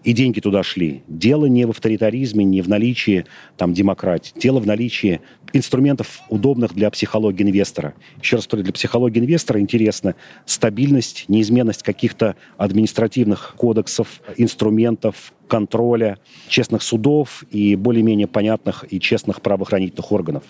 и 0.04 0.12
деньги 0.12 0.40
туда 0.40 0.62
шли. 0.62 1.02
Дело 1.08 1.46
не 1.46 1.64
в 1.66 1.70
авторитаризме, 1.70 2.44
не 2.44 2.62
в 2.62 2.68
наличии 2.68 3.26
там, 3.56 3.74
демократии. 3.74 4.32
Дело 4.38 4.60
в 4.60 4.66
наличии 4.66 5.20
инструментов, 5.52 6.20
удобных 6.28 6.74
для 6.74 6.90
психологии 6.90 7.42
инвестора. 7.42 7.94
Еще 8.22 8.36
раз 8.36 8.44
повторю, 8.44 8.64
для 8.64 8.72
психологии 8.72 9.20
инвестора 9.20 9.60
интересна 9.60 10.14
стабильность, 10.46 11.24
неизменность 11.28 11.82
каких-то 11.82 12.36
административных 12.56 13.54
кодексов, 13.56 14.20
инструментов, 14.36 15.32
контроля, 15.48 16.18
честных 16.48 16.82
судов 16.82 17.44
и 17.50 17.76
более-менее 17.76 18.26
понятных 18.26 18.84
и 18.90 19.00
честных 19.00 19.40
правоохранительных 19.40 20.12
органов 20.12 20.44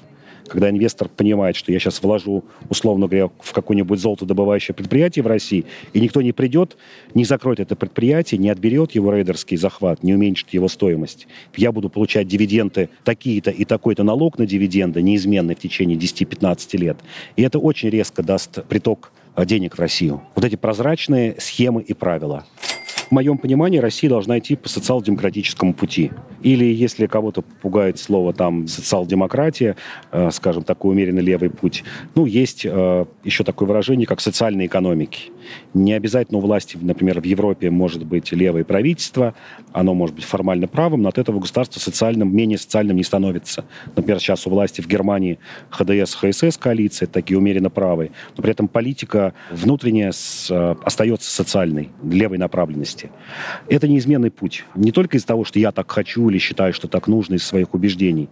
когда 0.48 0.70
инвестор 0.70 1.08
понимает, 1.08 1.56
что 1.56 1.72
я 1.72 1.78
сейчас 1.78 2.02
вложу, 2.02 2.44
условно 2.68 3.06
говоря, 3.06 3.30
в 3.40 3.52
какое-нибудь 3.52 4.00
золотодобывающее 4.00 4.74
предприятие 4.74 5.22
в 5.22 5.26
России, 5.26 5.64
и 5.92 6.00
никто 6.00 6.22
не 6.22 6.32
придет, 6.32 6.76
не 7.14 7.24
закроет 7.24 7.60
это 7.60 7.76
предприятие, 7.76 8.38
не 8.38 8.50
отберет 8.50 8.92
его 8.92 9.12
рейдерский 9.12 9.56
захват, 9.56 10.02
не 10.02 10.14
уменьшит 10.14 10.50
его 10.50 10.68
стоимость. 10.68 11.28
Я 11.56 11.72
буду 11.72 11.90
получать 11.90 12.26
дивиденды 12.26 12.88
такие-то 13.04 13.50
и 13.50 13.64
такой-то 13.64 14.02
налог 14.02 14.38
на 14.38 14.46
дивиденды 14.46 15.02
неизменный 15.02 15.54
в 15.54 15.58
течение 15.58 15.96
10-15 15.96 16.76
лет. 16.76 16.96
И 17.36 17.42
это 17.42 17.58
очень 17.58 17.90
резко 17.90 18.22
даст 18.22 18.64
приток 18.66 19.12
денег 19.36 19.76
в 19.76 19.80
Россию. 19.80 20.22
Вот 20.34 20.44
эти 20.44 20.56
прозрачные 20.56 21.36
схемы 21.38 21.82
и 21.82 21.94
правила. 21.94 22.44
В 23.08 23.12
моем 23.12 23.38
понимании 23.38 23.78
Россия 23.78 24.10
должна 24.10 24.38
идти 24.38 24.54
по 24.54 24.68
социал-демократическому 24.68 25.72
пути. 25.72 26.10
Или, 26.42 26.66
если 26.66 27.06
кого-то 27.06 27.40
пугает 27.40 27.98
слово 27.98 28.34
там 28.34 28.68
социал-демократия, 28.68 29.76
э, 30.12 30.30
скажем, 30.30 30.62
такой 30.62 30.92
умеренно 30.92 31.20
левый 31.20 31.48
путь, 31.48 31.84
ну, 32.14 32.26
есть 32.26 32.66
э, 32.66 33.06
еще 33.24 33.44
такое 33.44 33.66
выражение, 33.66 34.06
как 34.06 34.20
социальной 34.20 34.66
экономики. 34.66 35.30
Не 35.72 35.94
обязательно 35.94 36.38
у 36.38 36.42
власти, 36.42 36.76
например, 36.78 37.22
в 37.22 37.24
Европе 37.24 37.70
может 37.70 38.04
быть 38.04 38.30
левое 38.32 38.64
правительство, 38.64 39.34
оно 39.72 39.94
может 39.94 40.14
быть 40.14 40.24
формально 40.24 40.68
правым, 40.68 41.00
но 41.00 41.08
от 41.08 41.16
этого 41.16 41.40
государство 41.40 41.80
социальным, 41.80 42.36
менее 42.36 42.58
социальным 42.58 42.98
не 42.98 43.04
становится. 43.04 43.64
Например, 43.96 44.20
сейчас 44.20 44.46
у 44.46 44.50
власти 44.50 44.82
в 44.82 44.86
Германии 44.86 45.38
ХДС, 45.70 46.14
ХСС 46.14 46.58
коалиция, 46.58 47.06
такие 47.06 47.38
умеренно 47.38 47.70
правые, 47.70 48.10
но 48.36 48.42
при 48.42 48.52
этом 48.52 48.68
политика 48.68 49.32
внутренняя 49.50 50.12
с, 50.12 50.48
э, 50.50 50.74
остается 50.84 51.30
социальной, 51.30 51.88
левой 52.04 52.36
направленности 52.36 52.97
власти. 53.02 53.10
Это 53.68 53.88
неизменный 53.88 54.30
путь. 54.30 54.64
Не 54.74 54.92
только 54.92 55.16
из-за 55.16 55.26
того, 55.26 55.44
что 55.44 55.58
я 55.58 55.72
так 55.72 55.90
хочу 55.90 56.28
или 56.28 56.38
считаю, 56.38 56.72
что 56.72 56.88
так 56.88 57.08
нужно 57.08 57.34
из 57.34 57.44
своих 57.44 57.74
убеждений. 57.74 58.28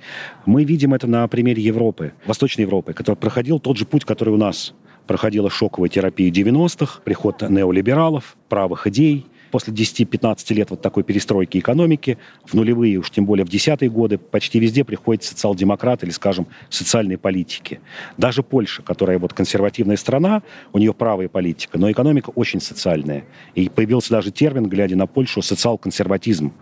Мы 0.46 0.64
видим 0.64 0.94
это 0.94 1.06
на 1.06 1.26
примере 1.28 1.62
Европы, 1.62 2.12
Восточной 2.26 2.62
Европы, 2.62 2.92
который 2.92 3.16
проходил 3.16 3.58
тот 3.58 3.76
же 3.76 3.84
путь, 3.84 4.04
который 4.04 4.34
у 4.34 4.36
нас 4.36 4.74
проходила 5.06 5.50
шоковая 5.50 5.88
терапия 5.88 6.30
90-х, 6.30 7.00
приход 7.04 7.42
неолибералов, 7.42 8.36
правых 8.48 8.86
идей– 8.86 9.26
после 9.50 9.72
10-15 9.72 10.54
лет 10.54 10.70
вот 10.70 10.80
такой 10.80 11.02
перестройки 11.02 11.58
экономики, 11.58 12.18
в 12.44 12.54
нулевые, 12.54 12.98
уж 12.98 13.10
тем 13.10 13.26
более 13.26 13.44
в 13.44 13.48
десятые 13.48 13.90
годы, 13.90 14.18
почти 14.18 14.58
везде 14.58 14.84
приходят 14.84 15.24
социал-демократы 15.24 16.06
или, 16.06 16.12
скажем, 16.12 16.46
социальные 16.68 17.18
политики. 17.18 17.80
Даже 18.16 18.42
Польша, 18.42 18.82
которая 18.82 19.18
вот 19.18 19.32
консервативная 19.32 19.96
страна, 19.96 20.42
у 20.72 20.78
нее 20.78 20.92
правая 20.92 21.28
политика, 21.28 21.78
но 21.78 21.90
экономика 21.90 22.30
очень 22.30 22.60
социальная. 22.60 23.24
И 23.54 23.68
появился 23.68 24.10
даже 24.10 24.30
термин, 24.30 24.68
глядя 24.68 24.96
на 24.96 25.06
Польшу, 25.06 25.42
социал-консерватизм, 25.42 26.52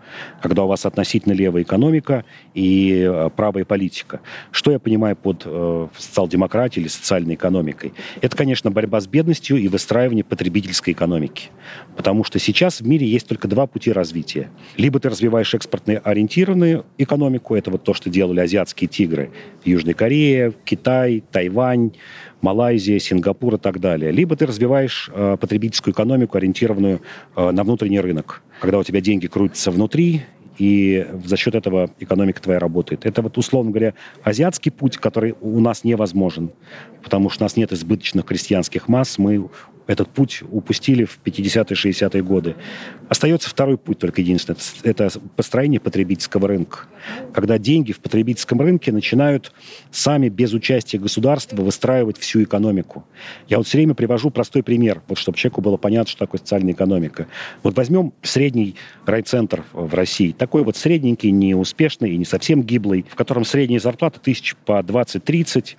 когда 0.41 0.63
у 0.63 0.67
вас 0.67 0.85
относительно 0.85 1.33
левая 1.33 1.63
экономика 1.63 2.25
и 2.53 3.05
э, 3.07 3.29
правая 3.35 3.65
политика. 3.65 4.21
Что 4.51 4.71
я 4.71 4.79
понимаю 4.79 5.15
под 5.15 5.43
э, 5.45 5.87
социал-демократией 5.97 6.83
или 6.83 6.89
социальной 6.89 7.35
экономикой? 7.35 7.93
Это, 8.21 8.35
конечно, 8.35 8.71
борьба 8.71 9.01
с 9.01 9.07
бедностью 9.07 9.57
и 9.57 9.67
выстраивание 9.67 10.23
потребительской 10.23 10.93
экономики. 10.93 11.49
Потому 11.95 12.23
что 12.23 12.39
сейчас 12.39 12.81
в 12.85 12.87
мире 12.87 13.07
есть 13.07 13.27
только 13.27 13.47
два 13.47 13.65
пути 13.65 13.91
развития. 13.91 14.49
Либо 14.77 14.99
ты 14.99 15.09
развиваешь 15.09 15.53
экспортно 15.53 15.97
ориентированную 15.97 16.85
экономику, 16.99 17.55
это 17.55 17.71
вот 17.71 17.83
то, 17.83 17.93
что 17.93 18.09
делали 18.09 18.39
азиатские 18.39 18.87
тигры. 18.87 19.31
Южная 19.65 19.95
Корея, 19.95 20.53
Китай, 20.63 21.23
Тайвань, 21.31 21.93
Малайзия, 22.41 22.99
Сингапур 22.99 23.55
и 23.55 23.57
так 23.57 23.79
далее. 23.79 24.11
Либо 24.11 24.35
ты 24.35 24.45
развиваешь 24.45 25.09
э, 25.11 25.35
потребительскую 25.41 25.93
экономику, 25.93 26.37
ориентированную 26.37 27.01
э, 27.35 27.51
на 27.51 27.63
внутренний 27.63 27.99
рынок, 27.99 28.43
когда 28.61 28.77
у 28.77 28.83
тебя 28.83 29.01
деньги 29.01 29.25
крутятся 29.25 29.71
внутри, 29.71 30.21
и 30.57 31.07
за 31.25 31.37
счет 31.37 31.55
этого 31.55 31.89
экономика 31.99 32.41
твоя 32.41 32.59
работает. 32.59 33.05
Это 33.05 33.21
вот, 33.21 33.37
условно 33.37 33.71
говоря, 33.71 33.93
азиатский 34.23 34.71
путь, 34.71 34.97
который 34.97 35.35
у 35.41 35.59
нас 35.59 35.83
невозможен, 35.83 36.51
потому 37.03 37.29
что 37.29 37.43
у 37.43 37.45
нас 37.45 37.57
нет 37.57 37.73
избыточных 37.73 38.25
крестьянских 38.25 38.87
масс, 38.87 39.17
мы 39.17 39.49
этот 39.87 40.09
путь 40.09 40.41
упустили 40.51 41.05
в 41.05 41.19
50-е, 41.23 41.75
60-е 41.75 42.23
годы. 42.23 42.55
Остается 43.07 43.49
второй 43.49 43.77
путь 43.77 43.99
только 43.99 44.21
единственный. 44.21 44.57
Это 44.83 45.09
построение 45.35 45.79
потребительского 45.79 46.47
рынка. 46.47 46.87
Когда 47.33 47.57
деньги 47.57 47.91
в 47.91 47.99
потребительском 47.99 48.61
рынке 48.61 48.91
начинают 48.91 49.51
сами 49.91 50.29
без 50.29 50.53
участия 50.53 50.97
государства 50.97 51.57
выстраивать 51.61 52.17
всю 52.17 52.43
экономику. 52.43 53.05
Я 53.47 53.57
вот 53.57 53.67
все 53.67 53.77
время 53.77 53.93
привожу 53.93 54.29
простой 54.29 54.63
пример, 54.63 55.01
вот 55.07 55.17
чтобы 55.17 55.37
человеку 55.37 55.61
было 55.61 55.77
понятно, 55.77 56.09
что 56.09 56.19
такое 56.19 56.39
социальная 56.39 56.73
экономика. 56.73 57.27
Вот 57.63 57.75
возьмем 57.75 58.13
средний 58.21 58.75
райцентр 59.05 59.63
в 59.73 59.93
России. 59.93 60.31
Такой 60.31 60.63
вот 60.63 60.77
средненький, 60.77 61.31
неуспешный 61.31 62.11
и 62.11 62.17
не 62.17 62.25
совсем 62.25 62.63
гиблый, 62.63 63.05
в 63.09 63.15
котором 63.15 63.45
средняя 63.45 63.79
зарплата 63.79 64.19
тысяч 64.19 64.55
по 64.65 64.79
20-30, 64.79 65.75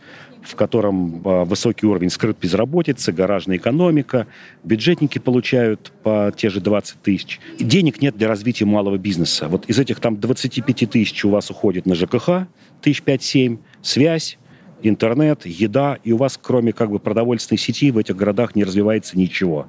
в 0.47 0.55
котором 0.57 1.23
а, 1.25 1.45
высокий 1.45 1.87
уровень 1.87 2.11
скрыт 2.11 2.39
безработицы, 2.41 3.13
гаражная 3.13 3.57
экономика, 3.57 4.27
бюджетники 4.65 5.19
получают 5.19 5.93
по 6.03 6.33
те 6.37 6.49
же 6.49 6.61
20 6.61 7.03
тысяч. 7.03 7.41
Денег 7.59 8.01
нет 8.01 8.17
для 8.17 8.29
развития 8.29 8.65
малого 8.65 8.97
бизнеса. 8.99 9.49
Вот 9.49 9.67
из 9.67 9.79
этих 9.79 10.01
там 10.01 10.19
25 10.19 10.91
тысяч 10.91 11.25
у 11.25 11.31
вас 11.31 11.51
уходит 11.51 11.87
на 11.87 11.95
ЖКХ, 11.95 12.47
тысяч 12.81 13.03
5-7, 13.03 13.59
связь, 13.83 14.39
интернет, 14.83 15.47
еда, 15.47 15.99
и 16.05 16.12
у 16.12 16.16
вас, 16.16 16.39
кроме 16.41 16.72
как 16.72 16.91
бы 16.91 16.99
продовольственной 16.99 17.59
сети, 17.59 17.91
в 17.91 17.99
этих 17.99 18.16
городах 18.16 18.55
не 18.55 18.64
развивается 18.64 19.18
ничего. 19.18 19.68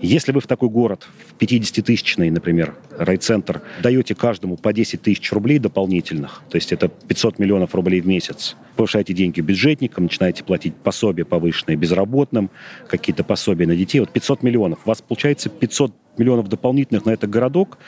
Если 0.00 0.32
вы 0.32 0.40
в 0.40 0.46
такой 0.46 0.68
город, 0.68 1.06
в 1.28 1.40
50-тысячный, 1.40 2.30
например, 2.30 2.74
райцентр, 2.96 3.62
даете 3.82 4.14
каждому 4.14 4.56
по 4.56 4.72
10 4.72 5.02
тысяч 5.02 5.32
рублей 5.32 5.58
дополнительных, 5.58 6.42
то 6.48 6.56
есть 6.56 6.72
это 6.72 6.88
500 6.88 7.38
миллионов 7.38 7.74
рублей 7.74 8.00
в 8.00 8.06
месяц, 8.06 8.56
повышаете 8.76 9.12
деньги 9.12 9.40
бюджетникам, 9.40 10.04
начинаете 10.04 10.44
платить 10.44 10.74
пособия 10.74 11.24
повышенные 11.24 11.76
безработным, 11.76 12.50
какие-то 12.88 13.24
пособия 13.24 13.66
на 13.66 13.76
детей, 13.76 14.00
вот 14.00 14.10
500 14.10 14.42
миллионов. 14.42 14.80
У 14.84 14.88
вас 14.88 15.02
получается 15.02 15.48
500 15.48 15.92
миллионов 16.18 16.48
дополнительных 16.48 17.04
на 17.04 17.10
этот 17.10 17.30
городок, 17.30 17.78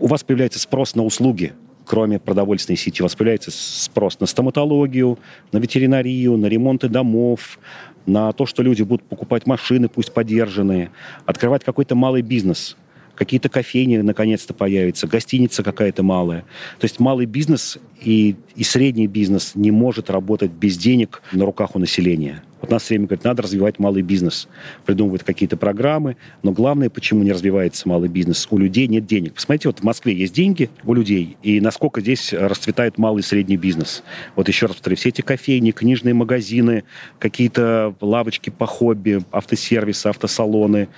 у 0.00 0.06
вас 0.06 0.22
появляется 0.22 0.60
спрос 0.60 0.94
на 0.94 1.04
услуги, 1.04 1.52
кроме 1.88 2.18
продовольственной 2.18 2.76
сети, 2.76 3.02
появляется 3.16 3.50
спрос 3.50 4.20
на 4.20 4.26
стоматологию, 4.26 5.18
на 5.52 5.58
ветеринарию, 5.58 6.36
на 6.36 6.46
ремонты 6.46 6.88
домов, 6.88 7.58
на 8.04 8.32
то, 8.32 8.46
что 8.46 8.62
люди 8.62 8.82
будут 8.82 9.02
покупать 9.02 9.46
машины, 9.46 9.88
пусть 9.88 10.12
подержанные, 10.12 10.90
открывать 11.24 11.64
какой-то 11.64 11.94
малый 11.94 12.22
бизнес– 12.22 12.76
какие-то 13.18 13.48
кофейни 13.48 13.96
наконец-то 13.96 14.54
появятся, 14.54 15.08
гостиница 15.08 15.64
какая-то 15.64 16.04
малая. 16.04 16.42
То 16.78 16.84
есть 16.84 17.00
малый 17.00 17.26
бизнес 17.26 17.78
и, 18.00 18.36
и 18.54 18.62
средний 18.62 19.08
бизнес 19.08 19.52
не 19.56 19.72
может 19.72 20.08
работать 20.08 20.52
без 20.52 20.78
денег 20.78 21.20
на 21.32 21.44
руках 21.44 21.74
у 21.74 21.80
населения. 21.80 22.44
Вот 22.60 22.70
нас 22.70 22.82
все 22.82 22.94
время 22.94 23.06
говорят, 23.06 23.24
надо 23.24 23.42
развивать 23.42 23.78
малый 23.78 24.02
бизнес. 24.02 24.48
Придумывают 24.84 25.22
какие-то 25.22 25.56
программы, 25.56 26.16
но 26.42 26.52
главное, 26.52 26.90
почему 26.90 27.22
не 27.22 27.32
развивается 27.32 27.88
малый 27.88 28.08
бизнес? 28.08 28.48
У 28.50 28.58
людей 28.58 28.86
нет 28.88 29.06
денег. 29.06 29.34
Посмотрите, 29.34 29.68
вот 29.68 29.80
в 29.80 29.84
Москве 29.84 30.14
есть 30.14 30.34
деньги 30.34 30.70
у 30.84 30.94
людей, 30.94 31.36
и 31.42 31.60
насколько 31.60 32.00
здесь 32.00 32.32
расцветает 32.32 32.98
малый 32.98 33.20
и 33.20 33.22
средний 33.22 33.56
бизнес. 33.56 34.02
Вот 34.36 34.48
еще 34.48 34.66
раз 34.66 34.76
повторю, 34.76 34.96
все 34.96 35.10
эти 35.10 35.20
кофейни, 35.20 35.70
книжные 35.70 36.14
магазины, 36.14 36.84
какие-то 37.18 37.94
лавочки 38.00 38.50
по 38.50 38.66
хобби, 38.66 39.20
автосервисы, 39.30 40.08
автосалоны, 40.08 40.88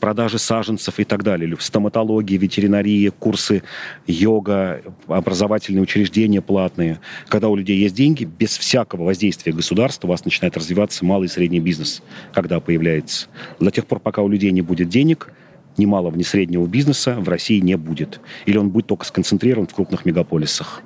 продажи 0.00 0.38
саженцев 0.38 0.98
и 0.98 1.04
так 1.04 1.22
далее. 1.22 1.56
Стоматология, 1.58 2.38
ветеринария, 2.38 3.10
курсы 3.10 3.62
йога, 4.06 4.82
образовательные 5.06 5.82
учреждения 5.82 6.40
платные. 6.40 7.00
Когда 7.28 7.48
у 7.48 7.56
людей 7.56 7.78
есть 7.78 7.94
деньги, 7.94 8.24
без 8.24 8.56
всякого 8.56 9.04
воздействия 9.04 9.52
государства 9.52 10.06
у 10.06 10.10
вас 10.10 10.24
начинает 10.24 10.56
развиваться 10.56 11.04
малый 11.04 11.26
и 11.26 11.28
средний 11.28 11.60
бизнес, 11.60 12.02
когда 12.32 12.60
появляется. 12.60 13.28
До 13.60 13.70
тех 13.70 13.86
пор, 13.86 14.00
пока 14.00 14.22
у 14.22 14.28
людей 14.28 14.50
не 14.50 14.62
будет 14.62 14.88
денег, 14.88 15.32
ни 15.76 15.86
малого, 15.86 16.16
ни 16.16 16.22
среднего 16.22 16.66
бизнеса 16.66 17.16
в 17.18 17.28
России 17.28 17.60
не 17.60 17.76
будет. 17.76 18.20
Или 18.46 18.56
он 18.56 18.70
будет 18.70 18.86
только 18.86 19.04
сконцентрирован 19.04 19.68
в 19.68 19.74
крупных 19.74 20.04
мегаполисах. 20.04 20.82